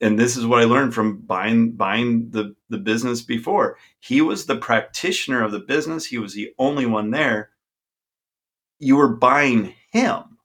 and 0.00 0.18
this 0.18 0.36
is 0.36 0.46
what 0.46 0.60
I 0.60 0.64
learned 0.64 0.94
from 0.94 1.18
buying 1.18 1.72
buying 1.72 2.30
the 2.30 2.54
the 2.68 2.78
business 2.78 3.22
before. 3.22 3.76
He 3.98 4.20
was 4.20 4.46
the 4.46 4.56
practitioner 4.56 5.42
of 5.42 5.52
the 5.52 5.60
business. 5.60 6.06
He 6.06 6.18
was 6.18 6.34
the 6.34 6.52
only 6.58 6.86
one 6.86 7.10
there. 7.10 7.50
You 8.78 8.96
were 8.96 9.14
buying 9.14 9.74
him. 9.92 10.38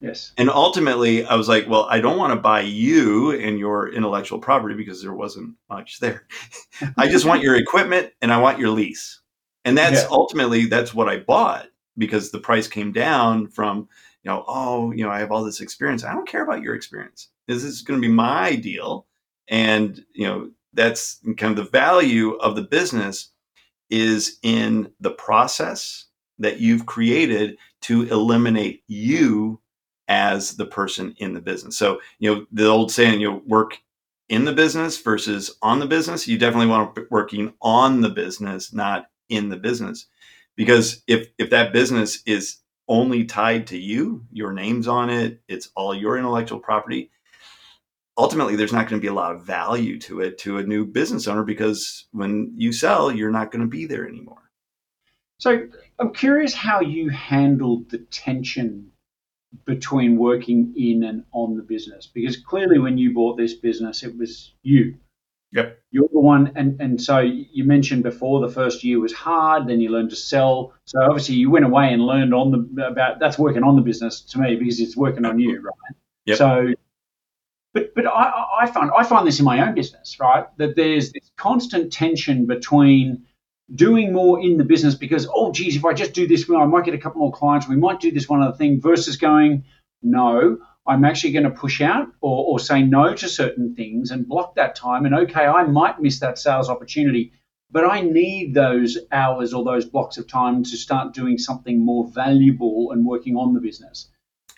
Yes. 0.00 0.32
And 0.36 0.50
ultimately, 0.50 1.24
I 1.24 1.36
was 1.36 1.48
like, 1.48 1.68
well, 1.68 1.86
I 1.88 2.00
don't 2.00 2.18
want 2.18 2.32
to 2.32 2.40
buy 2.40 2.62
you 2.62 3.30
and 3.30 3.56
your 3.56 3.88
intellectual 3.88 4.40
property 4.40 4.74
because 4.74 5.00
there 5.00 5.14
wasn't 5.14 5.54
much 5.70 6.00
there. 6.00 6.26
I 6.98 7.08
just 7.08 7.24
want 7.24 7.42
your 7.42 7.54
equipment 7.54 8.12
and 8.20 8.32
I 8.32 8.38
want 8.38 8.58
your 8.58 8.70
lease. 8.70 9.20
And 9.64 9.78
that's 9.78 10.02
yeah. 10.02 10.08
ultimately 10.10 10.66
that's 10.66 10.92
what 10.92 11.08
I 11.08 11.18
bought 11.18 11.68
because 11.96 12.32
the 12.32 12.40
price 12.40 12.66
came 12.66 12.90
down 12.90 13.46
from, 13.46 13.88
you 14.24 14.30
know, 14.32 14.44
oh, 14.48 14.90
you 14.90 15.04
know, 15.04 15.10
I 15.10 15.20
have 15.20 15.30
all 15.30 15.44
this 15.44 15.60
experience. 15.60 16.02
I 16.02 16.12
don't 16.12 16.28
care 16.28 16.42
about 16.42 16.62
your 16.62 16.74
experience 16.74 17.28
this 17.54 17.64
is 17.64 17.82
going 17.82 18.00
to 18.00 18.06
be 18.06 18.12
my 18.12 18.56
deal 18.56 19.06
and 19.48 20.04
you 20.14 20.26
know 20.26 20.50
that's 20.74 21.20
kind 21.36 21.58
of 21.58 21.64
the 21.64 21.70
value 21.70 22.32
of 22.36 22.56
the 22.56 22.62
business 22.62 23.30
is 23.90 24.38
in 24.42 24.90
the 25.00 25.10
process 25.10 26.06
that 26.38 26.60
you've 26.60 26.86
created 26.86 27.56
to 27.82 28.02
eliminate 28.08 28.82
you 28.88 29.60
as 30.08 30.56
the 30.56 30.66
person 30.66 31.14
in 31.18 31.34
the 31.34 31.40
business. 31.40 31.76
So 31.76 32.00
you 32.18 32.34
know 32.34 32.46
the 32.52 32.66
old 32.66 32.90
saying 32.90 33.20
you 33.20 33.30
know 33.30 33.42
work 33.46 33.78
in 34.28 34.44
the 34.44 34.52
business 34.52 35.00
versus 35.00 35.56
on 35.62 35.78
the 35.78 35.86
business 35.86 36.26
you 36.26 36.38
definitely 36.38 36.68
want 36.68 36.94
to 36.94 37.02
be 37.02 37.06
working 37.10 37.52
on 37.60 38.00
the 38.00 38.10
business 38.10 38.72
not 38.72 39.06
in 39.28 39.48
the 39.48 39.56
business. 39.56 40.06
Because 40.56 41.02
if 41.06 41.28
if 41.38 41.50
that 41.50 41.72
business 41.72 42.22
is 42.26 42.58
only 42.88 43.24
tied 43.24 43.66
to 43.68 43.78
you 43.78 44.24
your 44.32 44.52
name's 44.52 44.88
on 44.88 45.08
it 45.08 45.40
it's 45.48 45.70
all 45.76 45.94
your 45.94 46.18
intellectual 46.18 46.58
property 46.58 47.10
ultimately 48.16 48.56
there's 48.56 48.72
not 48.72 48.88
going 48.88 49.00
to 49.00 49.04
be 49.04 49.08
a 49.08 49.14
lot 49.14 49.34
of 49.34 49.42
value 49.42 49.98
to 49.98 50.20
it 50.20 50.38
to 50.38 50.58
a 50.58 50.62
new 50.62 50.84
business 50.84 51.26
owner 51.26 51.44
because 51.44 52.06
when 52.12 52.52
you 52.56 52.72
sell 52.72 53.10
you're 53.10 53.30
not 53.30 53.50
going 53.50 53.62
to 53.62 53.68
be 53.68 53.86
there 53.86 54.06
anymore. 54.06 54.50
So 55.38 55.66
i'm 55.98 56.12
curious 56.12 56.54
how 56.54 56.80
you 56.80 57.08
handled 57.10 57.90
the 57.90 57.98
tension 57.98 58.90
between 59.66 60.16
working 60.16 60.72
in 60.76 61.04
and 61.04 61.24
on 61.32 61.56
the 61.56 61.62
business 61.62 62.06
because 62.06 62.36
clearly 62.36 62.78
when 62.78 62.96
you 62.96 63.12
bought 63.12 63.36
this 63.36 63.54
business 63.54 64.02
it 64.02 64.16
was 64.16 64.54
you. 64.62 64.96
Yep. 65.54 65.78
You're 65.90 66.08
the 66.10 66.20
one 66.20 66.52
and 66.54 66.80
and 66.80 67.00
so 67.00 67.18
you 67.18 67.64
mentioned 67.64 68.02
before 68.02 68.40
the 68.40 68.48
first 68.48 68.84
year 68.84 69.00
was 69.00 69.12
hard 69.12 69.66
then 69.66 69.80
you 69.80 69.90
learned 69.90 70.10
to 70.10 70.16
sell. 70.16 70.74
So 70.84 71.02
obviously 71.02 71.34
you 71.36 71.50
went 71.50 71.64
away 71.64 71.92
and 71.92 72.02
learned 72.02 72.32
on 72.34 72.50
the 72.74 72.86
about 72.86 73.18
that's 73.18 73.38
working 73.38 73.62
on 73.62 73.76
the 73.76 73.82
business 73.82 74.20
to 74.20 74.38
me 74.38 74.56
because 74.56 74.80
it's 74.80 74.96
working 74.96 75.24
on 75.24 75.38
you 75.38 75.60
right? 75.60 75.96
Yep. 76.24 76.38
so 76.38 76.72
but 77.72 77.94
but 77.94 78.06
I, 78.06 78.62
I 78.62 78.66
find 78.66 78.90
I 78.96 79.04
find 79.04 79.26
this 79.26 79.38
in 79.38 79.44
my 79.44 79.66
own 79.66 79.74
business, 79.74 80.18
right? 80.20 80.46
That 80.58 80.76
there's 80.76 81.12
this 81.12 81.30
constant 81.36 81.92
tension 81.92 82.46
between 82.46 83.24
doing 83.74 84.12
more 84.12 84.40
in 84.40 84.58
the 84.58 84.64
business 84.64 84.94
because 84.94 85.26
oh 85.32 85.52
geez, 85.52 85.76
if 85.76 85.84
I 85.84 85.94
just 85.94 86.12
do 86.12 86.26
this, 86.26 86.48
well, 86.48 86.60
I 86.60 86.66
might 86.66 86.84
get 86.84 86.94
a 86.94 86.98
couple 86.98 87.20
more 87.20 87.32
clients. 87.32 87.68
We 87.68 87.76
might 87.76 88.00
do 88.00 88.10
this 88.10 88.28
one 88.28 88.42
other 88.42 88.56
thing 88.56 88.80
versus 88.80 89.16
going 89.16 89.64
no. 90.02 90.58
I'm 90.84 91.04
actually 91.04 91.32
going 91.32 91.44
to 91.44 91.50
push 91.50 91.80
out 91.80 92.08
or, 92.20 92.44
or 92.44 92.58
say 92.58 92.82
no 92.82 93.14
to 93.14 93.28
certain 93.28 93.76
things 93.76 94.10
and 94.10 94.26
block 94.26 94.56
that 94.56 94.74
time. 94.74 95.06
And 95.06 95.14
okay, 95.14 95.46
I 95.46 95.62
might 95.62 96.00
miss 96.00 96.18
that 96.18 96.40
sales 96.40 96.68
opportunity, 96.68 97.32
but 97.70 97.88
I 97.88 98.00
need 98.00 98.52
those 98.52 98.98
hours 99.12 99.54
or 99.54 99.62
those 99.62 99.84
blocks 99.84 100.18
of 100.18 100.26
time 100.26 100.64
to 100.64 100.76
start 100.76 101.14
doing 101.14 101.38
something 101.38 101.78
more 101.78 102.08
valuable 102.08 102.90
and 102.90 103.06
working 103.06 103.36
on 103.36 103.54
the 103.54 103.60
business. 103.60 104.08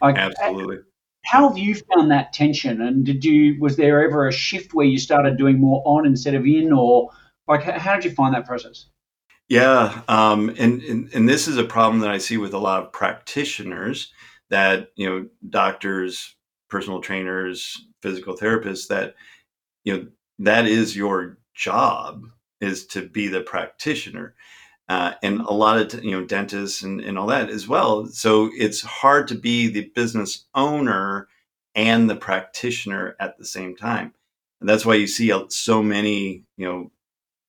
Like, 0.01 0.17
Absolutely 0.17 0.79
how 1.25 1.49
have 1.49 1.59
you 1.59 1.75
found 1.75 2.11
that 2.11 2.33
tension? 2.33 2.81
And 2.83 3.05
did 3.05 3.25
you 3.25 3.59
was 3.61 3.77
there 3.77 4.05
ever 4.05 4.29
a 4.29 4.33
shift 4.33 4.75
where 4.75 4.87
you 4.87 4.99
started 4.99 5.37
doing 5.37 5.59
more 5.59 5.83
on 5.85 6.07
instead 6.07 6.35
of 6.35 6.47
in, 6.47 6.73
or 6.73 7.11
like 7.49 7.63
how 7.63 7.95
did 7.95 8.05
you 8.05 8.11
find 8.13 8.35
that 8.35 8.47
process? 8.47 8.87
Yeah, 9.49 10.03
um, 10.09 10.51
and, 10.59 10.83
and 10.83 11.11
and 11.13 11.29
this 11.29 11.49
is 11.49 11.59
a 11.59 11.65
problem 11.65 12.01
that 12.01 12.11
I 12.11 12.19
see 12.19 12.37
with 12.37 12.55
a 12.55 12.59
lot 12.59 12.83
of 12.83 12.93
practitioners 12.93 14.13
that 14.51 14.91
you 14.97 15.09
know 15.09 15.27
doctors, 15.49 16.35
personal 16.69 17.01
trainers, 17.01 17.87
physical 18.03 18.37
therapists 18.37 18.89
that 18.89 19.15
you 19.85 19.97
know 19.97 20.07
that 20.39 20.67
is 20.67 20.97
your 20.97 21.39
job 21.55 22.27
is 22.61 22.87
to 22.87 23.07
be 23.07 23.29
the 23.29 23.41
practitioner 23.41 24.35
uh, 24.89 25.15
and 25.23 25.41
a 25.41 25.53
lot 25.53 25.79
of 25.79 26.05
you 26.05 26.11
know 26.11 26.25
dentists 26.25 26.83
and, 26.83 27.01
and 27.01 27.19
all 27.19 27.27
that 27.27 27.51
as 27.51 27.67
well. 27.67 28.07
So 28.07 28.51
it's 28.55 28.83
hard 28.83 29.29
to 29.29 29.35
be 29.35 29.69
the 29.69 29.91
business 29.95 30.45
owner 30.55 31.29
and 31.75 32.09
the 32.09 32.17
practitioner 32.17 33.17
at 33.19 33.39
the 33.39 33.45
same 33.45 33.77
time. 33.77 34.15
And 34.61 34.69
that's 34.69 34.87
why 34.87 34.95
you 34.95 35.07
see 35.07 35.33
so 35.49 35.83
many, 35.83 36.45
you 36.57 36.67
know, 36.67 36.91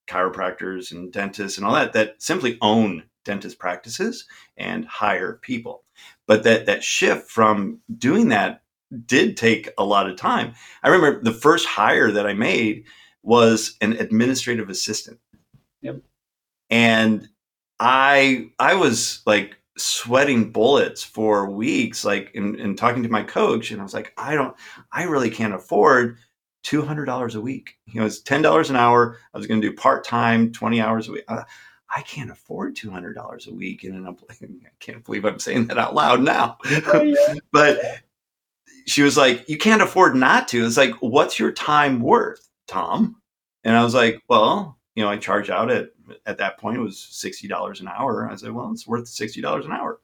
chiropractors 0.09 0.91
and 0.91 1.11
dentists 1.11 1.57
and 1.57 1.65
all 1.65 1.73
that 1.73 1.93
that 1.93 2.21
simply 2.21 2.57
own 2.61 3.03
dentist 3.23 3.59
practices 3.59 4.25
and 4.57 4.85
hire 4.85 5.39
people. 5.41 5.83
But 6.27 6.43
that 6.43 6.65
that 6.67 6.83
shift 6.83 7.29
from 7.29 7.81
doing 7.97 8.29
that 8.29 8.61
did 9.05 9.35
take 9.35 9.69
a 9.77 9.83
lot 9.83 10.09
of 10.09 10.15
time. 10.15 10.53
I 10.83 10.89
remember 10.89 11.23
the 11.23 11.33
first 11.33 11.65
hire 11.65 12.11
that 12.11 12.27
I 12.27 12.33
made 12.33 12.85
was 13.23 13.75
an 13.81 13.93
administrative 13.93 14.69
assistant. 14.69 15.19
Yep. 15.81 16.01
And 16.69 17.27
I 17.79 18.49
I 18.59 18.75
was 18.75 19.21
like 19.25 19.57
sweating 19.77 20.51
bullets 20.51 21.03
for 21.03 21.49
weeks, 21.49 22.05
like 22.05 22.31
in, 22.33 22.55
in 22.59 22.75
talking 22.75 23.03
to 23.03 23.09
my 23.09 23.23
coach, 23.23 23.71
and 23.71 23.81
I 23.81 23.83
was 23.83 23.93
like, 23.93 24.13
I 24.17 24.35
don't, 24.35 24.55
I 24.91 25.03
really 25.03 25.29
can't 25.29 25.53
afford 25.53 26.17
two 26.63 26.81
hundred 26.81 27.05
dollars 27.05 27.35
a 27.35 27.41
week. 27.41 27.77
You 27.85 27.99
know, 27.99 28.05
it's 28.05 28.21
ten 28.21 28.41
dollars 28.41 28.69
an 28.69 28.75
hour. 28.75 29.17
I 29.33 29.37
was 29.37 29.47
going 29.47 29.61
to 29.61 29.69
do 29.69 29.75
part 29.75 30.03
time, 30.03 30.51
twenty 30.51 30.81
hours 30.81 31.07
a 31.07 31.13
week. 31.13 31.25
Uh, 31.27 31.43
I 31.95 32.01
can't 32.01 32.31
afford 32.31 32.75
two 32.75 32.89
hundred 32.89 33.13
dollars 33.13 33.47
a 33.47 33.53
week, 33.53 33.83
and 33.83 33.95
I'm 33.95 34.17
like, 34.27 34.41
I 34.41 34.69
can't 34.79 35.03
believe 35.03 35.25
I'm 35.25 35.39
saying 35.39 35.67
that 35.67 35.77
out 35.77 35.95
loud 35.95 36.21
now. 36.21 36.57
Oh, 36.93 37.01
yeah. 37.03 37.35
but 37.51 37.79
she 38.87 39.01
was 39.03 39.17
like, 39.17 39.47
"You 39.49 39.57
can't 39.57 39.81
afford 39.81 40.15
not 40.15 40.47
to." 40.49 40.65
It's 40.65 40.77
like, 40.77 40.95
"What's 41.01 41.39
your 41.39 41.51
time 41.51 41.99
worth, 42.01 42.47
Tom?" 42.67 43.21
And 43.63 43.75
I 43.75 43.83
was 43.83 43.93
like, 43.93 44.21
"Well, 44.29 44.77
you 44.95 45.03
know, 45.03 45.09
I 45.09 45.17
charge 45.17 45.49
out 45.49 45.69
at 45.69 45.89
at 46.25 46.37
that 46.37 46.57
point 46.57 46.77
it 46.77 46.81
was 46.81 46.99
sixty 46.99 47.47
dollars 47.47 47.81
an 47.81 47.87
hour. 47.87 48.29
I 48.29 48.35
said, 48.35 48.51
well, 48.51 48.71
it's 48.71 48.87
worth 48.87 49.07
sixty 49.07 49.41
dollars 49.41 49.65
an 49.65 49.73
hour. 49.73 49.99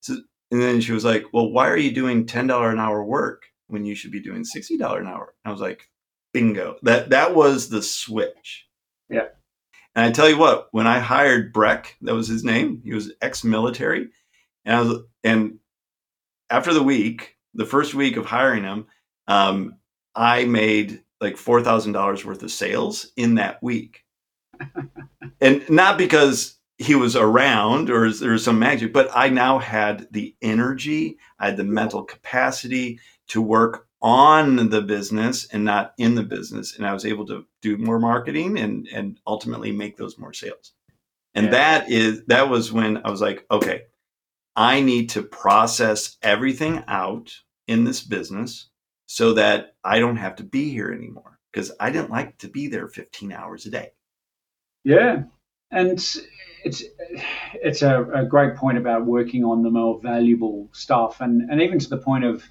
So, 0.00 0.14
and 0.50 0.60
then 0.60 0.80
she 0.80 0.92
was 0.92 1.04
like, 1.04 1.24
well, 1.32 1.50
why 1.50 1.68
are 1.68 1.76
you 1.76 1.92
doing 1.92 2.26
ten 2.26 2.46
dollar 2.48 2.70
an 2.70 2.80
hour 2.80 3.04
work 3.04 3.44
when 3.68 3.84
you 3.84 3.94
should 3.94 4.10
be 4.10 4.20
doing 4.20 4.44
sixty 4.44 4.76
dollar 4.76 5.00
an 5.00 5.06
hour? 5.06 5.34
And 5.44 5.50
I 5.50 5.52
was 5.52 5.60
like, 5.60 5.88
bingo. 6.32 6.76
That 6.82 7.10
that 7.10 7.34
was 7.34 7.68
the 7.68 7.82
switch. 7.82 8.66
Yeah. 9.08 9.28
And 9.94 10.06
I 10.06 10.10
tell 10.10 10.28
you 10.28 10.38
what, 10.38 10.68
when 10.72 10.86
I 10.86 10.98
hired 10.98 11.52
Breck, 11.52 11.96
that 12.02 12.14
was 12.14 12.26
his 12.26 12.44
name. 12.44 12.80
He 12.82 12.94
was 12.94 13.12
ex-military, 13.20 14.08
and 14.64 14.76
I 14.76 14.80
was 14.80 15.02
and 15.22 15.58
after 16.50 16.74
the 16.74 16.82
week, 16.82 17.36
the 17.54 17.66
first 17.66 17.94
week 17.94 18.16
of 18.16 18.26
hiring 18.26 18.64
him, 18.64 18.86
um, 19.28 19.76
I 20.14 20.46
made 20.46 21.02
like 21.20 21.36
four 21.36 21.62
thousand 21.62 21.92
dollars 21.92 22.24
worth 22.24 22.42
of 22.42 22.50
sales 22.50 23.12
in 23.16 23.36
that 23.36 23.62
week 23.62 24.02
and 25.40 25.68
not 25.68 25.98
because 25.98 26.58
he 26.78 26.94
was 26.94 27.16
around 27.16 27.90
or 27.90 28.12
there 28.12 28.32
was 28.32 28.44
some 28.44 28.58
magic, 28.58 28.92
but 28.92 29.08
I 29.14 29.28
now 29.28 29.58
had 29.58 30.08
the 30.10 30.34
energy, 30.42 31.18
I 31.38 31.46
had 31.46 31.56
the 31.56 31.64
mental 31.64 32.02
capacity 32.02 32.98
to 33.28 33.40
work 33.40 33.86
on 34.00 34.68
the 34.68 34.82
business 34.82 35.46
and 35.52 35.64
not 35.64 35.94
in 35.96 36.16
the 36.16 36.24
business. 36.24 36.76
And 36.76 36.86
I 36.86 36.92
was 36.92 37.06
able 37.06 37.24
to 37.26 37.46
do 37.62 37.78
more 37.78 38.00
marketing 38.00 38.58
and, 38.58 38.88
and 38.92 39.20
ultimately 39.26 39.70
make 39.70 39.96
those 39.96 40.18
more 40.18 40.32
sales. 40.32 40.72
And 41.34 41.46
yeah. 41.46 41.50
that 41.52 41.90
is 41.90 42.24
that 42.26 42.50
was 42.50 42.72
when 42.72 42.98
I 42.98 43.10
was 43.10 43.20
like, 43.20 43.46
okay, 43.50 43.82
I 44.56 44.80
need 44.80 45.10
to 45.10 45.22
process 45.22 46.18
everything 46.22 46.84
out 46.88 47.32
in 47.68 47.84
this 47.84 48.02
business 48.02 48.68
so 49.06 49.34
that 49.34 49.76
I 49.84 49.98
don't 49.98 50.16
have 50.16 50.36
to 50.36 50.44
be 50.44 50.70
here 50.70 50.92
anymore. 50.92 51.38
Because 51.52 51.70
I 51.78 51.90
didn't 51.90 52.10
like 52.10 52.38
to 52.38 52.48
be 52.48 52.66
there 52.66 52.88
15 52.88 53.30
hours 53.32 53.66
a 53.66 53.70
day. 53.70 53.92
Yeah, 54.84 55.24
and 55.70 56.04
it's 56.64 56.84
it's 57.54 57.82
a, 57.82 58.04
a, 58.14 58.24
great 58.24 58.56
point 58.56 58.78
about 58.78 59.06
working 59.06 59.44
on 59.44 59.62
the 59.62 59.70
more 59.70 60.00
valuable 60.00 60.68
stuff, 60.72 61.20
and 61.20 61.50
and 61.50 61.60
even 61.60 61.78
to 61.78 61.88
the 61.88 61.98
point 61.98 62.24
of 62.24 62.42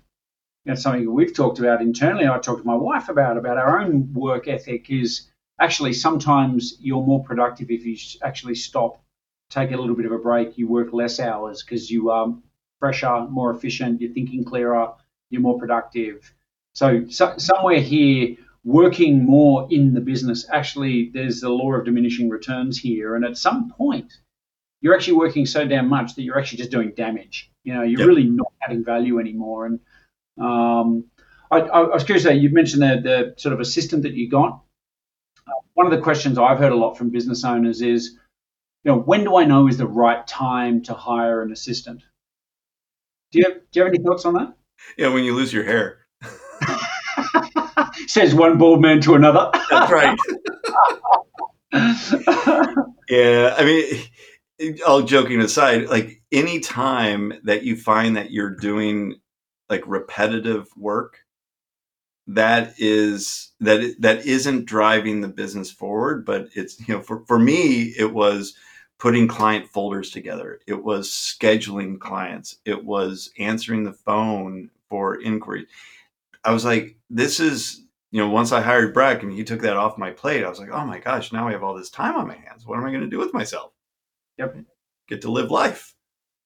you 0.65 0.71
know, 0.71 0.75
something 0.75 1.11
we've 1.13 1.33
talked 1.33 1.59
about 1.59 1.81
internally. 1.81 2.27
I 2.27 2.37
talked 2.39 2.61
to 2.61 2.67
my 2.67 2.75
wife 2.75 3.09
about 3.09 3.37
about 3.37 3.57
our 3.57 3.79
own 3.79 4.13
work 4.13 4.47
ethic 4.47 4.89
is 4.89 5.29
actually 5.59 5.93
sometimes 5.93 6.77
you're 6.79 7.05
more 7.05 7.23
productive 7.23 7.69
if 7.69 7.85
you 7.85 7.97
actually 8.23 8.55
stop, 8.55 9.01
take 9.49 9.71
a 9.71 9.77
little 9.77 9.95
bit 9.95 10.05
of 10.05 10.11
a 10.11 10.17
break, 10.17 10.57
you 10.57 10.67
work 10.67 10.93
less 10.93 11.19
hours 11.19 11.63
because 11.63 11.89
you 11.89 12.09
are 12.09 12.33
fresher, 12.79 13.27
more 13.29 13.51
efficient, 13.51 14.01
you're 14.01 14.13
thinking 14.13 14.43
clearer, 14.43 14.93
you're 15.29 15.41
more 15.41 15.59
productive. 15.59 16.33
So, 16.73 17.07
so 17.09 17.35
somewhere 17.37 17.79
here 17.81 18.37
working 18.63 19.25
more 19.25 19.67
in 19.71 19.93
the 19.93 20.01
business, 20.01 20.47
actually, 20.51 21.11
there's 21.13 21.41
the 21.41 21.49
law 21.49 21.73
of 21.73 21.85
diminishing 21.85 22.29
returns 22.29 22.77
here. 22.77 23.15
And 23.15 23.25
at 23.25 23.37
some 23.37 23.71
point, 23.71 24.13
you're 24.81 24.95
actually 24.95 25.17
working 25.17 25.45
so 25.45 25.67
damn 25.67 25.89
much 25.89 26.15
that 26.15 26.23
you're 26.23 26.37
actually 26.37 26.59
just 26.59 26.71
doing 26.71 26.93
damage. 26.95 27.51
You 27.63 27.73
know, 27.73 27.83
you're 27.83 27.99
yep. 27.99 28.07
really 28.07 28.25
not 28.25 28.51
adding 28.63 28.83
value 28.83 29.19
anymore. 29.19 29.65
And 29.65 29.79
um, 30.39 31.05
I, 31.51 31.59
I, 31.59 31.81
was 31.81 32.03
curious 32.03 32.23
that 32.23 32.37
you 32.37 32.49
mentioned 32.49 32.81
the, 32.81 33.01
the 33.01 33.41
sort 33.41 33.53
of 33.53 33.59
assistant 33.59 34.03
that 34.03 34.13
you 34.13 34.29
got. 34.29 34.61
Uh, 35.47 35.51
one 35.73 35.85
of 35.85 35.91
the 35.91 36.01
questions 36.01 36.37
I've 36.37 36.59
heard 36.59 36.71
a 36.71 36.75
lot 36.75 36.97
from 36.97 37.09
business 37.09 37.43
owners 37.43 37.81
is, 37.81 38.17
you 38.83 38.91
know, 38.91 38.97
when 38.97 39.23
do 39.23 39.35
I 39.35 39.45
know 39.45 39.67
is 39.67 39.77
the 39.77 39.87
right 39.87 40.25
time 40.25 40.81
to 40.83 40.93
hire 40.93 41.43
an 41.43 41.51
assistant? 41.51 42.01
Do 43.31 43.39
you 43.39 43.45
have, 43.45 43.53
do 43.71 43.79
you 43.79 43.85
have 43.85 43.93
any 43.93 44.03
thoughts 44.03 44.25
on 44.25 44.33
that? 44.33 44.53
Yeah, 44.97 45.09
when 45.09 45.23
you 45.23 45.35
lose 45.35 45.53
your 45.53 45.63
hair. 45.63 46.00
Says 48.11 48.35
one 48.35 48.57
bald 48.57 48.81
man 48.81 48.99
to 49.01 49.15
another. 49.15 49.49
That's 49.69 49.91
right. 49.91 50.17
yeah, 53.09 53.55
I 53.57 53.63
mean, 53.63 54.79
all 54.85 55.01
joking 55.01 55.39
aside, 55.39 55.87
like 55.87 56.21
any 56.31 56.59
time 56.59 57.33
that 57.43 57.63
you 57.63 57.77
find 57.77 58.17
that 58.17 58.31
you're 58.31 58.55
doing 58.55 59.15
like 59.69 59.83
repetitive 59.87 60.67
work, 60.75 61.19
that 62.27 62.73
is 62.77 63.51
that 63.61 63.95
that 63.99 64.25
isn't 64.25 64.65
driving 64.65 65.21
the 65.21 65.29
business 65.29 65.71
forward, 65.71 66.25
but 66.25 66.49
it's 66.53 66.85
you 66.87 66.95
know 66.95 67.01
for 67.01 67.23
for 67.25 67.39
me 67.39 67.93
it 67.97 68.13
was 68.13 68.53
putting 68.99 69.27
client 69.27 69.69
folders 69.69 70.11
together. 70.11 70.59
It 70.67 70.83
was 70.83 71.09
scheduling 71.09 71.97
clients. 71.97 72.57
It 72.65 72.83
was 72.83 73.31
answering 73.39 73.85
the 73.85 73.93
phone 73.93 74.69
for 74.89 75.19
inquiries. 75.21 75.67
I 76.43 76.51
was 76.51 76.65
like, 76.65 76.97
this 77.09 77.39
is 77.39 77.85
you 78.11 78.21
know, 78.21 78.29
once 78.29 78.51
I 78.51 78.61
hired 78.61 78.93
Breck 78.93 79.23
and 79.23 79.31
he 79.31 79.43
took 79.43 79.61
that 79.61 79.77
off 79.77 79.97
my 79.97 80.11
plate, 80.11 80.43
I 80.43 80.49
was 80.49 80.59
like, 80.59 80.71
oh 80.71 80.85
my 80.85 80.99
gosh, 80.99 81.31
now 81.31 81.47
I 81.47 81.53
have 81.53 81.63
all 81.63 81.75
this 81.75 81.89
time 81.89 82.15
on 82.15 82.27
my 82.27 82.35
hands. 82.35 82.65
What 82.65 82.77
am 82.77 82.85
I 82.85 82.89
going 82.89 83.01
to 83.01 83.09
do 83.09 83.19
with 83.19 83.33
myself? 83.33 83.71
Yep. 84.37 84.57
Get 85.07 85.21
to 85.21 85.31
live 85.31 85.49
life. 85.49 85.95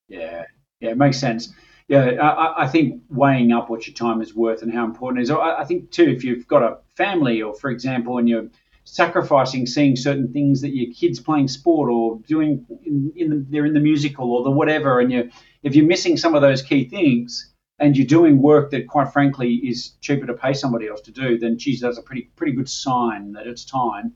Yeah. 0.07 0.45
Yeah, 0.79 0.91
it 0.91 0.97
makes 0.97 1.17
sense. 1.17 1.51
Yeah, 1.87 2.05
I, 2.21 2.63
I 2.63 2.67
think 2.67 3.01
weighing 3.09 3.51
up 3.51 3.69
what 3.69 3.87
your 3.87 3.93
time 3.93 4.21
is 4.21 4.35
worth 4.35 4.61
and 4.61 4.73
how 4.73 4.85
important 4.85 5.19
it 5.19 5.23
is. 5.23 5.31
I, 5.31 5.61
I 5.61 5.65
think 5.65 5.91
too, 5.91 6.05
if 6.05 6.23
you've 6.23 6.47
got 6.47 6.63
a 6.63 6.79
family, 6.95 7.41
or 7.41 7.53
for 7.53 7.69
example, 7.69 8.17
and 8.17 8.27
you're 8.27 8.47
sacrificing 8.85 9.65
seeing 9.65 9.95
certain 9.95 10.31
things 10.31 10.61
that 10.61 10.75
your 10.75 10.93
kids 10.93 11.19
playing 11.19 11.47
sport 11.47 11.89
or 11.91 12.19
doing 12.27 12.65
in, 12.85 13.11
in 13.15 13.29
the, 13.29 13.45
they're 13.49 13.65
in 13.65 13.73
the 13.73 13.79
musical 13.79 14.31
or 14.31 14.43
the 14.43 14.51
whatever, 14.51 14.99
and 14.99 15.11
you 15.11 15.29
if 15.63 15.75
you're 15.75 15.85
missing 15.85 16.17
some 16.17 16.35
of 16.35 16.41
those 16.41 16.61
key 16.61 16.87
things, 16.87 17.53
and 17.79 17.97
you're 17.97 18.07
doing 18.07 18.41
work 18.41 18.71
that, 18.71 18.87
quite 18.87 19.11
frankly, 19.11 19.55
is 19.55 19.91
cheaper 20.01 20.25
to 20.25 20.33
pay 20.33 20.53
somebody 20.53 20.87
else 20.87 21.01
to 21.01 21.11
do, 21.11 21.37
then 21.37 21.57
geez, 21.57 21.81
that's 21.81 21.97
a 21.97 22.01
pretty 22.01 22.31
pretty 22.35 22.53
good 22.53 22.69
sign 22.69 23.33
that 23.33 23.47
it's 23.47 23.65
time. 23.65 24.13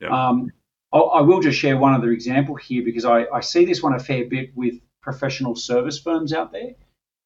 Yeah. 0.00 0.08
Um, 0.08 0.52
I 0.92 1.20
will 1.20 1.40
just 1.40 1.56
share 1.56 1.76
one 1.76 1.94
other 1.94 2.10
example 2.10 2.56
here 2.56 2.82
because 2.84 3.04
I, 3.04 3.24
I, 3.26 3.40
see 3.40 3.64
this 3.64 3.80
one 3.80 3.94
a 3.94 4.00
fair 4.00 4.24
bit 4.24 4.50
with 4.56 4.74
professional 5.02 5.54
service 5.54 6.00
firms 6.00 6.32
out 6.32 6.50
there. 6.50 6.74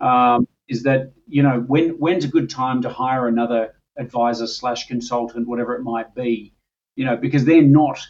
Um, 0.01 0.47
is 0.69 0.83
that 0.83 1.13
you 1.27 1.43
know 1.43 1.61
when 1.61 1.91
when's 1.99 2.25
a 2.25 2.29
good 2.29 2.51
time 2.51 2.83
to 2.83 2.91
hire 2.91 3.27
another 3.27 3.75
advisor 3.97 4.47
slash 4.47 4.87
consultant, 4.87 5.49
whatever 5.49 5.75
it 5.75 5.83
might 5.83 6.15
be, 6.15 6.55
you 6.97 7.05
know, 7.05 7.17
because 7.17 7.45
they're 7.45 7.63
not, 7.63 8.01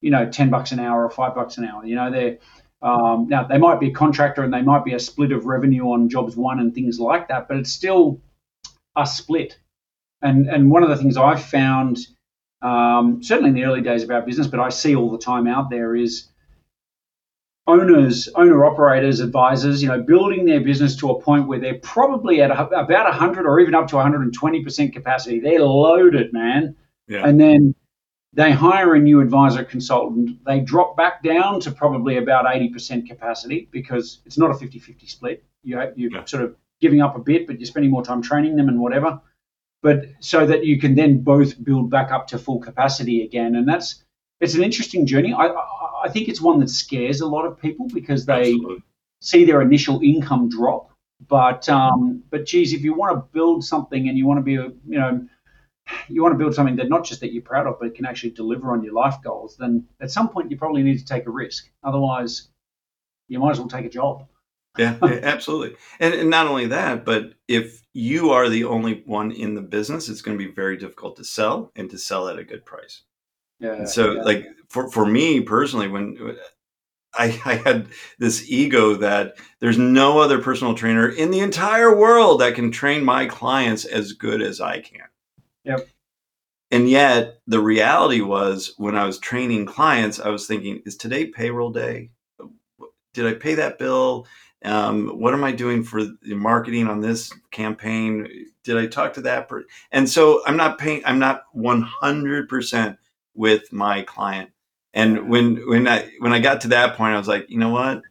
you 0.00 0.10
know, 0.10 0.28
ten 0.30 0.50
bucks 0.50 0.72
an 0.72 0.80
hour 0.80 1.04
or 1.04 1.10
five 1.10 1.34
bucks 1.34 1.58
an 1.58 1.64
hour. 1.64 1.84
You 1.84 1.96
know, 1.96 2.10
they're 2.10 2.38
um, 2.84 3.28
now, 3.30 3.44
they 3.44 3.56
might 3.56 3.80
be 3.80 3.88
a 3.88 3.92
contractor 3.92 4.42
and 4.42 4.52
they 4.52 4.60
might 4.60 4.84
be 4.84 4.92
a 4.92 5.00
split 5.00 5.32
of 5.32 5.46
revenue 5.46 5.84
on 5.92 6.10
jobs 6.10 6.36
one 6.36 6.60
and 6.60 6.74
things 6.74 7.00
like 7.00 7.28
that, 7.28 7.48
but 7.48 7.56
it's 7.56 7.72
still 7.72 8.20
a 8.94 9.06
split. 9.06 9.58
And, 10.20 10.48
and 10.48 10.70
one 10.70 10.82
of 10.82 10.90
the 10.90 10.96
things 10.96 11.16
I've 11.16 11.42
found, 11.42 11.98
um, 12.60 13.22
certainly 13.22 13.48
in 13.48 13.56
the 13.56 13.64
early 13.64 13.80
days 13.80 14.02
of 14.02 14.10
our 14.10 14.20
business, 14.20 14.48
but 14.48 14.60
I 14.60 14.68
see 14.68 14.94
all 14.94 15.10
the 15.10 15.18
time 15.18 15.46
out 15.46 15.70
there 15.70 15.96
is 15.96 16.28
owners, 17.66 18.28
owner 18.34 18.66
operators, 18.66 19.20
advisors, 19.20 19.82
you 19.82 19.88
know, 19.88 20.02
building 20.02 20.44
their 20.44 20.60
business 20.60 20.94
to 20.96 21.10
a 21.10 21.18
point 21.18 21.48
where 21.48 21.58
they're 21.58 21.78
probably 21.78 22.42
at 22.42 22.50
a, 22.50 22.66
about 22.66 23.06
100 23.06 23.46
or 23.46 23.60
even 23.60 23.74
up 23.74 23.88
to 23.88 23.96
120% 23.96 24.92
capacity. 24.92 25.40
They're 25.40 25.60
loaded, 25.60 26.34
man. 26.34 26.76
Yeah. 27.08 27.26
And 27.26 27.40
then 27.40 27.74
they 28.34 28.50
hire 28.50 28.94
a 28.94 28.98
new 28.98 29.20
advisor 29.20 29.64
consultant. 29.64 30.44
They 30.44 30.60
drop 30.60 30.96
back 30.96 31.22
down 31.22 31.60
to 31.60 31.70
probably 31.70 32.16
about 32.16 32.46
80% 32.46 33.06
capacity 33.06 33.68
because 33.70 34.18
it's 34.26 34.36
not 34.36 34.50
a 34.50 34.54
50 34.54 34.78
50 34.78 35.06
split. 35.06 35.44
You, 35.62 35.78
are 35.78 35.92
yeah. 35.96 36.24
sort 36.24 36.42
of 36.42 36.56
giving 36.80 37.00
up 37.00 37.16
a 37.16 37.20
bit, 37.20 37.46
but 37.46 37.58
you're 37.58 37.66
spending 37.66 37.92
more 37.92 38.04
time 38.04 38.22
training 38.22 38.56
them 38.56 38.68
and 38.68 38.80
whatever. 38.80 39.20
But 39.82 40.06
so 40.18 40.46
that 40.46 40.64
you 40.64 40.80
can 40.80 40.94
then 40.94 41.20
both 41.20 41.62
build 41.62 41.90
back 41.90 42.10
up 42.10 42.26
to 42.28 42.38
full 42.38 42.58
capacity 42.58 43.22
again. 43.22 43.54
And 43.54 43.68
that's 43.68 44.02
it's 44.40 44.54
an 44.54 44.64
interesting 44.64 45.06
journey. 45.06 45.32
I, 45.32 45.46
I, 45.46 45.90
I 46.04 46.08
think 46.08 46.28
it's 46.28 46.40
one 46.40 46.58
that 46.60 46.70
scares 46.70 47.20
a 47.20 47.26
lot 47.26 47.46
of 47.46 47.60
people 47.60 47.88
because 47.88 48.26
they 48.26 48.52
Absolutely. 48.52 48.82
see 49.20 49.44
their 49.44 49.62
initial 49.62 50.00
income 50.02 50.48
drop 50.48 50.90
But 51.28 51.68
um, 51.68 52.24
but 52.30 52.46
geez, 52.46 52.72
if 52.72 52.82
you 52.82 52.94
want 52.94 53.14
to 53.14 53.32
build 53.32 53.64
something 53.64 54.08
and 54.08 54.18
you 54.18 54.26
want 54.26 54.38
to 54.38 54.42
be 54.42 54.56
a 54.56 54.64
you 54.88 54.98
know 54.98 55.28
you 56.08 56.22
want 56.22 56.32
to 56.32 56.38
build 56.38 56.54
something 56.54 56.76
that 56.76 56.88
not 56.88 57.04
just 57.04 57.20
that 57.20 57.32
you're 57.32 57.42
proud 57.42 57.66
of, 57.66 57.78
but 57.80 57.94
can 57.94 58.06
actually 58.06 58.30
deliver 58.30 58.72
on 58.72 58.82
your 58.82 58.94
life 58.94 59.16
goals, 59.22 59.56
then 59.56 59.86
at 60.00 60.10
some 60.10 60.28
point 60.28 60.50
you 60.50 60.56
probably 60.56 60.82
need 60.82 60.98
to 60.98 61.04
take 61.04 61.26
a 61.26 61.30
risk. 61.30 61.70
Otherwise, 61.82 62.48
you 63.28 63.38
might 63.38 63.52
as 63.52 63.58
well 63.58 63.68
take 63.68 63.84
a 63.84 63.90
job. 63.90 64.26
yeah, 64.78 64.96
absolutely. 65.02 65.76
And, 66.00 66.14
and 66.14 66.30
not 66.30 66.46
only 66.46 66.66
that, 66.66 67.04
but 67.04 67.34
if 67.48 67.82
you 67.92 68.30
are 68.30 68.48
the 68.48 68.64
only 68.64 69.02
one 69.06 69.30
in 69.30 69.54
the 69.54 69.62
business, 69.62 70.08
it's 70.08 70.22
going 70.22 70.38
to 70.38 70.44
be 70.44 70.52
very 70.52 70.76
difficult 70.76 71.16
to 71.16 71.24
sell 71.24 71.70
and 71.76 71.90
to 71.90 71.98
sell 71.98 72.28
at 72.28 72.38
a 72.38 72.44
good 72.44 72.64
price. 72.64 73.02
Yeah. 73.60 73.74
And 73.74 73.88
so, 73.88 74.14
yeah. 74.14 74.22
like 74.22 74.46
for 74.68 74.90
for 74.90 75.06
me 75.06 75.40
personally, 75.40 75.88
when 75.88 76.36
I, 77.14 77.40
I 77.44 77.54
had 77.54 77.88
this 78.18 78.50
ego 78.50 78.94
that 78.96 79.36
there's 79.60 79.78
no 79.78 80.18
other 80.18 80.40
personal 80.40 80.74
trainer 80.74 81.08
in 81.08 81.30
the 81.30 81.40
entire 81.40 81.96
world 81.96 82.40
that 82.40 82.54
can 82.54 82.70
train 82.70 83.04
my 83.04 83.26
clients 83.26 83.84
as 83.84 84.12
good 84.12 84.42
as 84.42 84.60
I 84.60 84.80
can. 84.80 85.06
Yep. 85.64 85.88
And 86.70 86.88
yet, 86.90 87.40
the 87.46 87.60
reality 87.60 88.20
was 88.22 88.74
when 88.78 88.96
I 88.96 89.06
was 89.06 89.18
training 89.18 89.66
clients, 89.66 90.20
I 90.20 90.30
was 90.30 90.46
thinking, 90.46 90.82
is 90.86 90.96
today 90.96 91.26
payroll 91.26 91.70
day? 91.72 92.10
Did 93.14 93.26
I 93.26 93.34
pay 93.34 93.54
that 93.54 93.78
bill? 93.78 94.26
Um, 94.64 95.08
what 95.20 95.34
am 95.34 95.44
I 95.44 95.52
doing 95.52 95.84
for 95.84 96.04
the 96.04 96.34
marketing 96.34 96.88
on 96.88 97.00
this 97.00 97.32
campaign? 97.52 98.46
Did 98.64 98.76
I 98.78 98.86
talk 98.86 99.14
to 99.14 99.22
that 99.22 99.48
person? 99.48 99.68
And 99.92 100.08
so 100.08 100.42
I'm 100.46 100.56
not 100.56 100.78
paying, 100.78 101.02
I'm 101.06 101.18
not 101.18 101.44
100% 101.56 102.98
with 103.34 103.72
my 103.72 104.02
client. 104.02 104.50
And 104.94 105.28
when 105.28 105.56
when 105.68 105.88
I 105.88 106.10
when 106.20 106.32
I 106.32 106.40
got 106.40 106.62
to 106.62 106.68
that 106.68 106.96
point, 106.96 107.14
I 107.14 107.18
was 107.18 107.28
like, 107.28 107.46
you 107.50 107.58
know 107.58 107.70
what? 107.70 108.02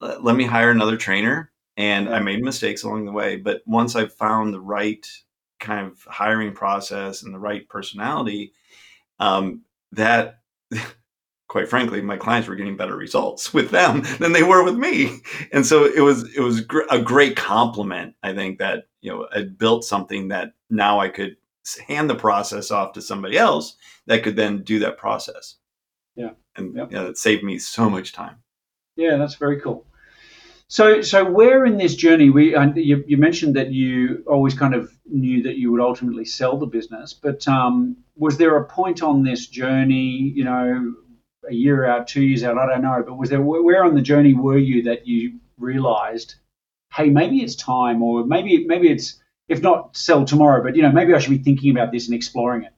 Let, 0.00 0.24
let 0.24 0.36
me 0.36 0.44
hire 0.46 0.70
another 0.70 0.96
trainer. 0.96 1.52
And 1.76 2.08
I 2.08 2.20
made 2.20 2.42
mistakes 2.42 2.84
along 2.84 3.06
the 3.06 3.12
way, 3.12 3.36
but 3.36 3.62
once 3.66 3.96
I 3.96 4.06
found 4.06 4.54
the 4.54 4.60
right 4.60 5.06
kind 5.58 5.86
of 5.86 6.02
hiring 6.04 6.52
process 6.52 7.22
and 7.22 7.34
the 7.34 7.38
right 7.38 7.68
personality, 7.68 8.52
um, 9.18 9.62
that 9.92 10.40
quite 11.48 11.68
frankly, 11.68 12.02
my 12.02 12.16
clients 12.16 12.46
were 12.46 12.54
getting 12.54 12.76
better 12.76 12.96
results 12.96 13.52
with 13.54 13.70
them 13.70 14.02
than 14.18 14.32
they 14.32 14.42
were 14.42 14.62
with 14.62 14.76
me. 14.76 15.20
And 15.52 15.66
so 15.66 15.84
it 15.84 16.00
was 16.00 16.32
it 16.34 16.40
was 16.40 16.60
gr- 16.60 16.82
a 16.90 17.00
great 17.00 17.36
compliment. 17.36 18.14
I 18.22 18.34
think 18.34 18.58
that 18.58 18.84
you 19.00 19.10
know 19.10 19.26
I 19.34 19.42
built 19.42 19.84
something 19.84 20.28
that 20.28 20.52
now 20.70 21.00
I 21.00 21.08
could 21.08 21.36
hand 21.86 22.08
the 22.08 22.14
process 22.14 22.70
off 22.70 22.92
to 22.92 23.02
somebody 23.02 23.36
else 23.36 23.76
that 24.06 24.22
could 24.22 24.36
then 24.36 24.62
do 24.62 24.78
that 24.80 24.98
process. 24.98 25.56
Yeah. 26.16 26.30
and 26.56 26.74
yeah, 26.74 27.04
it 27.04 27.16
saved 27.16 27.44
me 27.44 27.58
so 27.58 27.88
much 27.88 28.12
time. 28.12 28.36
Yeah, 28.96 29.16
that's 29.16 29.36
very 29.36 29.60
cool. 29.60 29.86
So, 30.70 31.00
so 31.00 31.24
where 31.24 31.64
in 31.64 31.78
this 31.78 31.94
journey 31.94 32.28
we 32.28 32.54
you, 32.76 33.02
you 33.06 33.16
mentioned 33.16 33.56
that 33.56 33.72
you 33.72 34.22
always 34.26 34.54
kind 34.54 34.74
of 34.74 34.92
knew 35.06 35.42
that 35.44 35.56
you 35.56 35.72
would 35.72 35.80
ultimately 35.80 36.26
sell 36.26 36.58
the 36.58 36.66
business, 36.66 37.14
but 37.14 37.48
um, 37.48 37.96
was 38.16 38.36
there 38.36 38.54
a 38.56 38.64
point 38.66 39.02
on 39.02 39.22
this 39.22 39.46
journey, 39.46 40.32
you 40.34 40.44
know, 40.44 40.94
a 41.48 41.54
year 41.54 41.86
out, 41.86 42.06
two 42.06 42.22
years 42.22 42.44
out, 42.44 42.58
I 42.58 42.66
don't 42.66 42.82
know, 42.82 43.02
but 43.06 43.16
was 43.16 43.30
there 43.30 43.40
where 43.40 43.82
on 43.82 43.94
the 43.94 44.02
journey 44.02 44.34
were 44.34 44.58
you 44.58 44.82
that 44.82 45.06
you 45.06 45.40
realized, 45.56 46.34
hey, 46.92 47.08
maybe 47.08 47.38
it's 47.38 47.54
time, 47.54 48.02
or 48.02 48.26
maybe 48.26 48.66
maybe 48.66 48.90
it's 48.90 49.18
if 49.48 49.62
not 49.62 49.96
sell 49.96 50.26
tomorrow, 50.26 50.62
but 50.62 50.76
you 50.76 50.82
know, 50.82 50.92
maybe 50.92 51.14
I 51.14 51.18
should 51.18 51.30
be 51.30 51.38
thinking 51.38 51.70
about 51.70 51.92
this 51.92 52.08
and 52.08 52.14
exploring 52.14 52.64
it. 52.64 52.74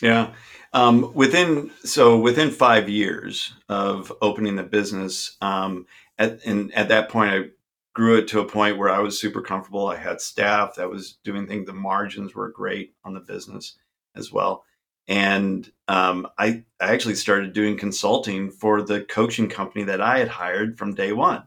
Yeah. 0.00 0.32
Um, 0.72 1.12
within 1.14 1.70
so 1.84 2.18
within 2.18 2.50
five 2.50 2.88
years 2.88 3.52
of 3.68 4.12
opening 4.20 4.56
the 4.56 4.62
business, 4.62 5.36
um, 5.40 5.86
at 6.18 6.44
and 6.44 6.72
at 6.74 6.88
that 6.88 7.08
point, 7.08 7.30
I 7.32 7.50
grew 7.94 8.18
it 8.18 8.28
to 8.28 8.40
a 8.40 8.48
point 8.48 8.78
where 8.78 8.90
I 8.90 9.00
was 9.00 9.18
super 9.18 9.40
comfortable. 9.40 9.88
I 9.88 9.96
had 9.96 10.20
staff 10.20 10.74
that 10.76 10.90
was 10.90 11.18
doing 11.24 11.46
things. 11.46 11.66
The 11.66 11.72
margins 11.72 12.34
were 12.34 12.50
great 12.50 12.94
on 13.04 13.14
the 13.14 13.20
business 13.20 13.76
as 14.14 14.32
well, 14.32 14.64
and 15.08 15.70
um, 15.88 16.26
I 16.38 16.64
I 16.80 16.92
actually 16.92 17.14
started 17.14 17.52
doing 17.52 17.76
consulting 17.76 18.50
for 18.50 18.82
the 18.82 19.02
coaching 19.02 19.48
company 19.48 19.84
that 19.84 20.00
I 20.00 20.18
had 20.18 20.28
hired 20.28 20.78
from 20.78 20.94
day 20.94 21.12
one. 21.12 21.44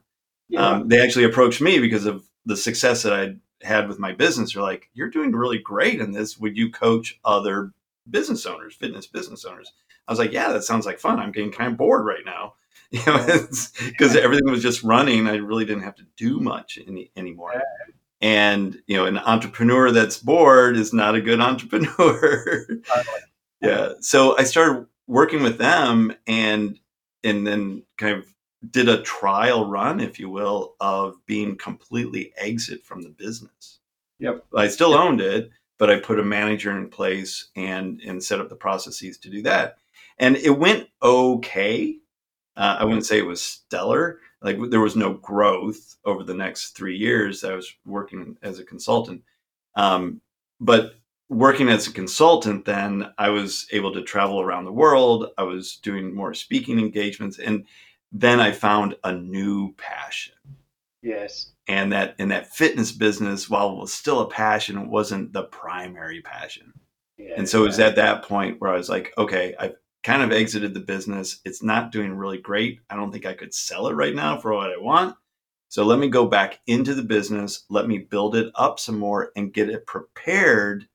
Yeah. 0.48 0.66
Um, 0.66 0.88
they 0.88 1.02
actually 1.02 1.26
approached 1.26 1.62
me 1.62 1.80
because 1.80 2.06
of 2.06 2.28
the 2.46 2.58
success 2.58 3.04
that 3.04 3.14
I'd 3.14 3.40
had 3.62 3.88
with 3.88 4.00
my 4.00 4.12
business. 4.14 4.54
They're 4.54 4.64
like, 4.64 4.90
"You're 4.94 5.10
doing 5.10 5.32
really 5.32 5.60
great 5.60 6.00
in 6.00 6.12
this. 6.12 6.38
Would 6.38 6.58
you 6.58 6.72
coach 6.72 7.20
other 7.26 7.74
business 8.10 8.46
owners, 8.46 8.76
fitness 8.76 9.08
business 9.08 9.46
owners?" 9.46 9.72
I 10.08 10.12
was 10.12 10.20
like, 10.20 10.32
"Yeah, 10.32 10.52
that 10.52 10.64
sounds 10.64 10.86
like 10.86 11.00
fun. 11.00 11.20
I'm 11.20 11.32
getting 11.32 11.52
kind 11.52 11.72
of 11.72 11.78
bored 11.78 12.06
right 12.06 12.26
now, 12.26 12.56
you 12.92 13.06
know, 13.06 13.48
because 13.88 14.16
everything 14.16 14.50
was 14.50 14.64
just 14.64 14.84
running. 14.84 15.28
I 15.28 15.36
really 15.36 15.66
didn't 15.66 15.84
have 15.84 15.96
to 15.96 16.06
do 16.18 16.40
much 16.40 16.80
any, 16.88 17.12
anymore." 17.16 17.62
And 18.22 18.82
you 18.88 18.98
know, 18.98 19.06
an 19.06 19.18
entrepreneur 19.18 19.92
that's 19.92 20.18
bored 20.18 20.76
is 20.76 20.92
not 20.94 21.16
a 21.16 21.22
good 21.22 21.40
entrepreneur. 21.50 22.66
yeah. 23.62 23.94
So 24.02 24.38
I 24.38 24.44
started 24.44 24.88
working 25.08 25.44
with 25.44 25.58
them, 25.58 26.14
and 26.26 26.80
and 27.24 27.46
then 27.46 27.84
kind 27.98 28.18
of 28.18 28.26
did 28.70 28.90
a 28.90 29.02
trial 29.04 29.70
run, 29.70 30.00
if 30.00 30.20
you 30.20 30.30
will, 30.30 30.76
of 30.80 31.16
being 31.26 31.58
completely 31.58 32.34
exit 32.38 32.84
from 32.84 33.02
the 33.02 33.10
business. 33.10 33.80
Yep. 34.20 34.46
I 34.56 34.68
still 34.68 34.94
owned 34.94 35.22
it, 35.22 35.50
but 35.78 35.90
I 35.90 36.00
put 36.00 36.20
a 36.20 36.24
manager 36.24 36.78
in 36.78 36.90
place 36.90 37.50
and 37.56 38.02
and 38.02 38.24
set 38.24 38.40
up 38.40 38.50
the 38.50 38.56
processes 38.56 39.18
to 39.20 39.30
do 39.30 39.42
that. 39.44 39.78
And 40.18 40.36
it 40.36 40.58
went 40.58 40.90
okay. 41.02 41.99
Uh, 42.60 42.76
I 42.82 42.84
wouldn't 42.84 43.06
say 43.06 43.18
it 43.18 43.26
was 43.26 43.42
stellar. 43.42 44.20
Like 44.42 44.58
there 44.70 44.82
was 44.82 44.98
no 44.98 45.14
growth 45.14 45.96
over 46.04 46.24
the 46.24 46.34
next 46.34 46.72
three 46.72 46.98
years. 46.98 47.46
I 47.46 47.56
was 47.56 47.74
working 47.86 48.38
as 48.44 48.60
a 48.60 48.66
consultant, 48.66 49.24
um, 49.76 50.20
but 50.60 50.96
working 51.30 51.70
as 51.70 51.88
a 51.88 51.94
consultant, 51.94 52.66
then 52.66 53.14
I 53.18 53.30
was 53.30 53.66
able 53.72 53.94
to 53.94 54.02
travel 54.02 54.42
around 54.42 54.66
the 54.66 54.74
world. 54.74 55.28
I 55.38 55.44
was 55.44 55.78
doing 55.78 56.14
more 56.14 56.34
speaking 56.34 56.80
engagements, 56.80 57.40
and 57.40 57.66
then 58.12 58.42
I 58.42 58.52
found 58.52 58.98
a 59.06 59.14
new 59.14 59.74
passion. 59.76 60.36
Yes. 61.02 61.52
And 61.70 61.94
that 61.94 62.16
in 62.20 62.28
that 62.28 62.54
fitness 62.54 62.92
business, 62.92 63.50
while 63.50 63.72
it 63.72 63.78
was 63.78 63.94
still 63.94 64.20
a 64.20 64.30
passion, 64.30 64.78
it 64.78 64.88
wasn't 64.88 65.32
the 65.32 65.44
primary 65.44 66.22
passion. 66.22 66.74
Yeah, 67.18 67.36
And 67.38 67.48
so 67.48 67.64
it 67.64 67.68
was 67.68 67.80
at 67.80 67.96
that 67.96 68.24
point 68.24 68.60
where 68.60 68.74
I 68.74 68.78
was 68.78 68.90
like, 68.90 69.14
okay, 69.18 69.56
I've 69.58 69.76
kind 70.10 70.24
of 70.24 70.32
exited 70.32 70.74
the 70.74 70.80
business. 70.80 71.40
It's 71.46 71.62
not 71.62 71.92
doing 71.92 72.12
really 72.16 72.40
great. 72.40 72.80
I 72.90 72.96
don't 72.96 73.12
think 73.12 73.28
I 73.28 73.36
could 73.36 73.54
sell 73.54 73.86
it 73.90 73.94
right 73.94 74.16
now 74.16 74.40
for 74.40 74.56
what 74.56 74.72
I 74.72 74.78
want. 74.78 75.16
So 75.68 75.84
let 75.84 76.00
me 76.00 76.10
go 76.10 76.26
back 76.26 76.62
into 76.66 76.96
the 76.96 77.04
business, 77.04 77.66
let 77.70 77.88
me 77.88 78.00
build 78.00 78.36
it 78.36 78.52
up 78.56 78.80
some 78.80 78.98
more 78.98 79.32
and 79.36 79.54
get 79.54 79.70
it 79.70 79.86
prepared 79.86 80.88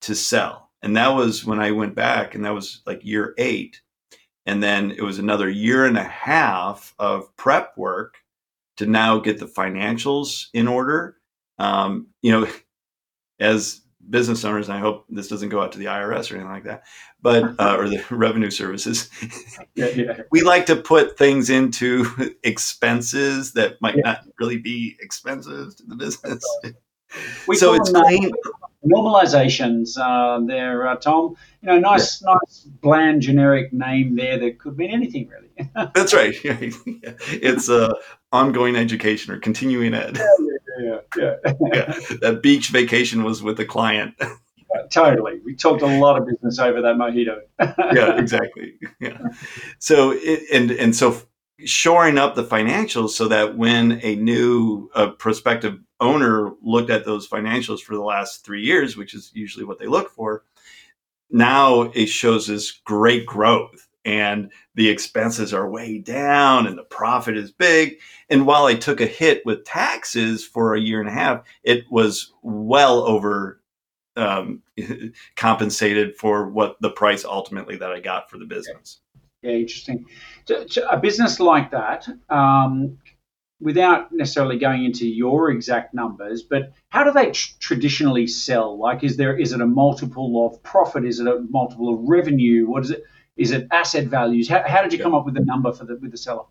to 0.00 0.14
sell. 0.14 0.70
And 0.80 0.96
that 0.96 1.08
was 1.08 1.44
when 1.44 1.60
I 1.60 1.70
went 1.72 1.94
back, 1.94 2.34
and 2.34 2.46
that 2.46 2.54
was 2.54 2.80
like 2.86 3.04
year 3.04 3.34
eight. 3.36 3.82
And 4.46 4.62
then 4.62 4.90
it 4.92 5.02
was 5.02 5.18
another 5.18 5.50
year 5.50 5.84
and 5.84 5.98
a 5.98 6.04
half 6.04 6.94
of 6.98 7.36
prep 7.36 7.76
work 7.76 8.14
to 8.78 8.86
now 8.86 9.18
get 9.18 9.38
the 9.38 9.44
financials 9.44 10.46
in 10.54 10.66
order. 10.66 11.18
Um, 11.58 12.06
you 12.22 12.32
know, 12.32 12.50
as 13.38 13.81
business 14.08 14.44
owners, 14.44 14.68
and 14.68 14.76
I 14.76 14.80
hope 14.80 15.06
this 15.08 15.28
doesn't 15.28 15.48
go 15.48 15.60
out 15.62 15.72
to 15.72 15.78
the 15.78 15.86
IRS 15.86 16.30
or 16.30 16.34
anything 16.36 16.50
like 16.52 16.64
that, 16.64 16.82
but 17.20 17.54
uh, 17.58 17.76
or 17.78 17.88
the 17.88 18.02
revenue 18.10 18.50
services. 18.50 19.08
Yeah, 19.74 19.86
yeah. 19.88 20.20
we 20.30 20.42
like 20.42 20.66
to 20.66 20.76
put 20.76 21.16
things 21.16 21.48
into 21.48 22.04
expenses 22.42 23.52
that 23.54 23.80
might 23.80 23.96
Yeah. 23.96 24.02
not 24.04 24.18
really 24.38 24.58
be 24.58 24.96
expenses 25.00 25.74
to 25.76 25.84
the 25.86 25.94
business. 25.96 26.44
We 27.48 27.56
so 27.56 27.74
it's 27.74 27.90
clean. 27.90 28.30
Normalizations 28.84 29.96
uh, 29.98 30.44
there, 30.46 30.88
uh, 30.88 30.96
Tom. 30.96 31.36
You 31.60 31.68
know, 31.68 31.78
nice, 31.78 32.22
nice, 32.22 32.66
bland, 32.80 33.22
generic 33.22 33.72
name 33.72 34.16
there 34.16 34.38
that 34.38 34.58
could 34.58 34.76
mean 34.76 34.90
anything 34.90 35.28
really. 35.28 35.70
That's 35.94 36.14
right. 36.14 36.34
it's 36.44 37.68
uh, 37.68 37.94
ongoing 38.32 38.76
education 38.76 39.32
or 39.32 39.38
continuing 39.38 39.94
ed. 39.94 40.18
yeah, 40.80 40.98
yeah, 41.16 41.34
yeah. 41.72 41.98
That 42.20 42.40
beach 42.42 42.68
vacation 42.68 43.24
was 43.24 43.42
with 43.42 43.60
a 43.60 43.64
client. 43.64 44.14
totally. 44.90 45.40
We 45.44 45.54
talked 45.54 45.82
a 45.82 45.86
lot 45.86 46.20
of 46.20 46.26
business 46.26 46.58
over 46.58 46.82
that 46.82 46.96
mojito. 46.96 47.40
yeah, 47.94 48.18
exactly. 48.18 48.74
Yeah. 49.00 49.18
So 49.78 50.12
it, 50.12 50.42
and 50.52 50.70
and 50.72 50.96
so 50.96 51.22
shoring 51.64 52.18
up 52.18 52.34
the 52.34 52.44
financials 52.44 53.10
so 53.10 53.28
that 53.28 53.56
when 53.56 54.00
a 54.02 54.16
new 54.16 54.90
uh, 54.94 55.10
prospective 55.10 55.78
owner 56.00 56.52
looked 56.62 56.90
at 56.90 57.04
those 57.04 57.28
financials 57.28 57.80
for 57.80 57.94
the 57.94 58.02
last 58.02 58.44
three 58.44 58.62
years, 58.62 58.96
which 58.96 59.14
is 59.14 59.30
usually 59.34 59.64
what 59.64 59.78
they 59.78 59.86
look 59.86 60.10
for, 60.10 60.44
now 61.30 61.82
it 61.94 62.06
shows 62.06 62.46
this 62.46 62.70
great 62.70 63.26
growth 63.26 63.88
and 64.04 64.50
the 64.74 64.88
expenses 64.88 65.54
are 65.54 65.70
way 65.70 65.98
down 65.98 66.66
and 66.66 66.76
the 66.76 66.84
profit 66.84 67.36
is 67.36 67.52
big. 67.52 67.98
And 68.28 68.46
while 68.46 68.64
I 68.66 68.74
took 68.74 69.00
a 69.00 69.06
hit 69.06 69.44
with 69.46 69.64
taxes 69.64 70.44
for 70.44 70.74
a 70.74 70.80
year 70.80 71.00
and 71.00 71.08
a 71.08 71.12
half, 71.12 71.44
it 71.62 71.84
was 71.90 72.32
well 72.42 73.04
over 73.04 73.60
um, 74.16 74.62
compensated 75.36 76.16
for 76.16 76.48
what 76.48 76.76
the 76.80 76.90
price 76.90 77.24
ultimately 77.24 77.76
that 77.76 77.92
I 77.92 78.00
got 78.00 78.30
for 78.30 78.38
the 78.38 78.44
business. 78.44 79.01
Yeah, 79.42 79.52
interesting. 79.52 80.06
So, 80.46 80.66
so 80.66 80.86
a 80.88 80.98
business 80.98 81.40
like 81.40 81.72
that, 81.72 82.08
um, 82.28 82.98
without 83.60 84.12
necessarily 84.12 84.58
going 84.58 84.84
into 84.84 85.06
your 85.06 85.50
exact 85.50 85.94
numbers, 85.94 86.42
but 86.42 86.72
how 86.88 87.04
do 87.04 87.12
they 87.12 87.30
tr- 87.30 87.52
traditionally 87.60 88.26
sell? 88.26 88.78
Like, 88.78 89.04
is 89.04 89.16
there 89.16 89.36
is 89.36 89.52
it 89.52 89.60
a 89.60 89.66
multiple 89.66 90.46
of 90.46 90.62
profit? 90.62 91.04
Is 91.04 91.20
it 91.20 91.26
a 91.26 91.40
multiple 91.48 91.94
of 91.94 92.00
revenue? 92.02 92.68
What 92.68 92.84
is 92.84 92.90
it? 92.90 93.04
Is 93.36 93.50
it 93.50 93.66
asset 93.70 94.06
values? 94.06 94.48
How, 94.48 94.62
how 94.66 94.82
did 94.82 94.92
you 94.92 94.98
come 94.98 95.14
up 95.14 95.24
with 95.24 95.34
the 95.34 95.44
number 95.44 95.72
for 95.72 95.84
the 95.84 95.96
with 95.96 96.10
the 96.10 96.18
seller? 96.18 96.44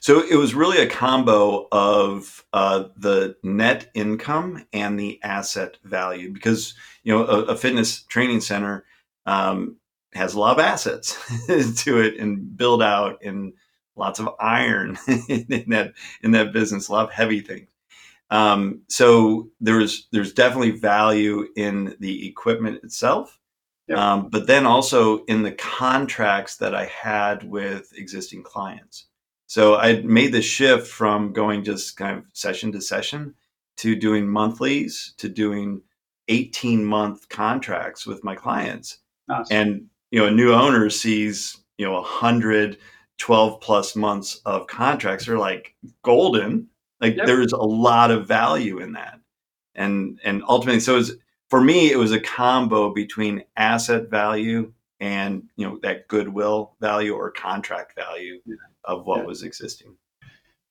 So 0.00 0.22
it 0.22 0.36
was 0.36 0.54
really 0.54 0.78
a 0.78 0.88
combo 0.88 1.66
of 1.72 2.44
uh, 2.52 2.84
the 2.96 3.36
net 3.42 3.90
income 3.94 4.66
and 4.72 4.98
the 4.98 5.18
asset 5.22 5.78
value 5.82 6.32
because 6.32 6.74
you 7.02 7.12
know 7.12 7.26
a, 7.26 7.42
a 7.46 7.56
fitness 7.56 8.02
training 8.02 8.40
center 8.40 8.84
um, 9.26 9.76
has 10.14 10.34
a 10.34 10.40
lot 10.40 10.58
of 10.58 10.64
assets 10.64 11.18
to 11.84 12.00
it 12.00 12.18
and 12.18 12.56
build 12.56 12.82
out 12.82 13.22
and 13.22 13.52
lots 13.96 14.20
of 14.20 14.28
iron 14.40 14.98
in 15.28 15.64
that 15.68 15.94
in 16.22 16.32
that 16.32 16.52
business, 16.52 16.88
a 16.88 16.92
lot 16.92 17.04
of 17.04 17.12
heavy 17.12 17.40
things. 17.40 17.70
Um, 18.30 18.82
so 18.88 19.50
there's 19.60 20.08
there's 20.12 20.32
definitely 20.32 20.72
value 20.72 21.46
in 21.56 21.96
the 22.00 22.26
equipment 22.28 22.82
itself, 22.82 23.38
yep. 23.86 23.98
um, 23.98 24.28
but 24.30 24.46
then 24.46 24.66
also 24.66 25.24
in 25.24 25.42
the 25.42 25.52
contracts 25.52 26.56
that 26.56 26.74
I 26.74 26.86
had 26.86 27.44
with 27.44 27.92
existing 27.96 28.42
clients. 28.42 29.06
So 29.46 29.76
I 29.76 30.00
made 30.00 30.32
the 30.32 30.42
shift 30.42 30.88
from 30.88 31.32
going 31.32 31.64
just 31.64 31.96
kind 31.96 32.18
of 32.18 32.24
session 32.32 32.72
to 32.72 32.80
session 32.80 33.34
to 33.76 33.94
doing 33.94 34.28
monthlies 34.28 35.14
to 35.18 35.28
doing 35.28 35.82
18 36.28 36.84
month 36.84 37.28
contracts 37.28 38.06
with 38.06 38.24
my 38.24 38.34
clients. 38.34 38.98
Nice. 39.28 39.50
And 39.50 39.86
you 40.14 40.20
know, 40.20 40.26
a 40.26 40.30
new 40.30 40.52
owner 40.52 40.88
sees 40.90 41.58
you 41.76 41.84
know 41.84 41.96
a 41.96 42.02
hundred 42.02 42.78
12 43.18 43.60
plus 43.60 43.96
months 43.96 44.40
of 44.46 44.68
contracts 44.68 45.26
are 45.26 45.38
like 45.38 45.74
golden. 46.02 46.68
Like 47.00 47.16
yep. 47.16 47.26
there's 47.26 47.50
a 47.50 47.56
lot 47.56 48.12
of 48.12 48.28
value 48.28 48.78
in 48.78 48.92
that. 48.92 49.18
And 49.74 50.20
and 50.22 50.44
ultimately 50.48 50.78
so 50.78 50.94
was 50.94 51.16
for 51.50 51.60
me 51.60 51.90
it 51.90 51.98
was 51.98 52.12
a 52.12 52.20
combo 52.20 52.94
between 52.94 53.42
asset 53.56 54.08
value 54.08 54.72
and 55.00 55.42
you 55.56 55.66
know 55.66 55.80
that 55.82 56.06
goodwill 56.06 56.76
value 56.80 57.14
or 57.14 57.32
contract 57.32 57.96
value 57.96 58.40
yeah. 58.46 58.54
of 58.84 59.06
what 59.06 59.22
yeah. 59.22 59.26
was 59.26 59.42
existing. 59.42 59.96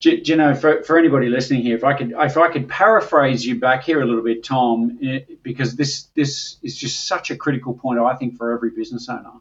Do, 0.04 0.20
do, 0.20 0.32
you 0.32 0.36
know, 0.36 0.54
for, 0.54 0.82
for 0.82 0.98
anybody 0.98 1.28
listening 1.28 1.62
here, 1.62 1.76
if 1.76 1.84
I 1.84 1.94
could 1.94 2.12
if 2.16 2.36
I 2.36 2.52
could 2.52 2.68
paraphrase 2.68 3.44
you 3.44 3.58
back 3.58 3.84
here 3.84 4.02
a 4.02 4.06
little 4.06 4.22
bit, 4.22 4.44
Tom, 4.44 4.98
eh, 5.02 5.20
because 5.42 5.76
this 5.76 6.08
this 6.14 6.58
is 6.62 6.76
just 6.76 7.06
such 7.08 7.30
a 7.30 7.36
critical 7.36 7.74
point, 7.74 7.98
I 7.98 8.14
think, 8.14 8.36
for 8.36 8.52
every 8.52 8.70
business 8.70 9.08
owner 9.08 9.32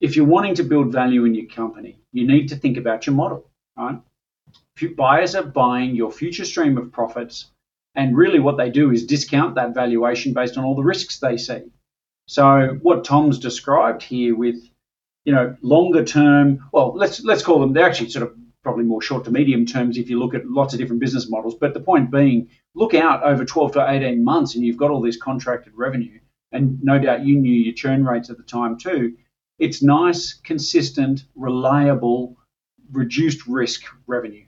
if 0.00 0.16
you're 0.16 0.26
wanting 0.26 0.54
to 0.56 0.62
build 0.62 0.92
value 0.92 1.24
in 1.24 1.34
your 1.34 1.46
company, 1.46 1.98
you 2.12 2.26
need 2.26 2.48
to 2.48 2.56
think 2.56 2.76
about 2.76 3.06
your 3.06 3.14
model, 3.14 3.48
right? 3.76 3.98
Buyers 4.96 5.34
are 5.34 5.42
buying 5.42 5.94
your 5.94 6.12
future 6.12 6.44
stream 6.44 6.76
of 6.76 6.92
profits, 6.92 7.50
and 7.94 8.16
really 8.16 8.38
what 8.38 8.58
they 8.58 8.70
do 8.70 8.92
is 8.92 9.06
discount 9.06 9.54
that 9.54 9.74
valuation 9.74 10.34
based 10.34 10.58
on 10.58 10.64
all 10.64 10.74
the 10.74 10.82
risks 10.82 11.18
they 11.18 11.36
see. 11.38 11.62
So 12.28 12.78
what 12.82 13.04
Tom's 13.04 13.38
described 13.38 14.02
here 14.02 14.36
with, 14.36 14.56
you 15.24 15.32
know, 15.32 15.56
longer 15.62 16.04
term, 16.04 16.68
well, 16.72 16.94
let's 16.94 17.24
let's 17.24 17.42
call 17.42 17.60
them 17.60 17.72
they're 17.72 17.86
actually 17.86 18.10
sort 18.10 18.24
of 18.24 18.36
probably 18.66 18.84
more 18.84 19.00
short 19.00 19.24
to 19.24 19.30
medium 19.30 19.64
terms 19.64 19.96
if 19.96 20.10
you 20.10 20.18
look 20.18 20.34
at 20.34 20.44
lots 20.44 20.74
of 20.74 20.80
different 20.80 21.00
business 21.00 21.30
models. 21.30 21.54
But 21.54 21.72
the 21.72 21.80
point 21.80 22.10
being, 22.10 22.48
look 22.74 22.94
out 22.94 23.22
over 23.22 23.44
12 23.44 23.74
to 23.74 23.88
18 23.88 24.24
months 24.24 24.56
and 24.56 24.64
you've 24.64 24.76
got 24.76 24.90
all 24.90 25.00
this 25.00 25.16
contracted 25.16 25.72
revenue. 25.76 26.18
And 26.50 26.82
no 26.82 26.98
doubt 26.98 27.24
you 27.24 27.36
knew 27.36 27.52
your 27.52 27.74
churn 27.74 28.04
rates 28.04 28.28
at 28.28 28.38
the 28.38 28.42
time 28.42 28.76
too 28.76 29.16
it's 29.58 29.82
nice, 29.82 30.34
consistent, 30.34 31.24
reliable, 31.34 32.36
reduced 32.92 33.46
risk 33.46 33.84
revenue. 34.06 34.44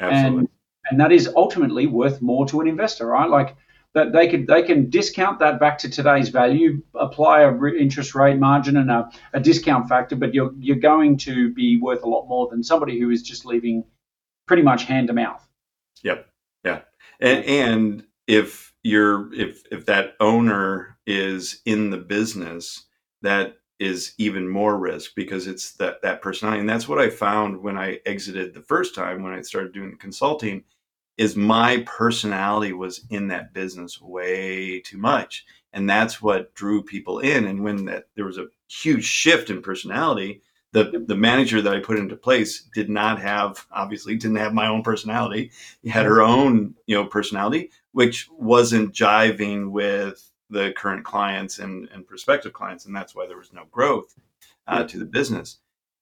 Absolutely. 0.00 0.38
And 0.38 0.48
and 0.88 1.00
that 1.00 1.10
is 1.10 1.28
ultimately 1.34 1.88
worth 1.88 2.22
more 2.22 2.46
to 2.46 2.60
an 2.60 2.68
investor, 2.68 3.06
right? 3.06 3.28
Like 3.28 3.56
that 3.96 4.12
they 4.12 4.28
could 4.28 4.46
they 4.46 4.62
can 4.62 4.90
discount 4.90 5.38
that 5.38 5.58
back 5.58 5.78
to 5.78 5.88
today's 5.88 6.28
value, 6.28 6.82
apply 6.94 7.40
a 7.40 7.50
re- 7.50 7.80
interest 7.80 8.14
rate 8.14 8.38
margin 8.38 8.76
and 8.76 8.90
a, 8.90 9.10
a 9.32 9.40
discount 9.40 9.88
factor, 9.88 10.14
but 10.14 10.34
you're 10.34 10.52
you're 10.58 10.76
going 10.76 11.16
to 11.16 11.52
be 11.54 11.80
worth 11.80 12.02
a 12.02 12.08
lot 12.08 12.28
more 12.28 12.46
than 12.48 12.62
somebody 12.62 13.00
who 13.00 13.10
is 13.10 13.22
just 13.22 13.46
leaving 13.46 13.82
pretty 14.46 14.62
much 14.62 14.84
hand 14.84 15.06
to 15.06 15.14
mouth. 15.14 15.48
Yep. 16.04 16.28
Yeah. 16.62 16.80
And 17.20 17.44
and 17.46 18.04
if 18.26 18.74
you're 18.82 19.32
if 19.32 19.62
if 19.72 19.86
that 19.86 20.14
owner 20.20 20.98
is 21.06 21.62
in 21.64 21.88
the 21.88 21.96
business 21.96 22.84
that 23.22 23.56
is 23.80 24.14
even 24.18 24.46
more 24.46 24.76
risk 24.78 25.12
because 25.16 25.46
it's 25.46 25.72
that 25.72 26.02
that 26.02 26.20
personality 26.20 26.60
and 26.60 26.68
that's 26.68 26.88
what 26.88 26.98
i 26.98 27.10
found 27.10 27.60
when 27.62 27.76
i 27.76 28.00
exited 28.06 28.54
the 28.54 28.62
first 28.62 28.94
time 28.94 29.22
when 29.22 29.34
i 29.34 29.42
started 29.42 29.72
doing 29.74 29.96
consulting 29.98 30.64
is 31.16 31.36
my 31.36 31.82
personality 31.86 32.72
was 32.72 33.04
in 33.10 33.28
that 33.28 33.52
business 33.54 34.00
way 34.00 34.80
too 34.80 34.98
much. 34.98 35.44
And 35.72 35.88
that's 35.88 36.22
what 36.22 36.54
drew 36.54 36.82
people 36.82 37.18
in. 37.20 37.46
And 37.46 37.62
when 37.62 37.84
that 37.86 38.08
there 38.14 38.26
was 38.26 38.38
a 38.38 38.48
huge 38.68 39.04
shift 39.04 39.50
in 39.50 39.62
personality 39.62 40.42
the 40.72 41.04
the 41.06 41.16
manager 41.16 41.62
that 41.62 41.74
i 41.74 41.78
put 41.78 41.98
into 41.98 42.16
place 42.16 42.68
did 42.74 42.90
not 42.90 43.20
have 43.20 43.66
obviously 43.70 44.16
didn't 44.16 44.36
have 44.36 44.52
my 44.52 44.66
own 44.66 44.82
personality. 44.82 45.50
He 45.82 45.88
had 45.88 46.04
her 46.04 46.20
own 46.20 46.74
you 46.86 46.96
know 46.96 47.06
personality 47.06 47.70
which 47.92 48.28
wasn't 48.30 48.92
jiving 48.92 49.70
with 49.70 50.30
the 50.50 50.70
current 50.76 51.02
clients 51.02 51.58
and, 51.58 51.88
and 51.94 52.06
prospective 52.06 52.52
clients, 52.52 52.84
and 52.84 52.94
that's 52.94 53.14
why 53.14 53.26
there 53.26 53.38
was 53.38 53.54
no 53.54 53.64
growth 53.70 54.14
uh, 54.66 54.84
to 54.84 54.98
the 54.98 55.06
business. 55.06 55.56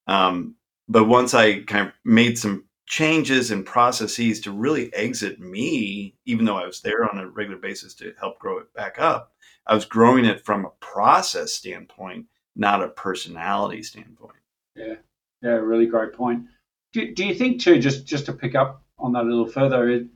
Um, 0.09 0.57
but 0.89 1.05
once 1.05 1.35
I 1.35 1.61
kind 1.61 1.87
of 1.87 1.95
made 2.05 2.37
some 2.37 2.65
changes 2.87 3.51
and 3.51 3.64
processes 3.64 4.41
to 4.43 4.53
really 4.53 4.93
exit 4.95 5.41
me, 5.41 6.14
even 6.26 6.45
though 6.45 6.59
I 6.59 6.66
was 6.66 6.80
there 6.80 7.09
on 7.09 7.18
a 7.18 7.28
regular 7.28 7.59
basis 7.59 7.95
to 7.95 8.12
help 8.18 8.39
grow 8.39 8.59
it 8.59 8.72
back 8.74 8.99
up, 8.99 9.32
I 9.66 9.74
was 9.74 9.85
growing 9.85 10.24
it 10.24 10.45
from 10.45 10.64
a 10.64 10.70
process 10.80 11.53
standpoint, 11.53 12.26
not 12.55 12.82
a 12.82 12.89
personality 12.89 13.82
standpoint. 13.82 14.37
Yeah, 14.76 14.97
yeah, 15.43 15.51
really 15.51 15.87
great 15.87 16.12
point. 16.12 16.45
Do, 16.93 17.14
do 17.14 17.24
you 17.24 17.35
think 17.35 17.61
too, 17.61 17.78
just 17.78 18.07
just 18.07 18.26
to 18.26 18.32
pick 18.32 18.55
up 18.55 18.82
on 18.99 19.12
that 19.12 19.24
a 19.24 19.28
little 19.28 19.49
further, 19.49 19.89
it, 19.89 20.07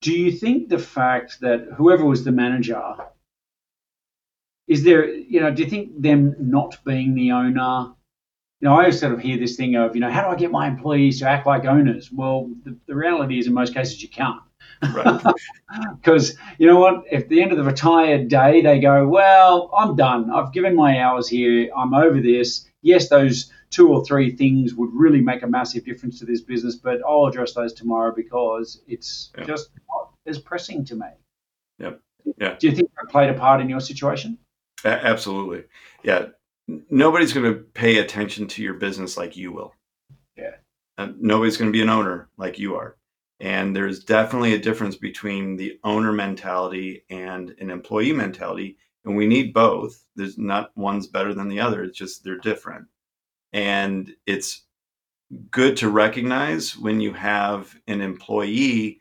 do 0.00 0.12
you 0.12 0.32
think 0.32 0.68
the 0.68 0.78
fact 0.78 1.40
that 1.40 1.68
whoever 1.76 2.04
was 2.04 2.24
the 2.24 2.32
manager 2.32 2.94
is 4.66 4.84
there 4.84 5.08
you 5.08 5.40
know 5.40 5.50
do 5.50 5.62
you 5.62 5.68
think 5.68 6.00
them 6.00 6.36
not 6.38 6.76
being 6.84 7.14
the 7.14 7.32
owner 7.32 7.92
you 8.60 8.68
know 8.68 8.74
i 8.74 8.78
always 8.78 8.98
sort 8.98 9.12
of 9.12 9.20
hear 9.20 9.38
this 9.38 9.56
thing 9.56 9.76
of 9.76 9.94
you 9.94 10.00
know 10.00 10.10
how 10.10 10.22
do 10.22 10.28
i 10.28 10.36
get 10.36 10.50
my 10.50 10.66
employees 10.66 11.18
to 11.18 11.28
act 11.28 11.46
like 11.46 11.64
owners 11.64 12.10
well 12.12 12.50
the, 12.64 12.76
the 12.86 12.94
reality 12.94 13.38
is 13.38 13.46
in 13.46 13.54
most 13.54 13.74
cases 13.74 14.02
you 14.02 14.08
can't 14.08 14.40
because 14.80 16.36
right. 16.36 16.38
you 16.58 16.66
know 16.66 16.78
what 16.78 17.04
if 17.10 17.22
at 17.22 17.28
the 17.28 17.42
end 17.42 17.50
of 17.52 17.58
the 17.58 17.64
retired 17.64 18.28
day 18.28 18.60
they 18.60 18.78
go 18.78 19.06
well 19.06 19.70
i'm 19.76 19.96
done 19.96 20.30
i've 20.30 20.52
given 20.52 20.74
my 20.74 21.00
hours 21.00 21.28
here 21.28 21.68
i'm 21.76 21.94
over 21.94 22.20
this 22.20 22.68
yes 22.82 23.08
those 23.08 23.50
two 23.70 23.88
or 23.88 24.04
three 24.04 24.34
things 24.34 24.74
would 24.74 24.90
really 24.92 25.20
make 25.20 25.42
a 25.42 25.46
massive 25.46 25.84
difference 25.84 26.18
to 26.18 26.24
this 26.24 26.40
business, 26.40 26.76
but 26.76 27.00
I'll 27.06 27.26
address 27.26 27.52
those 27.52 27.72
tomorrow 27.72 28.12
because 28.14 28.80
it's 28.86 29.30
yeah. 29.36 29.44
just 29.44 29.70
not 29.88 30.12
as 30.26 30.38
pressing 30.38 30.84
to 30.86 30.94
me. 30.94 31.06
Yep. 31.78 32.00
Yeah. 32.38 32.56
Do 32.58 32.68
you 32.68 32.74
think 32.74 32.90
that 32.96 33.10
played 33.10 33.30
a 33.30 33.34
part 33.34 33.60
in 33.60 33.68
your 33.68 33.80
situation? 33.80 34.38
A- 34.84 35.06
absolutely. 35.06 35.64
Yeah. 36.02 36.26
Nobody's 36.90 37.32
going 37.32 37.52
to 37.52 37.60
pay 37.60 37.98
attention 37.98 38.46
to 38.48 38.62
your 38.62 38.74
business 38.74 39.16
like 39.16 39.36
you 39.36 39.52
will. 39.52 39.74
Yeah. 40.36 40.56
Uh, 40.98 41.12
nobody's 41.18 41.56
going 41.56 41.70
to 41.70 41.76
be 41.76 41.82
an 41.82 41.88
owner 41.88 42.28
like 42.36 42.58
you 42.58 42.76
are. 42.76 42.96
And 43.40 43.74
there's 43.74 44.04
definitely 44.04 44.54
a 44.54 44.58
difference 44.58 44.96
between 44.96 45.56
the 45.56 45.78
owner 45.84 46.12
mentality 46.12 47.04
and 47.08 47.54
an 47.58 47.70
employee 47.70 48.12
mentality. 48.12 48.76
And 49.04 49.16
we 49.16 49.26
need 49.26 49.54
both. 49.54 50.04
There's 50.16 50.36
not 50.36 50.70
one's 50.76 51.06
better 51.06 51.32
than 51.32 51.48
the 51.48 51.60
other. 51.60 51.84
It's 51.84 51.96
just 51.96 52.24
they're 52.24 52.38
different. 52.38 52.86
And 53.52 54.14
it's 54.26 54.64
good 55.50 55.76
to 55.78 55.88
recognize 55.88 56.76
when 56.76 57.00
you 57.00 57.12
have 57.12 57.74
an 57.86 58.00
employee 58.00 59.00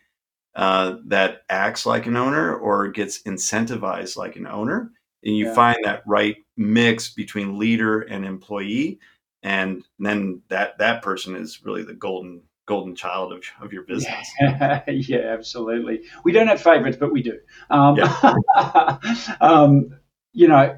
uh, 0.56 0.98
that 1.06 1.42
acts 1.50 1.86
like 1.86 2.06
an 2.06 2.16
owner 2.16 2.56
or 2.56 2.88
gets 2.90 3.24
incentivized 3.24 4.18
like 4.18 4.36
an 4.36 4.48
owner. 4.48 4.92
And 5.24 5.36
you 5.36 5.48
yeah. 5.48 5.54
find 5.54 5.78
that 5.84 6.04
right 6.06 6.38
mix 6.56 7.10
between 7.10 7.60
leader 7.60 8.02
and 8.02 8.26
employee. 8.26 9.00
And 9.44 9.84
then 10.00 10.42
that, 10.50 10.78
that 10.78 11.02
person 11.02 11.36
is 11.36 11.64
really 11.64 11.84
the 11.84 11.94
golden 11.94 12.42
golden 12.68 12.96
child 12.96 13.32
of, 13.32 13.44
of 13.62 13.74
your 13.74 13.84
business. 13.84 14.30
Yeah, 14.40 14.84
yeah, 14.88 15.34
absolutely. 15.34 16.04
We 16.24 16.34
don't 16.34 16.48
have 16.48 16.62
favorites, 16.62 16.98
but 17.00 17.12
we 17.12 17.24
do. 17.24 17.40
Um, 17.70 17.96
yeah. 17.96 18.98
um, 19.42 19.98
you 20.34 20.48
know, 20.48 20.78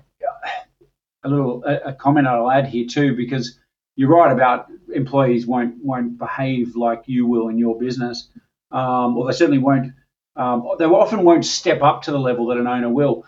a 1.23 1.27
little 1.29 1.63
a, 1.65 1.89
a 1.89 1.93
comment 1.93 2.27
I'll 2.27 2.49
add 2.49 2.67
here 2.67 2.87
too, 2.87 3.15
because 3.15 3.59
you're 3.95 4.09
right 4.09 4.31
about 4.31 4.67
employees 4.93 5.45
won't 5.45 5.83
won't 5.83 6.17
behave 6.17 6.75
like 6.75 7.03
you 7.07 7.25
will 7.25 7.49
in 7.49 7.57
your 7.57 7.77
business, 7.77 8.29
um, 8.71 9.17
or 9.17 9.27
they 9.27 9.37
certainly 9.37 9.59
won't. 9.59 9.93
Um, 10.35 10.69
they 10.77 10.85
often 10.85 11.23
won't 11.23 11.45
step 11.45 11.81
up 11.81 12.03
to 12.03 12.11
the 12.11 12.19
level 12.19 12.47
that 12.47 12.57
an 12.57 12.67
owner 12.67 12.89
will. 12.89 13.25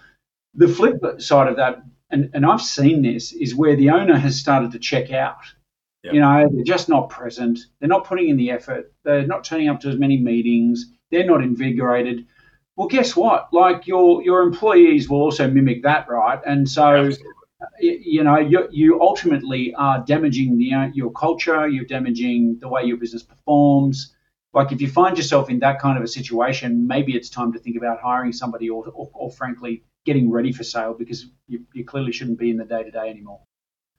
The 0.55 0.67
flip 0.67 1.01
side 1.19 1.47
of 1.47 1.55
that, 1.57 1.83
and, 2.09 2.29
and 2.33 2.45
I've 2.45 2.61
seen 2.61 3.01
this, 3.01 3.31
is 3.31 3.55
where 3.55 3.75
the 3.75 3.89
owner 3.89 4.17
has 4.17 4.37
started 4.37 4.71
to 4.71 4.79
check 4.79 5.11
out. 5.11 5.37
Yep. 6.03 6.13
You 6.13 6.19
know, 6.19 6.49
they're 6.51 6.63
just 6.63 6.89
not 6.89 7.09
present. 7.09 7.59
They're 7.79 7.87
not 7.87 8.05
putting 8.05 8.29
in 8.29 8.37
the 8.37 8.51
effort. 8.51 8.91
They're 9.03 9.27
not 9.27 9.43
turning 9.43 9.69
up 9.69 9.79
to 9.81 9.89
as 9.89 9.97
many 9.97 10.17
meetings. 10.17 10.91
They're 11.11 11.25
not 11.25 11.43
invigorated. 11.43 12.25
Well, 12.75 12.87
guess 12.87 13.15
what? 13.15 13.53
Like 13.53 13.85
your 13.85 14.23
your 14.23 14.41
employees 14.41 15.09
will 15.09 15.21
also 15.21 15.47
mimic 15.47 15.83
that, 15.83 16.09
right? 16.09 16.39
And 16.45 16.67
so, 16.67 17.11
you 17.79 18.23
know, 18.23 18.39
you, 18.39 18.67
you 18.71 18.99
ultimately 19.01 19.75
are 19.75 20.03
damaging 20.03 20.57
the 20.57 20.73
uh, 20.73 20.87
your 20.93 21.11
culture. 21.11 21.67
You're 21.67 21.85
damaging 21.85 22.57
the 22.59 22.67
way 22.67 22.83
your 22.83 22.97
business 22.97 23.23
performs. 23.23 24.15
Like 24.53 24.71
if 24.71 24.81
you 24.81 24.89
find 24.89 25.15
yourself 25.15 25.49
in 25.49 25.59
that 25.59 25.79
kind 25.79 25.97
of 25.97 26.03
a 26.03 26.07
situation, 26.07 26.87
maybe 26.87 27.15
it's 27.15 27.29
time 27.29 27.53
to 27.53 27.59
think 27.59 27.77
about 27.77 28.01
hiring 28.01 28.33
somebody, 28.33 28.69
or 28.69 28.87
or, 28.87 29.09
or 29.13 29.31
frankly, 29.31 29.83
getting 30.05 30.31
ready 30.31 30.51
for 30.51 30.63
sale 30.63 30.93
because 30.97 31.27
you, 31.47 31.65
you 31.73 31.85
clearly 31.85 32.11
shouldn't 32.11 32.39
be 32.39 32.49
in 32.49 32.57
the 32.57 32.65
day 32.65 32.83
to 32.83 32.91
day 32.91 33.09
anymore. 33.09 33.41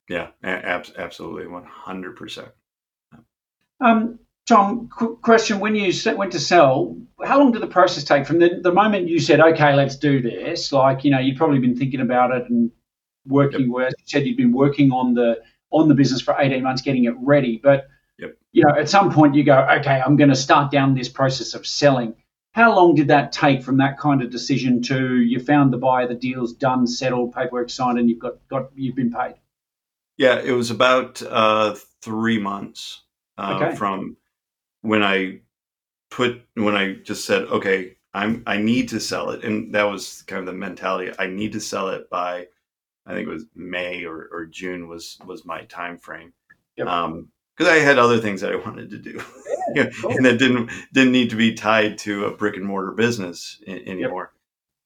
Yeah, 0.08 0.28
ab- 0.42 0.86
absolutely, 0.96 1.46
one 1.46 1.64
hundred 1.64 2.16
percent. 2.16 2.48
Um, 3.80 4.18
Tom, 4.46 4.88
question: 4.88 5.60
When 5.60 5.76
you 5.76 5.92
went 6.16 6.32
to 6.32 6.40
sell, 6.40 6.96
how 7.24 7.38
long 7.38 7.52
did 7.52 7.62
the 7.62 7.68
process 7.68 8.04
take 8.04 8.26
from 8.26 8.40
the, 8.40 8.60
the 8.62 8.72
moment 8.72 9.08
you 9.08 9.20
said, 9.20 9.40
"Okay, 9.40 9.74
let's 9.74 9.96
do 9.96 10.20
this"? 10.20 10.72
Like, 10.72 11.04
you 11.04 11.10
know, 11.10 11.20
you'd 11.20 11.36
probably 11.36 11.60
been 11.60 11.76
thinking 11.76 12.00
about 12.00 12.34
it 12.34 12.50
and 12.50 12.70
working. 13.26 13.62
Yep. 13.62 13.70
Where 13.70 13.86
you 13.86 14.04
said 14.04 14.26
you'd 14.26 14.36
been 14.36 14.52
working 14.52 14.90
on 14.90 15.14
the 15.14 15.40
on 15.70 15.88
the 15.88 15.94
business 15.94 16.20
for 16.20 16.34
eighteen 16.38 16.64
months, 16.64 16.82
getting 16.82 17.04
it 17.04 17.14
ready. 17.20 17.60
But 17.62 17.86
yep. 18.18 18.36
you 18.50 18.64
know, 18.64 18.74
at 18.76 18.88
some 18.88 19.12
point, 19.12 19.36
you 19.36 19.44
go, 19.44 19.66
"Okay, 19.78 20.02
I'm 20.04 20.16
going 20.16 20.30
to 20.30 20.36
start 20.36 20.72
down 20.72 20.94
this 20.94 21.08
process 21.08 21.54
of 21.54 21.66
selling." 21.66 22.14
How 22.52 22.74
long 22.76 22.94
did 22.94 23.08
that 23.08 23.32
take 23.32 23.62
from 23.62 23.78
that 23.78 23.98
kind 23.98 24.22
of 24.22 24.30
decision 24.30 24.82
to 24.82 25.20
you 25.20 25.40
found 25.40 25.72
the 25.72 25.78
buyer, 25.78 26.06
the 26.06 26.14
deal's 26.14 26.52
done, 26.52 26.86
settled, 26.86 27.34
paperwork 27.34 27.70
signed, 27.70 27.98
and 27.98 28.08
you've 28.08 28.18
got 28.18 28.46
got 28.48 28.70
you've 28.74 28.96
been 28.96 29.10
paid? 29.10 29.34
Yeah, 30.18 30.38
it 30.38 30.52
was 30.52 30.70
about 30.70 31.22
uh, 31.22 31.74
three 32.02 32.38
months 32.38 33.02
uh, 33.38 33.58
okay. 33.60 33.76
from 33.76 34.16
when 34.82 35.02
I 35.02 35.40
put 36.10 36.42
when 36.54 36.76
I 36.76 36.94
just 36.94 37.24
said, 37.24 37.44
okay, 37.44 37.96
I'm 38.12 38.42
I 38.46 38.58
need 38.58 38.90
to 38.90 39.00
sell 39.00 39.30
it, 39.30 39.44
and 39.44 39.74
that 39.74 39.84
was 39.84 40.22
kind 40.26 40.40
of 40.40 40.46
the 40.46 40.52
mentality. 40.52 41.12
I 41.18 41.28
need 41.28 41.52
to 41.52 41.60
sell 41.60 41.88
it 41.88 42.10
by, 42.10 42.48
I 43.06 43.14
think 43.14 43.26
it 43.26 43.32
was 43.32 43.46
May 43.54 44.04
or, 44.04 44.28
or 44.30 44.44
June 44.44 44.88
was 44.88 45.18
was 45.24 45.46
my 45.46 45.62
time 45.64 45.96
frame. 45.96 46.34
Yep. 46.76 46.86
Um, 46.86 47.28
because 47.56 47.72
I 47.72 47.78
had 47.78 47.98
other 47.98 48.18
things 48.18 48.40
that 48.40 48.52
I 48.52 48.56
wanted 48.56 48.90
to 48.90 48.98
do, 48.98 49.22
yeah, 49.74 49.90
cool. 50.00 50.16
and 50.16 50.24
that 50.24 50.38
didn't 50.38 50.70
didn't 50.92 51.12
need 51.12 51.30
to 51.30 51.36
be 51.36 51.54
tied 51.54 51.98
to 51.98 52.26
a 52.26 52.36
brick 52.36 52.56
and 52.56 52.64
mortar 52.64 52.92
business 52.92 53.60
in, 53.66 53.86
anymore. 53.88 54.32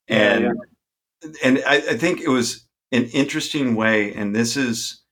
Yep. 0.08 0.18
And 0.18 0.44
yeah, 0.44 0.52
yeah. 1.22 1.30
and 1.44 1.62
I, 1.66 1.76
I, 1.76 1.96
think 1.96 2.20
it 2.20 2.28
was 2.28 2.66
an 2.92 3.04
interesting 3.06 3.74
way, 3.74 4.14
and 4.14 4.34
this 4.34 4.56
is 4.56 5.02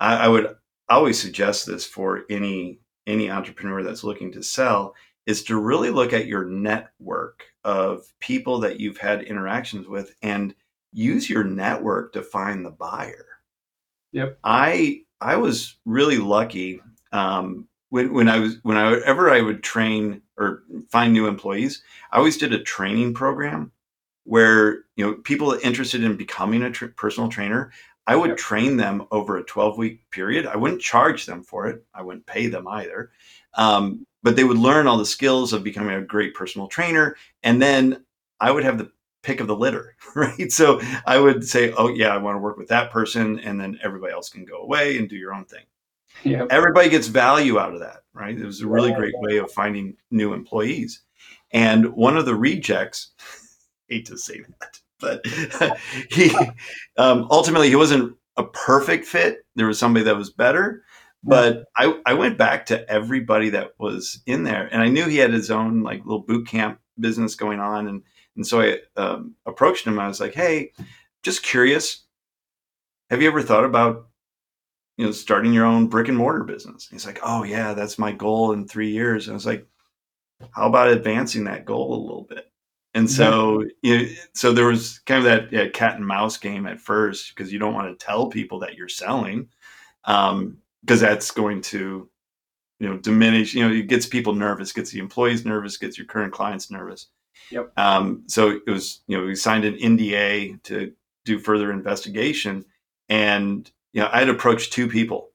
I, 0.00 0.16
I 0.16 0.28
would 0.28 0.54
always 0.88 1.20
suggest 1.20 1.66
this 1.66 1.84
for 1.84 2.24
any 2.30 2.80
any 3.06 3.30
entrepreneur 3.30 3.82
that's 3.82 4.04
looking 4.04 4.32
to 4.32 4.42
sell 4.42 4.94
is 5.26 5.42
to 5.44 5.58
really 5.58 5.90
look 5.90 6.12
at 6.12 6.26
your 6.26 6.44
network 6.44 7.44
of 7.64 8.02
people 8.20 8.60
that 8.60 8.80
you've 8.80 8.98
had 8.98 9.22
interactions 9.22 9.86
with 9.86 10.14
and 10.22 10.54
use 10.92 11.28
your 11.28 11.44
network 11.44 12.12
to 12.14 12.22
find 12.22 12.64
the 12.64 12.70
buyer. 12.70 13.26
Yep. 14.12 14.38
I 14.42 15.02
I 15.20 15.36
was 15.36 15.76
really 15.84 16.18
lucky 16.18 16.80
um, 17.12 17.66
when 17.90 18.12
when 18.12 18.28
I 18.28 18.38
was 18.38 18.56
whenever 18.62 19.30
I 19.30 19.40
would 19.40 19.62
train 19.62 20.22
or 20.36 20.62
find 20.88 21.12
new 21.12 21.26
employees, 21.26 21.82
I 22.12 22.18
always 22.18 22.36
did 22.36 22.52
a 22.52 22.62
training 22.62 23.14
program 23.14 23.72
where 24.24 24.84
you 24.96 25.06
know 25.06 25.14
people 25.14 25.52
interested 25.62 26.04
in 26.04 26.16
becoming 26.16 26.62
a 26.62 26.70
tr- 26.70 26.86
personal 26.86 27.28
trainer 27.28 27.72
I 28.08 28.16
would 28.16 28.30
yep. 28.30 28.38
train 28.38 28.78
them 28.78 29.06
over 29.10 29.36
a 29.36 29.44
12 29.44 29.76
week 29.76 30.10
period. 30.10 30.46
I 30.46 30.56
wouldn't 30.56 30.80
charge 30.80 31.26
them 31.26 31.42
for 31.42 31.66
it. 31.66 31.84
I 31.92 32.00
wouldn't 32.00 32.24
pay 32.24 32.46
them 32.46 32.66
either. 32.66 33.10
Um, 33.52 34.06
but 34.22 34.34
they 34.34 34.44
would 34.44 34.56
learn 34.56 34.86
all 34.86 34.96
the 34.96 35.04
skills 35.04 35.52
of 35.52 35.62
becoming 35.62 35.94
a 35.94 36.00
great 36.00 36.34
personal 36.34 36.68
trainer. 36.68 37.16
And 37.42 37.60
then 37.60 38.04
I 38.40 38.50
would 38.50 38.64
have 38.64 38.78
the 38.78 38.90
pick 39.28 39.40
of 39.40 39.46
the 39.46 39.54
litter, 39.54 39.94
right? 40.14 40.50
So 40.50 40.80
I 41.06 41.18
would 41.18 41.46
say, 41.46 41.72
oh, 41.72 41.88
yeah, 41.88 42.14
I 42.14 42.16
want 42.16 42.36
to 42.36 42.40
work 42.40 42.56
with 42.56 42.68
that 42.68 42.90
person. 42.90 43.38
And 43.40 43.60
then 43.60 43.78
everybody 43.82 44.14
else 44.14 44.30
can 44.30 44.46
go 44.46 44.62
away 44.62 44.96
and 44.96 45.06
do 45.06 45.16
your 45.16 45.34
own 45.34 45.44
thing. 45.44 45.64
Yep. 46.24 46.48
Everybody 46.50 46.88
gets 46.88 47.06
value 47.08 47.58
out 47.58 47.74
of 47.74 47.80
that, 47.80 48.04
right? 48.14 48.36
It 48.36 48.44
was 48.44 48.62
a 48.62 48.66
really 48.66 48.92
great 48.92 49.14
way 49.18 49.36
of 49.36 49.52
finding 49.52 49.96
new 50.10 50.32
employees. 50.32 51.02
And 51.52 51.94
one 51.94 52.16
of 52.16 52.24
the 52.24 52.34
rejects, 52.34 53.12
hate 53.88 54.06
to 54.06 54.16
say 54.16 54.40
that, 54.40 54.80
but 54.98 55.24
he 56.10 56.34
um, 56.96 57.28
ultimately 57.30 57.68
he 57.68 57.76
wasn't 57.76 58.16
a 58.36 58.44
perfect 58.44 59.04
fit. 59.04 59.46
There 59.54 59.66
was 59.66 59.78
somebody 59.78 60.04
that 60.06 60.16
was 60.16 60.30
better. 60.30 60.82
But 61.22 61.64
I, 61.76 62.00
I 62.06 62.14
went 62.14 62.38
back 62.38 62.66
to 62.66 62.88
everybody 62.90 63.50
that 63.50 63.72
was 63.78 64.20
in 64.26 64.44
there, 64.44 64.68
and 64.72 64.82
I 64.82 64.88
knew 64.88 65.06
he 65.06 65.18
had 65.18 65.32
his 65.32 65.50
own 65.50 65.82
like 65.82 66.04
little 66.04 66.22
boot 66.22 66.46
camp 66.46 66.80
business 66.98 67.34
going 67.34 67.60
on, 67.60 67.88
and 67.88 68.02
and 68.38 68.46
so 68.46 68.60
I 68.60 68.78
um, 68.96 69.34
approached 69.46 69.86
him. 69.86 69.98
I 69.98 70.08
was 70.08 70.20
like, 70.20 70.32
"Hey, 70.32 70.72
just 71.22 71.42
curious, 71.42 72.04
have 73.10 73.20
you 73.20 73.28
ever 73.28 73.42
thought 73.42 73.64
about 73.64 74.08
you 74.96 75.06
know 75.06 75.12
starting 75.12 75.52
your 75.52 75.66
own 75.66 75.88
brick 75.88 76.08
and 76.08 76.16
mortar 76.16 76.44
business?" 76.44 76.88
He's 76.88 77.04
like, 77.04 77.18
"Oh 77.22 77.42
yeah, 77.42 77.74
that's 77.74 77.98
my 77.98 78.12
goal 78.12 78.52
in 78.52 78.66
three 78.66 78.90
years." 78.90 79.26
And 79.26 79.34
I 79.34 79.36
was 79.36 79.46
like, 79.46 79.66
"How 80.52 80.68
about 80.68 80.88
advancing 80.88 81.44
that 81.44 81.64
goal 81.66 81.94
a 81.94 82.00
little 82.00 82.26
bit?" 82.30 82.50
And 82.94 83.10
so, 83.10 83.64
you 83.82 83.98
know, 83.98 84.08
so 84.34 84.52
there 84.52 84.66
was 84.66 85.00
kind 85.00 85.18
of 85.18 85.24
that 85.24 85.52
yeah, 85.52 85.68
cat 85.68 85.96
and 85.96 86.06
mouse 86.06 86.36
game 86.36 86.66
at 86.66 86.80
first 86.80 87.34
because 87.34 87.52
you 87.52 87.58
don't 87.58 87.74
want 87.74 87.88
to 87.98 88.04
tell 88.06 88.28
people 88.28 88.60
that 88.60 88.76
you're 88.76 88.88
selling, 88.88 89.48
because 90.04 90.32
um, 90.32 90.58
that's 90.84 91.30
going 91.32 91.60
to, 91.62 92.08
you 92.78 92.88
know, 92.88 92.98
diminish. 92.98 93.52
You 93.54 93.68
know, 93.68 93.74
it 93.74 93.88
gets 93.88 94.06
people 94.06 94.32
nervous, 94.34 94.72
gets 94.72 94.92
the 94.92 95.00
employees 95.00 95.44
nervous, 95.44 95.76
gets 95.76 95.98
your 95.98 96.06
current 96.06 96.32
clients 96.32 96.70
nervous. 96.70 97.08
Yep. 97.50 97.72
Um, 97.76 98.24
so 98.26 98.50
it 98.50 98.70
was, 98.70 99.00
you 99.06 99.16
know, 99.16 99.24
we 99.24 99.34
signed 99.34 99.64
an 99.64 99.76
NDA 99.76 100.62
to 100.64 100.92
do 101.24 101.38
further 101.38 101.72
investigation, 101.72 102.64
and 103.08 103.70
you 103.92 104.02
know, 104.02 104.08
I 104.12 104.20
had 104.20 104.28
approached 104.28 104.72
two 104.72 104.88
people, 104.88 105.30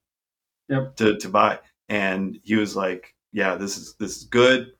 yep. 0.69 0.95
to 0.97 1.17
to 1.17 1.29
buy, 1.29 1.59
and 1.89 2.39
he 2.43 2.55
was 2.55 2.75
like, 2.75 3.15
"Yeah, 3.31 3.55
this 3.55 3.77
is 3.77 3.95
this 3.99 4.17
is 4.17 4.23
good." 4.25 4.73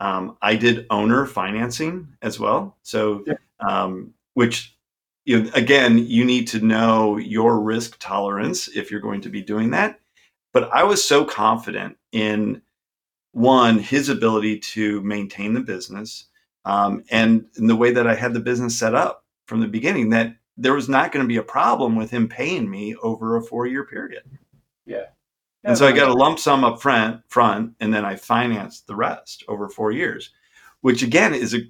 Um, 0.00 0.36
I 0.42 0.56
did 0.56 0.86
owner 0.90 1.26
financing 1.26 2.08
as 2.22 2.38
well. 2.38 2.76
So, 2.82 3.24
yeah. 3.26 3.34
um, 3.66 4.12
which, 4.34 4.76
you 5.24 5.42
know, 5.42 5.50
again, 5.54 5.98
you 5.98 6.24
need 6.24 6.46
to 6.48 6.60
know 6.60 7.16
your 7.16 7.60
risk 7.60 7.96
tolerance 7.98 8.68
if 8.68 8.90
you're 8.90 9.00
going 9.00 9.22
to 9.22 9.30
be 9.30 9.42
doing 9.42 9.70
that. 9.70 9.98
But 10.52 10.70
I 10.72 10.84
was 10.84 11.02
so 11.02 11.24
confident 11.24 11.96
in 12.12 12.62
one, 13.32 13.78
his 13.78 14.08
ability 14.08 14.58
to 14.58 15.02
maintain 15.02 15.54
the 15.54 15.60
business 15.60 16.26
um, 16.66 17.02
and 17.10 17.46
in 17.56 17.66
the 17.66 17.76
way 17.76 17.92
that 17.92 18.06
I 18.06 18.14
had 18.14 18.34
the 18.34 18.40
business 18.40 18.78
set 18.78 18.94
up 18.94 19.24
from 19.46 19.60
the 19.60 19.68
beginning 19.68 20.10
that 20.10 20.36
there 20.58 20.74
was 20.74 20.88
not 20.88 21.12
going 21.12 21.24
to 21.24 21.28
be 21.28 21.38
a 21.38 21.42
problem 21.42 21.96
with 21.96 22.10
him 22.10 22.28
paying 22.28 22.68
me 22.70 22.94
over 22.96 23.36
a 23.36 23.42
four 23.42 23.66
year 23.66 23.84
period. 23.84 24.22
Yeah 24.84 25.06
and 25.66 25.76
so 25.76 25.86
I 25.86 25.92
got 25.92 26.08
a 26.08 26.12
lump 26.12 26.38
sum 26.38 26.62
up 26.62 26.80
front, 26.80 27.22
front, 27.28 27.74
and 27.80 27.92
then 27.92 28.04
I 28.04 28.14
financed 28.14 28.86
the 28.86 28.94
rest 28.94 29.42
over 29.48 29.68
four 29.68 29.90
years, 29.90 30.30
which 30.80 31.02
again 31.02 31.34
is 31.34 31.54
a 31.54 31.62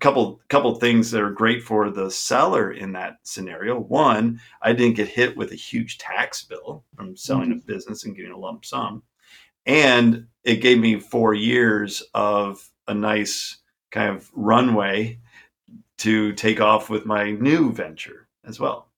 couple 0.00 0.40
couple 0.48 0.74
things 0.76 1.10
that 1.10 1.22
are 1.22 1.30
great 1.30 1.62
for 1.62 1.90
the 1.90 2.10
seller 2.10 2.72
in 2.72 2.92
that 2.92 3.18
scenario. 3.24 3.78
One, 3.78 4.40
I 4.62 4.72
didn't 4.72 4.96
get 4.96 5.08
hit 5.08 5.36
with 5.36 5.52
a 5.52 5.56
huge 5.56 5.98
tax 5.98 6.42
bill 6.42 6.84
from 6.96 7.16
selling 7.16 7.50
mm-hmm. 7.50 7.70
a 7.70 7.74
business 7.74 8.04
and 8.04 8.16
getting 8.16 8.32
a 8.32 8.38
lump 8.38 8.64
sum, 8.64 9.02
and 9.66 10.26
it 10.42 10.56
gave 10.56 10.78
me 10.78 10.98
four 10.98 11.34
years 11.34 12.02
of 12.14 12.66
a 12.86 12.94
nice 12.94 13.58
kind 13.90 14.14
of 14.14 14.30
runway 14.34 15.18
to 15.98 16.32
take 16.32 16.60
off 16.60 16.90
with 16.90 17.06
my 17.06 17.32
new 17.32 17.72
venture 17.72 18.28
as 18.44 18.60
well. 18.60 18.88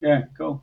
Yeah, 0.00 0.22
cool. 0.36 0.62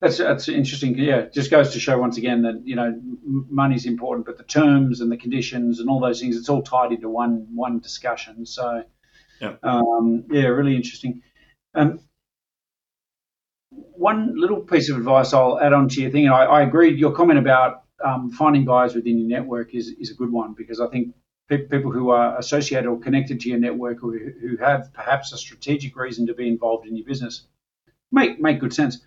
That's 0.00 0.18
that's 0.18 0.48
interesting. 0.48 0.98
Yeah, 0.98 1.26
just 1.32 1.50
goes 1.50 1.72
to 1.72 1.80
show 1.80 1.96
once 1.96 2.16
again 2.16 2.42
that 2.42 2.62
you 2.64 2.74
know 2.74 2.98
money's 3.24 3.86
important, 3.86 4.26
but 4.26 4.36
the 4.36 4.42
terms 4.42 5.00
and 5.00 5.12
the 5.12 5.16
conditions 5.16 5.78
and 5.78 5.88
all 5.88 6.00
those 6.00 6.20
things, 6.20 6.36
it's 6.36 6.48
all 6.48 6.62
tied 6.62 6.90
into 6.90 7.08
one 7.08 7.46
one 7.54 7.78
discussion. 7.78 8.44
So, 8.44 8.82
yeah, 9.40 9.54
um, 9.62 10.24
yeah, 10.28 10.46
really 10.46 10.74
interesting. 10.74 11.22
Um, 11.74 12.00
one 13.70 14.32
little 14.36 14.60
piece 14.60 14.90
of 14.90 14.96
advice 14.96 15.32
I'll 15.32 15.60
add 15.60 15.72
on 15.72 15.88
to 15.90 16.02
your 16.02 16.10
thing, 16.10 16.26
and 16.26 16.34
I, 16.34 16.46
I 16.46 16.62
agree. 16.62 16.94
Your 16.96 17.12
comment 17.12 17.38
about 17.38 17.84
um, 18.04 18.32
finding 18.32 18.64
buyers 18.64 18.96
within 18.96 19.18
your 19.18 19.28
network 19.28 19.72
is 19.72 19.94
is 20.00 20.10
a 20.10 20.14
good 20.14 20.32
one 20.32 20.54
because 20.54 20.80
I 20.80 20.88
think 20.88 21.14
people 21.48 21.92
who 21.92 22.10
are 22.10 22.38
associated 22.38 22.88
or 22.88 22.98
connected 22.98 23.40
to 23.40 23.48
your 23.48 23.58
network 23.58 24.02
or 24.02 24.12
who 24.12 24.56
have 24.56 24.92
perhaps 24.92 25.32
a 25.32 25.36
strategic 25.36 25.96
reason 25.96 26.26
to 26.26 26.34
be 26.34 26.48
involved 26.48 26.86
in 26.86 26.96
your 26.96 27.06
business 27.06 27.46
make 28.10 28.40
make 28.40 28.60
good 28.60 28.72
sense 28.72 29.04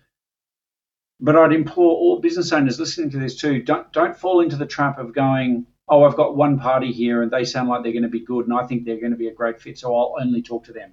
but 1.20 1.36
I'd 1.36 1.52
implore 1.52 1.92
all 1.92 2.20
business 2.20 2.52
owners 2.52 2.78
listening 2.78 3.10
to 3.10 3.18
this 3.18 3.36
too, 3.36 3.62
don't 3.62 3.90
don't 3.92 4.16
fall 4.16 4.40
into 4.40 4.56
the 4.56 4.66
trap 4.66 4.98
of 4.98 5.14
going, 5.14 5.66
oh, 5.88 6.04
I've 6.04 6.16
got 6.16 6.36
one 6.36 6.58
party 6.58 6.92
here 6.92 7.22
and 7.22 7.30
they 7.30 7.44
sound 7.44 7.68
like 7.68 7.82
they're 7.82 7.92
going 7.92 8.02
to 8.02 8.08
be 8.08 8.24
good 8.24 8.46
and 8.46 8.56
I 8.56 8.66
think 8.66 8.84
they're 8.84 9.00
going 9.00 9.12
to 9.12 9.18
be 9.18 9.28
a 9.28 9.34
great 9.34 9.60
fit, 9.60 9.78
so 9.78 9.94
I'll 9.96 10.16
only 10.20 10.42
talk 10.42 10.64
to 10.64 10.72
them. 10.72 10.92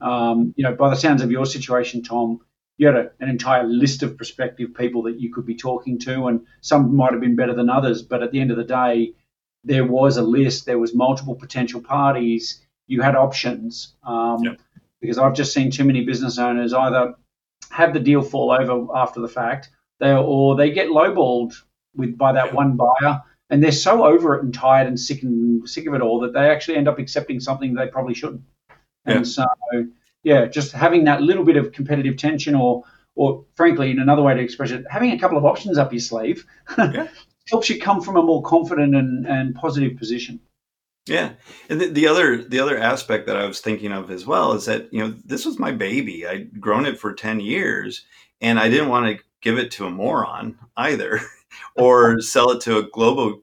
Um, 0.00 0.54
you 0.56 0.64
know, 0.64 0.74
by 0.74 0.90
the 0.90 0.96
sounds 0.96 1.22
of 1.22 1.30
your 1.30 1.46
situation, 1.46 2.02
Tom, 2.02 2.40
you 2.76 2.86
had 2.86 2.96
a, 2.96 3.10
an 3.20 3.28
entire 3.28 3.64
list 3.64 4.02
of 4.02 4.16
prospective 4.16 4.74
people 4.74 5.02
that 5.04 5.18
you 5.18 5.32
could 5.32 5.46
be 5.46 5.56
talking 5.56 5.98
to, 6.00 6.26
and 6.26 6.46
some 6.60 6.94
might 6.94 7.12
have 7.12 7.20
been 7.20 7.36
better 7.36 7.54
than 7.54 7.70
others. 7.70 8.02
But 8.02 8.22
at 8.22 8.30
the 8.30 8.40
end 8.40 8.50
of 8.50 8.56
the 8.56 8.64
day, 8.64 9.14
there 9.64 9.84
was 9.84 10.16
a 10.16 10.22
list, 10.22 10.66
there 10.66 10.78
was 10.78 10.94
multiple 10.94 11.34
potential 11.34 11.80
parties, 11.80 12.60
you 12.86 13.02
had 13.02 13.14
options. 13.14 13.94
Um, 14.02 14.42
yep. 14.42 14.60
Because 15.00 15.18
I've 15.18 15.34
just 15.34 15.52
seen 15.52 15.70
too 15.70 15.84
many 15.84 16.04
business 16.04 16.38
owners 16.38 16.72
either 16.72 17.14
have 17.70 17.92
the 17.92 18.00
deal 18.00 18.22
fall 18.22 18.50
over 18.50 18.86
after 18.96 19.20
the 19.20 19.28
fact, 19.28 19.70
they 20.00 20.12
or 20.12 20.56
they 20.56 20.70
get 20.70 20.88
lowballed 20.88 21.54
with 21.94 22.18
by 22.18 22.32
that 22.32 22.46
yep. 22.46 22.54
one 22.54 22.76
buyer, 22.76 23.22
and 23.50 23.62
they're 23.62 23.70
so 23.70 24.04
over 24.04 24.34
it 24.34 24.42
and 24.42 24.52
tired 24.52 24.88
and 24.88 24.98
sick 24.98 25.22
and 25.22 25.68
sick 25.68 25.86
of 25.86 25.94
it 25.94 26.00
all 26.00 26.20
that 26.20 26.32
they 26.32 26.50
actually 26.50 26.76
end 26.76 26.88
up 26.88 26.98
accepting 26.98 27.38
something 27.38 27.74
they 27.74 27.86
probably 27.86 28.14
shouldn't. 28.14 28.42
And 29.04 29.26
so, 29.26 29.46
yeah, 30.22 30.46
just 30.46 30.72
having 30.72 31.04
that 31.04 31.22
little 31.22 31.44
bit 31.44 31.56
of 31.56 31.72
competitive 31.72 32.16
tension, 32.16 32.54
or 32.54 32.84
or 33.14 33.44
frankly, 33.54 33.90
in 33.90 34.00
another 34.00 34.22
way 34.22 34.34
to 34.34 34.40
express 34.40 34.70
it, 34.70 34.84
having 34.90 35.12
a 35.12 35.18
couple 35.18 35.38
of 35.38 35.44
options 35.44 35.78
up 35.78 35.92
your 35.92 36.00
sleeve 36.00 36.44
yeah. 36.78 37.08
Helps 37.50 37.70
you 37.70 37.80
come 37.80 38.00
from 38.00 38.16
a 38.16 38.22
more 38.22 38.42
confident 38.42 38.94
and, 38.94 39.26
and 39.26 39.54
positive 39.54 39.96
position. 39.96 40.40
Yeah, 41.06 41.32
and 41.70 41.80
the, 41.80 41.86
the, 41.88 42.06
other 42.06 42.42
the 42.44 42.60
other 42.60 42.78
aspect 42.78 43.26
that 43.26 43.36
I 43.36 43.46
was 43.46 43.60
thinking 43.60 43.92
of 43.92 44.10
as 44.10 44.26
well 44.26 44.52
is 44.52 44.66
that 44.66 44.92
you 44.92 45.00
know 45.00 45.14
this 45.24 45.46
was 45.46 45.58
my 45.58 45.72
baby. 45.72 46.26
I'd 46.26 46.60
grown 46.60 46.84
it 46.84 46.98
for 46.98 47.14
ten 47.14 47.40
years, 47.40 48.04
and 48.42 48.58
I 48.58 48.68
didn't 48.68 48.90
want 48.90 49.06
to 49.06 49.24
give 49.40 49.58
it 49.58 49.70
to 49.72 49.86
a 49.86 49.90
moron 49.90 50.58
either, 50.76 51.20
or 51.76 52.20
sell 52.20 52.50
it 52.50 52.60
to 52.62 52.78
a 52.78 52.82
global. 52.90 53.40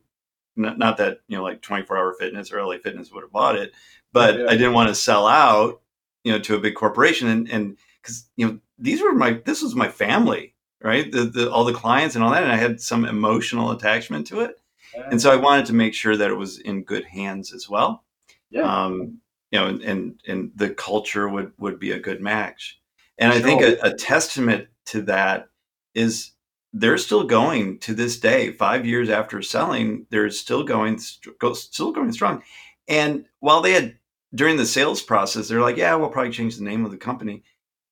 Not, 0.55 0.77
not 0.77 0.97
that 0.97 1.21
you 1.27 1.37
know, 1.37 1.43
like 1.43 1.63
twenty 1.63 1.85
four 1.85 1.97
hour 1.97 2.13
fitness 2.19 2.51
or 2.51 2.63
LA 2.63 2.77
Fitness 2.77 3.11
would 3.11 3.23
have 3.23 3.31
bought 3.31 3.55
it, 3.55 3.73
but 4.13 4.39
yeah. 4.39 4.45
I 4.45 4.51
didn't 4.51 4.73
want 4.73 4.89
to 4.89 4.95
sell 4.95 5.25
out, 5.25 5.81
you 6.23 6.31
know, 6.31 6.39
to 6.39 6.55
a 6.55 6.59
big 6.59 6.75
corporation, 6.75 7.27
and 7.27 7.49
and 7.49 7.77
because 7.99 8.29
you 8.35 8.45
know 8.45 8.59
these 8.77 9.01
were 9.01 9.13
my 9.13 9.41
this 9.43 9.63
was 9.63 9.75
my 9.75 9.89
family, 9.89 10.54
right? 10.85 11.11
The, 11.11 11.25
the 11.25 11.51
all 11.51 11.65
the 11.65 11.73
clients 11.73 12.15
and 12.15 12.23
all 12.23 12.31
that, 12.31 12.43
and 12.43 12.51
I 12.51 12.57
had 12.57 12.79
some 12.79 13.03
emotional 13.03 13.71
attachment 13.71 14.27
to 14.27 14.39
it 14.39 14.57
and 14.95 15.21
so 15.21 15.31
I 15.31 15.35
wanted 15.35 15.65
to 15.67 15.73
make 15.73 15.93
sure 15.93 16.15
that 16.15 16.29
it 16.29 16.35
was 16.35 16.59
in 16.59 16.83
good 16.83 17.05
hands 17.05 17.53
as 17.53 17.69
well. 17.69 18.03
Yeah. 18.49 18.61
Um, 18.63 19.19
you 19.51 19.59
know, 19.59 19.67
and, 19.67 19.81
and, 19.81 20.21
and 20.27 20.51
the 20.55 20.69
culture 20.69 21.27
would 21.27 21.51
would 21.57 21.79
be 21.79 21.91
a 21.91 21.99
good 21.99 22.21
match. 22.21 22.79
And 23.17 23.31
sure. 23.31 23.41
I 23.41 23.45
think 23.45 23.61
a, 23.61 23.87
a 23.87 23.93
testament 23.93 24.67
to 24.87 25.01
that 25.03 25.49
is 25.93 26.31
they're 26.73 26.97
still 26.97 27.23
going 27.23 27.79
to 27.79 27.93
this 27.93 28.19
day. 28.19 28.51
Five 28.51 28.85
years 28.85 29.09
after 29.09 29.41
selling, 29.41 30.07
they're 30.09 30.29
still 30.29 30.63
going 30.63 30.99
still 30.99 31.91
going 31.91 32.11
strong. 32.11 32.43
And 32.87 33.25
while 33.39 33.61
they 33.61 33.73
had 33.73 33.97
during 34.33 34.57
the 34.57 34.65
sales 34.65 35.01
process, 35.01 35.47
they're 35.47 35.61
like, 35.61 35.77
"Yeah, 35.77 35.95
we'll 35.95 36.09
probably 36.09 36.31
change 36.31 36.57
the 36.57 36.63
name 36.63 36.85
of 36.85 36.91
the 36.91 36.97
company." 36.97 37.43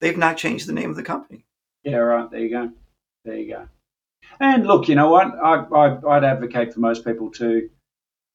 They've 0.02 0.18
not 0.18 0.38
changed 0.38 0.68
the 0.68 0.74
name 0.74 0.89
of 0.89 0.98
the 0.98 1.04
company. 1.04 1.46
Yeah, 1.84 1.98
right. 1.98 2.30
There 2.30 2.39
you 2.41 2.50
go. 2.50 2.72
There 3.26 3.36
you 3.36 3.53
go. 3.53 3.67
And 4.39 4.65
look, 4.65 4.88
you 4.88 4.95
know 4.95 5.09
what? 5.09 5.28
I, 5.28 5.55
I, 5.55 5.88
would 5.93 6.24
advocate 6.24 6.74
for 6.74 6.80
most 6.80 7.05
people 7.05 7.32
to, 7.32 7.69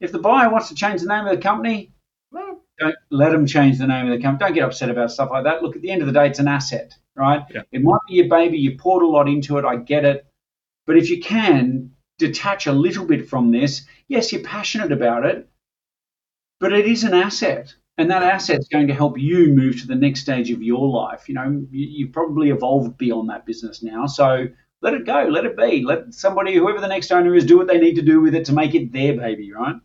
if 0.00 0.12
the 0.12 0.18
buyer 0.18 0.50
wants 0.50 0.68
to 0.68 0.74
change 0.74 1.00
the 1.00 1.08
name 1.08 1.26
of 1.26 1.34
the 1.34 1.42
company, 1.42 1.92
well, 2.30 2.62
don't 2.78 2.94
let 3.10 3.32
them 3.32 3.46
change 3.46 3.78
the 3.78 3.86
name 3.86 4.10
of 4.10 4.16
the 4.16 4.22
company. 4.22 4.48
Don't 4.48 4.54
get 4.54 4.64
upset 4.64 4.90
about 4.90 5.10
stuff 5.10 5.30
like 5.30 5.44
that. 5.44 5.62
Look, 5.62 5.76
at 5.76 5.82
the 5.82 5.90
end 5.90 6.02
of 6.02 6.06
the 6.06 6.12
day, 6.12 6.28
it's 6.28 6.38
an 6.38 6.48
asset, 6.48 6.94
right? 7.16 7.42
Yeah. 7.52 7.62
It 7.72 7.82
might 7.82 8.00
be 8.08 8.14
your 8.14 8.28
baby. 8.28 8.58
You 8.58 8.78
poured 8.78 9.02
a 9.02 9.06
lot 9.06 9.28
into 9.28 9.58
it. 9.58 9.64
I 9.64 9.76
get 9.76 10.04
it. 10.04 10.26
But 10.86 10.96
if 10.96 11.10
you 11.10 11.20
can 11.20 11.90
detach 12.18 12.66
a 12.66 12.72
little 12.72 13.04
bit 13.04 13.28
from 13.28 13.50
this, 13.50 13.86
yes, 14.08 14.32
you're 14.32 14.42
passionate 14.42 14.92
about 14.92 15.26
it, 15.26 15.48
but 16.60 16.72
it 16.72 16.86
is 16.86 17.04
an 17.04 17.14
asset. 17.14 17.74
And 17.98 18.10
that 18.10 18.22
asset 18.22 18.60
is 18.60 18.68
going 18.68 18.86
to 18.86 18.94
help 18.94 19.18
you 19.18 19.48
move 19.48 19.80
to 19.80 19.86
the 19.86 19.96
next 19.96 20.20
stage 20.20 20.52
of 20.52 20.62
your 20.62 20.88
life. 20.88 21.28
You 21.28 21.34
know, 21.34 21.66
you, 21.70 22.06
have 22.06 22.12
probably 22.12 22.50
evolved 22.50 22.96
beyond 22.96 23.28
that 23.28 23.44
business 23.44 23.82
now. 23.82 24.06
So 24.06 24.46
let 24.80 24.94
it 24.94 25.04
go, 25.04 25.24
let 25.24 25.44
it 25.44 25.56
be. 25.56 25.84
Let 25.84 26.14
somebody, 26.14 26.54
whoever 26.54 26.80
the 26.80 26.88
next 26.88 27.10
owner 27.10 27.34
is, 27.34 27.44
do 27.44 27.58
what 27.58 27.66
they 27.66 27.78
need 27.78 27.94
to 27.94 28.02
do 28.02 28.20
with 28.20 28.34
it 28.34 28.44
to 28.46 28.52
make 28.52 28.74
it 28.74 28.92
their 28.92 29.14
baby, 29.14 29.52
right? 29.52 29.76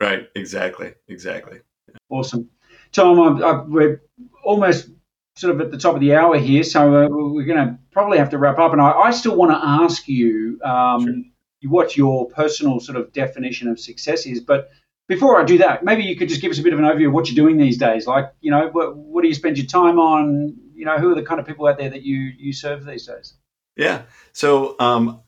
Right, 0.00 0.28
exactly, 0.34 0.94
exactly. 1.08 1.60
Awesome. 2.08 2.50
Tom, 2.92 3.20
I, 3.20 3.46
I, 3.46 3.62
we're 3.62 4.02
almost 4.44 4.88
sort 5.36 5.54
of 5.54 5.60
at 5.60 5.70
the 5.70 5.78
top 5.78 5.94
of 5.94 6.00
the 6.00 6.14
hour 6.14 6.36
here, 6.38 6.62
so 6.62 7.04
uh, 7.04 7.08
we're 7.08 7.44
going 7.44 7.66
to 7.66 7.78
probably 7.90 8.18
have 8.18 8.30
to 8.30 8.38
wrap 8.38 8.58
up. 8.58 8.72
And 8.72 8.80
I, 8.80 8.90
I 8.90 9.10
still 9.10 9.36
want 9.36 9.52
to 9.52 9.60
ask 9.64 10.06
you 10.08 10.60
um, 10.62 11.32
sure. 11.62 11.70
what 11.70 11.96
your 11.96 12.28
personal 12.28 12.80
sort 12.80 12.98
of 12.98 13.12
definition 13.12 13.68
of 13.68 13.80
success 13.80 14.26
is. 14.26 14.40
But 14.40 14.70
before 15.08 15.40
I 15.40 15.44
do 15.44 15.58
that, 15.58 15.84
maybe 15.84 16.02
you 16.02 16.16
could 16.16 16.28
just 16.28 16.42
give 16.42 16.50
us 16.50 16.58
a 16.58 16.62
bit 16.62 16.72
of 16.72 16.78
an 16.78 16.84
overview 16.84 17.08
of 17.08 17.14
what 17.14 17.30
you're 17.30 17.36
doing 17.36 17.56
these 17.56 17.78
days. 17.78 18.06
Like, 18.06 18.32
you 18.40 18.50
know, 18.50 18.68
what, 18.68 18.96
what 18.96 19.22
do 19.22 19.28
you 19.28 19.34
spend 19.34 19.56
your 19.56 19.66
time 19.66 19.98
on? 19.98 20.56
You 20.74 20.84
know, 20.84 20.98
who 20.98 21.12
are 21.12 21.14
the 21.14 21.22
kind 21.22 21.40
of 21.40 21.46
people 21.46 21.66
out 21.66 21.78
there 21.78 21.90
that 21.90 22.02
you 22.02 22.16
you 22.16 22.52
serve 22.52 22.84
these 22.84 23.06
days? 23.06 23.34
Yeah. 23.76 24.02
So 24.32 24.76
um, 24.78 25.22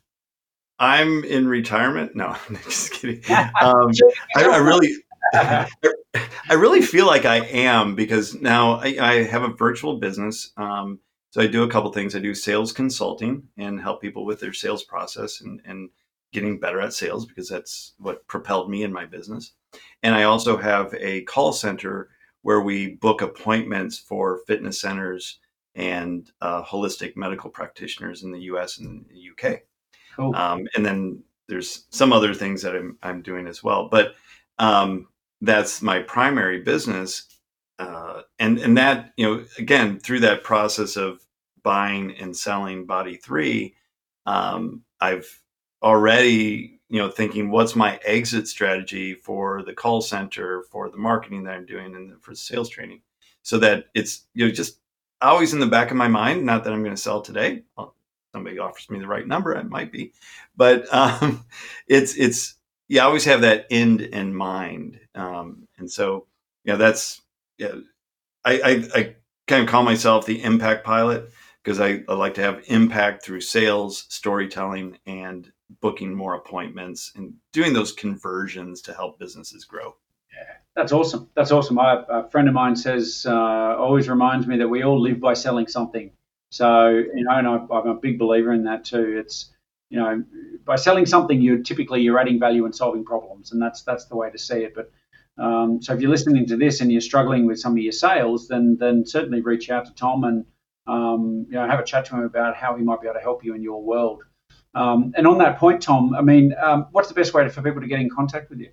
I'm 0.79 1.25
in 1.25 1.49
retirement. 1.49 2.15
No, 2.15 2.37
I'm 2.49 2.57
just 2.57 2.93
kidding. 2.93 3.23
Um, 3.61 3.91
I, 4.37 4.45
I, 4.45 4.57
really, 4.59 4.89
I 5.35 6.55
really 6.55 6.83
feel 6.83 7.07
like 7.07 7.25
I 7.25 7.37
am 7.47 7.95
because 7.95 8.35
now 8.35 8.75
I, 8.75 8.97
I 9.01 9.23
have 9.25 9.43
a 9.43 9.49
virtual 9.49 9.99
business. 9.99 10.53
Um, 10.57 11.01
so 11.31 11.41
I 11.41 11.47
do 11.47 11.65
a 11.65 11.69
couple 11.69 11.93
things. 11.93 12.15
I 12.15 12.21
do 12.21 12.35
sales 12.35 12.73
consulting 12.73 13.49
and 13.57 13.81
help 13.81 14.01
people 14.01 14.25
with 14.25 14.41
their 14.41 14.53
sales 14.53 14.85
process 14.85 15.41
and, 15.41 15.61
and 15.65 15.91
getting 16.33 16.61
better 16.61 16.81
at 16.81 16.93
sales 16.93 17.27
because 17.27 17.49
that's 17.49 17.95
what 17.99 18.27
propelled 18.27 18.71
me 18.71 18.83
in 18.83 18.93
my 18.93 19.07
business. 19.07 19.53
And 20.03 20.15
I 20.15 20.25
also 20.25 20.57
have 20.57 20.95
a 20.95 21.23
call 21.23 21.53
center 21.53 22.11
where 22.43 22.61
we 22.61 22.97
book 22.97 23.23
appointments 23.23 23.99
for 23.99 24.41
fitness 24.47 24.81
centers 24.81 25.41
and 25.75 26.31
uh, 26.41 26.63
holistic 26.63 27.17
medical 27.17 27.51
practitioners 27.51 28.23
in 28.23 28.31
the 28.31 28.41
U.S. 28.43 28.79
and 28.79 29.05
the 29.11 29.19
U.K. 29.19 29.63
Cool. 30.17 30.35
Um, 30.37 30.67
and 30.77 30.85
then 30.85 31.23
there's 31.49 31.87
some 31.91 32.13
other 32.13 32.35
things 32.35 32.63
that 32.63 32.75
I'm, 32.75 32.97
I'm 33.03 33.23
doing 33.23 33.47
as 33.47 33.63
well, 33.63 33.89
but 33.89 34.15
um, 34.59 35.09
that's 35.41 35.83
my 35.83 36.01
primary 36.01 36.61
business. 36.61 37.27
Uh, 37.79 38.23
and 38.39 38.59
and 38.59 38.79
that 38.79 39.13
you 39.17 39.27
know 39.27 39.45
again 39.59 39.99
through 39.99 40.21
that 40.21 40.45
process 40.45 40.97
of 40.97 41.27
buying 41.65 42.15
and 42.21 42.37
selling 42.37 42.87
Body 42.87 43.17
Three, 43.17 43.75
um, 44.27 44.83
I've 45.01 45.43
already 45.83 46.81
you 46.89 46.99
know 47.01 47.11
thinking 47.11 47.51
what's 47.51 47.75
my 47.75 47.99
exit 48.05 48.47
strategy 48.47 49.15
for 49.15 49.65
the 49.65 49.75
call 49.75 50.01
center, 50.01 50.63
for 50.71 50.89
the 50.89 50.97
marketing 50.97 51.43
that 51.45 51.55
I'm 51.55 51.67
doing, 51.67 51.97
and 51.97 52.23
for 52.23 52.33
sales 52.37 52.69
training, 52.69 53.03
so 53.43 53.59
that 53.59 53.87
it's 53.93 54.27
you 54.35 54.47
know 54.47 54.53
just 54.53 54.79
always 55.21 55.53
in 55.53 55.61
the 55.61 55.67
back 55.67 55.91
of 55.91 55.97
my 55.97 56.09
mind. 56.09 56.45
Not 56.45 56.65
that 56.65 56.73
I'm 56.73 56.83
going 56.83 56.95
to 56.95 57.01
sell 57.01 57.21
today. 57.21 57.63
Well, 57.77 57.95
somebody 58.33 58.59
offers 58.59 58.91
me 58.91 58.99
the 58.99 59.07
right 59.07 59.27
number, 59.27 59.53
it 59.53 59.69
might 59.69 59.93
be, 59.93 60.13
but 60.57 60.87
um, 60.95 61.45
it's 61.87 62.15
it's 62.17 62.57
you 62.89 63.01
always 63.01 63.25
have 63.25 63.41
that 63.43 63.67
end 63.71 64.03
in 64.03 64.35
mind, 64.35 65.01
um, 65.15 65.67
and 65.79 65.91
so 65.91 66.27
yeah, 66.65 66.77
that's 66.77 67.23
yeah. 67.59 67.75
I, 68.47 68.61
I, 68.61 69.01
I 69.01 69.17
kind 69.47 69.63
of 69.63 69.71
call 69.71 69.83
myself 69.83 70.27
the 70.27 70.43
impact 70.43 70.85
pilot 70.85 71.31
because 71.63 71.81
I, 71.81 72.03
I 72.09 72.15
like 72.15 72.35
to 72.35 72.43
have 72.43 72.63
impact 72.67 73.25
through 73.25 73.41
sales, 73.41 74.05
storytelling, 74.11 74.99
and 75.07 75.51
booking 75.81 76.15
more 76.15 76.35
appointments 76.35 77.13
and 77.17 77.33
doing 77.53 77.73
those 77.73 77.93
conversions 77.93 78.83
to 78.83 78.93
help 78.93 79.19
businesses 79.19 79.65
grow. 79.65 79.97
That's 80.77 80.93
awesome. 80.93 81.31
That's 81.35 81.53
awesome. 81.53 81.79
I, 81.79 82.03
a 82.09 82.29
friend 82.29 82.49
of 82.49 82.55
mine 82.55 82.75
says, 82.75 83.27
uh, 83.29 83.77
always 83.79 84.09
reminds 84.09 84.47
me 84.47 84.59
that 84.59 84.69
we 84.69 84.83
all 84.83 85.01
live 85.01 85.21
by 85.21 85.35
selling 85.35 85.69
something. 85.69 86.11
So, 86.51 86.89
you 86.89 87.25
know, 87.25 87.37
and 87.37 87.47
I, 87.47 87.55
I'm 87.73 87.89
a 87.89 87.95
big 87.95 88.19
believer 88.19 88.53
in 88.53 88.65
that 88.65 88.85
too. 88.85 89.17
It's, 89.19 89.53
you 89.91 89.99
know, 90.01 90.25
by 90.65 90.77
selling 90.77 91.07
something, 91.07 91.41
you're 91.41 91.63
typically 91.63 92.01
you're 92.03 92.19
adding 92.19 92.41
value 92.41 92.65
and 92.65 92.75
solving 92.75 93.05
problems, 93.05 93.53
and 93.53 93.63
that's 93.63 93.83
that's 93.83 94.07
the 94.07 94.17
way 94.17 94.31
to 94.31 94.39
see 94.39 94.65
it. 94.65 94.75
But 94.75 94.91
um, 95.39 95.83
so 95.83 95.95
if 95.95 96.01
you're 96.01 96.11
listening 96.11 96.47
to 96.47 96.57
this 96.57 96.81
and 96.81 96.91
you're 96.91 97.01
struggling 97.01 97.47
with 97.47 97.61
some 97.61 97.73
of 97.73 97.79
your 97.79 97.93
sales, 97.93 98.49
then 98.49 98.77
then 98.81 99.07
certainly 99.07 99.41
reach 99.41 99.71
out 99.71 99.87
to 99.87 99.95
Tom 99.95 100.25
and 100.25 100.47
um, 100.87 101.47
you 101.49 101.55
know 101.55 101.69
have 101.69 101.79
a 101.79 101.85
chat 101.85 102.07
to 102.07 102.17
him 102.17 102.25
about 102.25 102.57
how 102.57 102.77
he 102.77 102.83
might 102.83 103.01
be 103.01 103.07
able 103.07 103.15
to 103.15 103.21
help 103.21 103.45
you 103.45 103.55
in 103.55 103.63
your 103.63 103.83
world. 103.83 104.23
Um, 104.75 105.13
and 105.17 105.27
on 105.27 105.39
that 105.39 105.59
point, 105.59 105.83
Tom, 105.83 106.15
I 106.15 106.23
mean, 106.23 106.55
um, 106.61 106.87
what's 106.91 107.09
the 107.09 107.15
best 107.15 107.33
way 107.33 107.49
for 107.49 107.63
people 107.63 107.81
to 107.81 107.87
get 107.87 108.01
in 108.01 108.11
contact 108.11 108.51
with 108.51 108.59
you? 108.59 108.71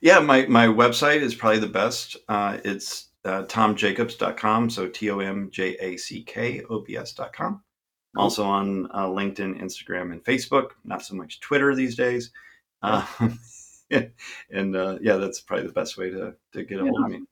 Yeah, 0.00 0.20
my, 0.20 0.46
my 0.46 0.66
website 0.66 1.20
is 1.20 1.34
probably 1.34 1.58
the 1.60 1.66
best. 1.66 2.16
Uh, 2.28 2.58
it's 2.64 3.08
uh, 3.24 3.44
tomjackobs.com. 3.44 4.70
So 4.70 4.88
T 4.88 5.10
O 5.10 5.18
M 5.20 5.50
J 5.50 5.76
A 5.80 5.96
C 5.96 6.22
K 6.22 6.62
O 6.70 6.80
B 6.80 6.96
S.com. 6.96 7.62
I'm 8.14 8.20
also 8.20 8.44
on 8.44 8.86
uh, 8.92 9.06
LinkedIn, 9.06 9.60
Instagram, 9.60 10.12
and 10.12 10.24
Facebook. 10.24 10.70
Not 10.84 11.02
so 11.02 11.14
much 11.14 11.40
Twitter 11.40 11.74
these 11.74 11.94
days. 11.94 12.30
Uh, 12.82 13.04
and 14.50 14.76
uh, 14.76 14.98
yeah, 15.00 15.16
that's 15.16 15.40
probably 15.40 15.66
the 15.66 15.72
best 15.72 15.98
way 15.98 16.10
to, 16.10 16.34
to 16.52 16.64
get 16.64 16.80
a 16.80 16.84
hold 16.84 17.04
of 17.04 17.10
me. 17.10 17.22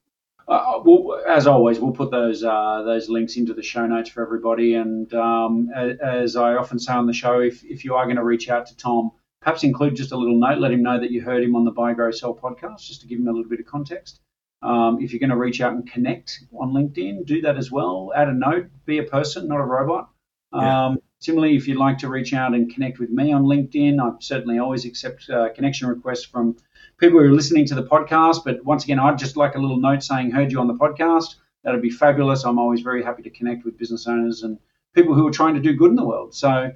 Uh, 0.49 0.81
well, 0.85 1.21
as 1.27 1.47
always, 1.49 1.81
we'll 1.81 1.93
put 1.93 2.11
those 2.11 2.45
uh, 2.45 2.83
those 2.85 3.09
links 3.09 3.37
into 3.37 3.53
the 3.53 3.63
show 3.63 3.85
notes 3.87 4.11
for 4.11 4.23
everybody. 4.23 4.75
And 4.75 5.13
um, 5.15 5.71
as 5.75 6.37
I 6.37 6.55
often 6.55 6.79
say 6.79 6.93
on 6.93 7.07
the 7.07 7.13
show, 7.13 7.41
if, 7.41 7.65
if 7.65 7.85
you 7.85 7.95
are 7.95 8.05
going 8.05 8.17
to 8.17 8.25
reach 8.25 8.49
out 8.49 8.67
to 8.67 8.77
Tom, 8.77 9.11
Perhaps 9.47 9.63
include 9.63 9.95
just 9.95 10.11
a 10.11 10.17
little 10.17 10.37
note, 10.37 10.59
let 10.59 10.73
him 10.73 10.83
know 10.83 10.99
that 10.99 11.13
you 11.13 11.23
heard 11.23 11.45
him 11.45 11.55
on 11.55 11.65
the 11.65 11.71
Buy 11.71 11.95
Grow 11.95 12.11
Sell 12.11 12.35
podcast, 12.35 12.85
just 12.85 13.03
to 13.03 13.07
give 13.07 13.21
him 13.21 13.29
a 13.29 13.31
little 13.31 13.49
bit 13.49 13.61
of 13.61 13.67
context. 13.67 14.19
Um, 14.61 14.99
if 15.01 15.13
you're 15.13 15.21
going 15.21 15.31
to 15.31 15.37
reach 15.37 15.61
out 15.61 15.73
and 15.73 15.89
connect 15.89 16.41
on 16.59 16.73
LinkedIn, 16.73 17.25
do 17.27 17.41
that 17.43 17.57
as 17.57 17.71
well. 17.71 18.11
Add 18.17 18.27
a 18.27 18.33
note, 18.33 18.67
be 18.87 18.99
a 18.99 19.05
person, 19.05 19.47
not 19.47 19.61
a 19.61 19.63
robot. 19.63 20.11
Yeah. 20.53 20.87
Um, 20.87 20.99
similarly, 21.21 21.55
if 21.55 21.69
you'd 21.69 21.79
like 21.79 21.99
to 21.99 22.09
reach 22.09 22.35
out 22.35 22.55
and 22.55 22.75
connect 22.75 22.99
with 22.99 23.11
me 23.11 23.33
on 23.33 23.45
LinkedIn, 23.45 24.01
I 24.01 24.17
certainly 24.19 24.59
always 24.59 24.85
accept 24.85 25.31
uh, 25.31 25.51
connection 25.55 25.87
requests 25.87 26.25
from 26.25 26.57
people 26.99 27.21
who 27.21 27.27
are 27.27 27.31
listening 27.33 27.67
to 27.67 27.77
the 27.77 27.85
podcast. 27.85 28.43
But 28.45 28.65
once 28.65 28.83
again, 28.83 28.99
I'd 28.99 29.17
just 29.17 29.37
like 29.37 29.55
a 29.55 29.61
little 29.61 29.79
note 29.79 30.03
saying, 30.03 30.33
heard 30.33 30.51
you 30.51 30.59
on 30.59 30.67
the 30.67 30.75
podcast. 30.75 31.37
That'd 31.63 31.83
be 31.83 31.91
fabulous. 31.91 32.43
I'm 32.43 32.59
always 32.59 32.81
very 32.81 33.05
happy 33.05 33.23
to 33.23 33.31
connect 33.31 33.65
with 33.65 33.79
business 33.79 34.09
owners 34.09 34.43
and 34.43 34.59
people 34.93 35.15
who 35.15 35.25
are 35.29 35.33
trying 35.33 35.55
to 35.55 35.61
do 35.61 35.73
good 35.73 35.91
in 35.91 35.97
the 35.97 36.05
world. 36.05 36.35
So, 36.35 36.73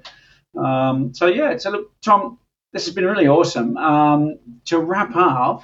um, 0.57 1.13
so 1.13 1.27
yeah. 1.27 1.57
So 1.57 1.71
look, 1.71 1.91
Tom, 2.01 2.37
this 2.73 2.85
has 2.85 2.93
been 2.93 3.05
really 3.05 3.27
awesome. 3.27 3.77
Um, 3.77 4.39
to 4.65 4.79
wrap 4.79 5.15
up, 5.15 5.63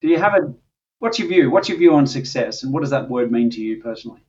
do 0.00 0.08
you 0.08 0.18
have 0.18 0.34
a 0.34 0.54
what's 0.98 1.18
your 1.18 1.28
view? 1.28 1.50
What's 1.50 1.68
your 1.68 1.78
view 1.78 1.94
on 1.94 2.06
success, 2.06 2.62
and 2.62 2.72
what 2.72 2.80
does 2.80 2.90
that 2.90 3.08
word 3.08 3.32
mean 3.32 3.50
to 3.50 3.60
you 3.60 3.82
personally? 3.82 4.24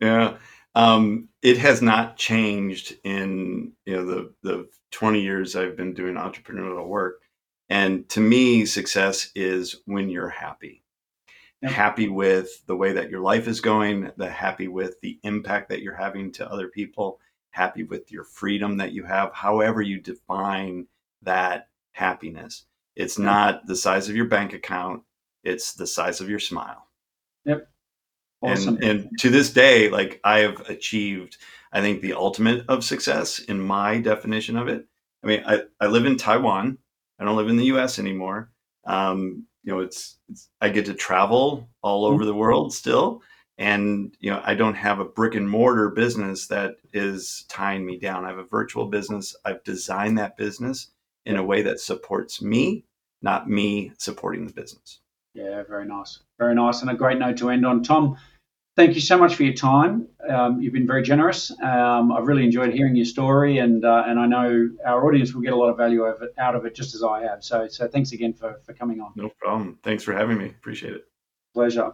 Yeah, 0.00 0.36
um, 0.74 1.28
it 1.42 1.58
has 1.58 1.82
not 1.82 2.16
changed 2.16 2.96
in 3.04 3.72
you 3.84 3.96
know 3.96 4.04
the 4.04 4.34
the 4.42 4.68
20 4.92 5.20
years 5.20 5.56
I've 5.56 5.76
been 5.76 5.94
doing 5.94 6.14
entrepreneurial 6.14 6.86
work. 6.86 7.22
And 7.68 8.08
to 8.10 8.20
me, 8.20 8.66
success 8.66 9.30
is 9.36 9.76
when 9.84 10.10
you're 10.10 10.28
happy. 10.28 10.82
Yep. 11.62 11.72
Happy 11.72 12.08
with 12.08 12.66
the 12.66 12.74
way 12.74 12.92
that 12.92 13.10
your 13.10 13.20
life 13.20 13.46
is 13.46 13.60
going, 13.60 14.10
the 14.16 14.28
happy 14.28 14.66
with 14.66 15.00
the 15.02 15.20
impact 15.22 15.68
that 15.68 15.82
you're 15.82 15.94
having 15.94 16.32
to 16.32 16.50
other 16.50 16.68
people, 16.68 17.20
happy 17.50 17.84
with 17.84 18.10
your 18.10 18.24
freedom 18.24 18.76
that 18.78 18.92
you 18.92 19.04
have, 19.04 19.32
however 19.34 19.82
you 19.82 20.00
define 20.00 20.86
that 21.22 21.68
happiness. 21.92 22.64
It's 22.96 23.18
not 23.18 23.66
the 23.66 23.76
size 23.76 24.08
of 24.08 24.16
your 24.16 24.26
bank 24.26 24.52
account, 24.52 25.02
it's 25.42 25.74
the 25.74 25.86
size 25.86 26.20
of 26.20 26.28
your 26.28 26.38
smile. 26.38 26.86
Yep. 27.44 27.68
Awesome. 28.42 28.76
And, 28.76 28.84
and 28.84 29.18
to 29.18 29.30
this 29.30 29.52
day, 29.52 29.88
like 29.90 30.20
I 30.24 30.40
have 30.40 30.60
achieved, 30.68 31.36
I 31.72 31.80
think 31.80 32.00
the 32.00 32.14
ultimate 32.14 32.64
of 32.68 32.84
success 32.84 33.38
in 33.38 33.60
my 33.60 34.00
definition 34.00 34.56
of 34.56 34.68
it. 34.68 34.86
I 35.22 35.26
mean, 35.26 35.42
I, 35.46 35.62
I 35.78 35.86
live 35.86 36.06
in 36.06 36.16
Taiwan. 36.16 36.78
I 37.18 37.24
don't 37.24 37.36
live 37.36 37.48
in 37.48 37.56
the 37.56 37.66
U.S. 37.66 37.98
anymore. 37.98 38.50
Um, 38.86 39.46
you 39.62 39.72
know, 39.72 39.80
it's, 39.80 40.16
it's, 40.30 40.48
I 40.60 40.70
get 40.70 40.86
to 40.86 40.94
travel 40.94 41.68
all 41.82 42.06
over 42.06 42.24
the 42.24 42.34
world 42.34 42.72
still, 42.72 43.22
and 43.60 44.16
you 44.20 44.30
know, 44.30 44.40
I 44.42 44.54
don't 44.54 44.74
have 44.74 45.00
a 45.00 45.04
brick 45.04 45.34
and 45.34 45.48
mortar 45.48 45.90
business 45.90 46.46
that 46.46 46.76
is 46.94 47.44
tying 47.48 47.84
me 47.84 47.98
down. 47.98 48.24
I 48.24 48.28
have 48.28 48.38
a 48.38 48.44
virtual 48.44 48.86
business. 48.86 49.36
I've 49.44 49.62
designed 49.64 50.18
that 50.18 50.38
business 50.38 50.90
in 51.26 51.36
a 51.36 51.44
way 51.44 51.60
that 51.62 51.78
supports 51.78 52.40
me, 52.40 52.86
not 53.20 53.50
me 53.50 53.92
supporting 53.98 54.46
the 54.46 54.52
business. 54.54 55.00
Yeah, 55.34 55.62
very 55.68 55.86
nice, 55.86 56.20
very 56.38 56.54
nice, 56.54 56.80
and 56.80 56.90
a 56.90 56.94
great 56.94 57.18
note 57.18 57.36
to 57.36 57.50
end 57.50 57.66
on. 57.66 57.82
Tom, 57.82 58.16
thank 58.76 58.94
you 58.94 59.00
so 59.02 59.18
much 59.18 59.34
for 59.34 59.42
your 59.42 59.52
time. 59.52 60.08
Um, 60.26 60.62
you've 60.62 60.72
been 60.72 60.86
very 60.86 61.02
generous. 61.02 61.50
Um, 61.62 62.12
I've 62.12 62.26
really 62.26 62.44
enjoyed 62.44 62.72
hearing 62.72 62.96
your 62.96 63.04
story, 63.04 63.58
and 63.58 63.84
uh, 63.84 64.04
and 64.06 64.18
I 64.18 64.26
know 64.26 64.70
our 64.86 65.06
audience 65.06 65.34
will 65.34 65.42
get 65.42 65.52
a 65.52 65.56
lot 65.56 65.68
of 65.68 65.76
value 65.76 66.04
of 66.04 66.22
it, 66.22 66.30
out 66.38 66.56
of 66.56 66.64
it, 66.64 66.74
just 66.74 66.94
as 66.94 67.02
I 67.02 67.24
have. 67.24 67.44
So 67.44 67.68
so 67.68 67.86
thanks 67.86 68.12
again 68.12 68.32
for 68.32 68.58
for 68.64 68.72
coming 68.72 69.02
on. 69.02 69.12
No 69.16 69.28
problem. 69.38 69.78
Thanks 69.82 70.02
for 70.02 70.14
having 70.14 70.38
me. 70.38 70.46
Appreciate 70.46 70.94
it. 70.94 71.04
Pleasure. 71.52 71.92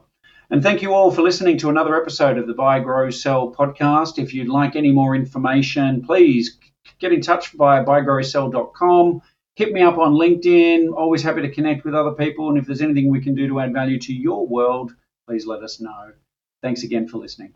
And 0.49 0.63
thank 0.63 0.81
you 0.81 0.95
all 0.95 1.11
for 1.11 1.23
listening 1.23 1.59
to 1.59 1.71
another 1.71 2.01
episode 2.01 2.39
of 2.39 2.47
the 2.47 2.55
Buy, 2.55 2.79
Grow, 2.79 3.11
Sell 3.11 3.53
podcast. 3.53 4.23
If 4.23 4.33
you'd 4.33 4.49
like 4.49 4.77
any 4.77 4.93
more 4.93 5.17
information, 5.17 6.05
please 6.05 6.57
get 7.01 7.13
in 7.13 7.21
touch 7.21 7.49
via 7.53 7.85
buygrowsell.com. 7.85 9.23
Hit 9.57 9.73
me 9.73 9.83
up 9.83 9.99
on 9.99 10.15
LinkedIn. 10.15 10.93
Always 10.95 11.23
happy 11.25 11.43
to 11.43 11.51
connect 11.51 11.85
with 11.85 11.95
other 11.95 12.13
people. 12.13 12.49
And 12.49 12.59
if 12.59 12.67
there's 12.67 12.81
anything 12.81 13.11
we 13.11 13.21
can 13.21 13.35
do 13.35 13.49
to 13.49 13.59
add 13.59 13.73
value 13.73 13.99
to 13.99 14.13
your 14.15 14.47
world, 14.47 14.95
please 15.27 15.47
let 15.47 15.65
us 15.65 15.81
know. 15.81 16.13
Thanks 16.63 16.85
again 16.85 17.09
for 17.09 17.19
listening. 17.19 17.55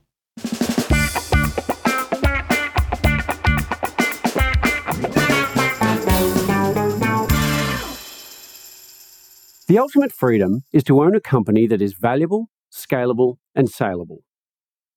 The 9.68 9.78
ultimate 9.78 10.11
freedom 10.11 10.62
is 10.72 10.82
to 10.84 11.01
own 11.01 11.14
a 11.14 11.20
company 11.20 11.68
that 11.68 11.80
is 11.80 11.93
valuable, 11.93 12.49
scalable, 12.72 13.36
and 13.54 13.68
saleable. 13.68 14.24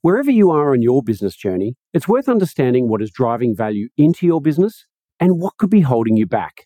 Wherever 0.01 0.31
you 0.31 0.51
are 0.51 0.73
on 0.73 0.81
your 0.81 1.01
business 1.01 1.35
journey, 1.35 1.75
it's 1.93 2.07
worth 2.07 2.27
understanding 2.27 2.89
what 2.89 3.01
is 3.01 3.11
driving 3.11 3.55
value 3.55 3.87
into 3.97 4.25
your 4.25 4.41
business 4.41 4.85
and 5.19 5.39
what 5.39 5.57
could 5.57 5.69
be 5.69 5.81
holding 5.81 6.17
you 6.17 6.25
back. 6.25 6.65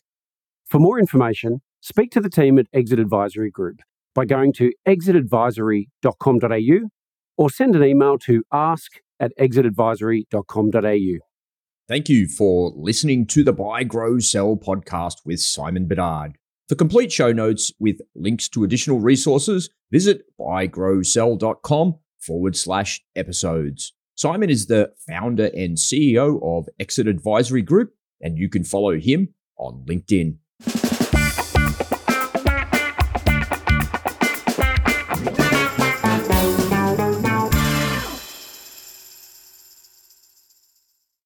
For 0.66 0.80
more 0.80 0.98
information, 0.98 1.60
speak 1.80 2.10
to 2.12 2.20
the 2.20 2.30
team 2.30 2.58
at 2.58 2.66
Exit 2.72 2.98
Advisory 2.98 3.50
Group 3.50 3.80
by 4.14 4.24
going 4.24 4.52
to 4.54 4.72
exitadvisory.com.au 4.86 6.88
or 7.36 7.50
send 7.50 7.76
an 7.76 7.84
email 7.84 8.18
to 8.18 8.42
ask 8.52 8.92
at 9.20 9.32
exitadvisory.com.au. 9.38 11.18
Thank 11.86 12.08
you 12.08 12.26
for 12.26 12.72
listening 12.76 13.26
to 13.28 13.44
the 13.44 13.52
Buy, 13.52 13.84
Grow, 13.84 14.18
Sell 14.18 14.56
podcast 14.56 15.18
with 15.24 15.40
Simon 15.40 15.86
Bedard. 15.86 16.37
For 16.68 16.74
complete 16.74 17.10
show 17.10 17.32
notes 17.32 17.72
with 17.78 18.02
links 18.14 18.46
to 18.50 18.62
additional 18.62 19.00
resources, 19.00 19.70
visit 19.90 20.24
buygrowsell.com 20.38 21.98
forward 22.20 22.56
slash 22.56 23.00
episodes. 23.16 23.94
Simon 24.16 24.50
is 24.50 24.66
the 24.66 24.92
founder 25.06 25.46
and 25.46 25.78
CEO 25.78 26.38
of 26.42 26.68
Exit 26.78 27.08
Advisory 27.08 27.62
Group, 27.62 27.94
and 28.20 28.36
you 28.36 28.50
can 28.50 28.64
follow 28.64 28.98
him 28.98 29.32
on 29.56 29.86
LinkedIn. 29.86 30.36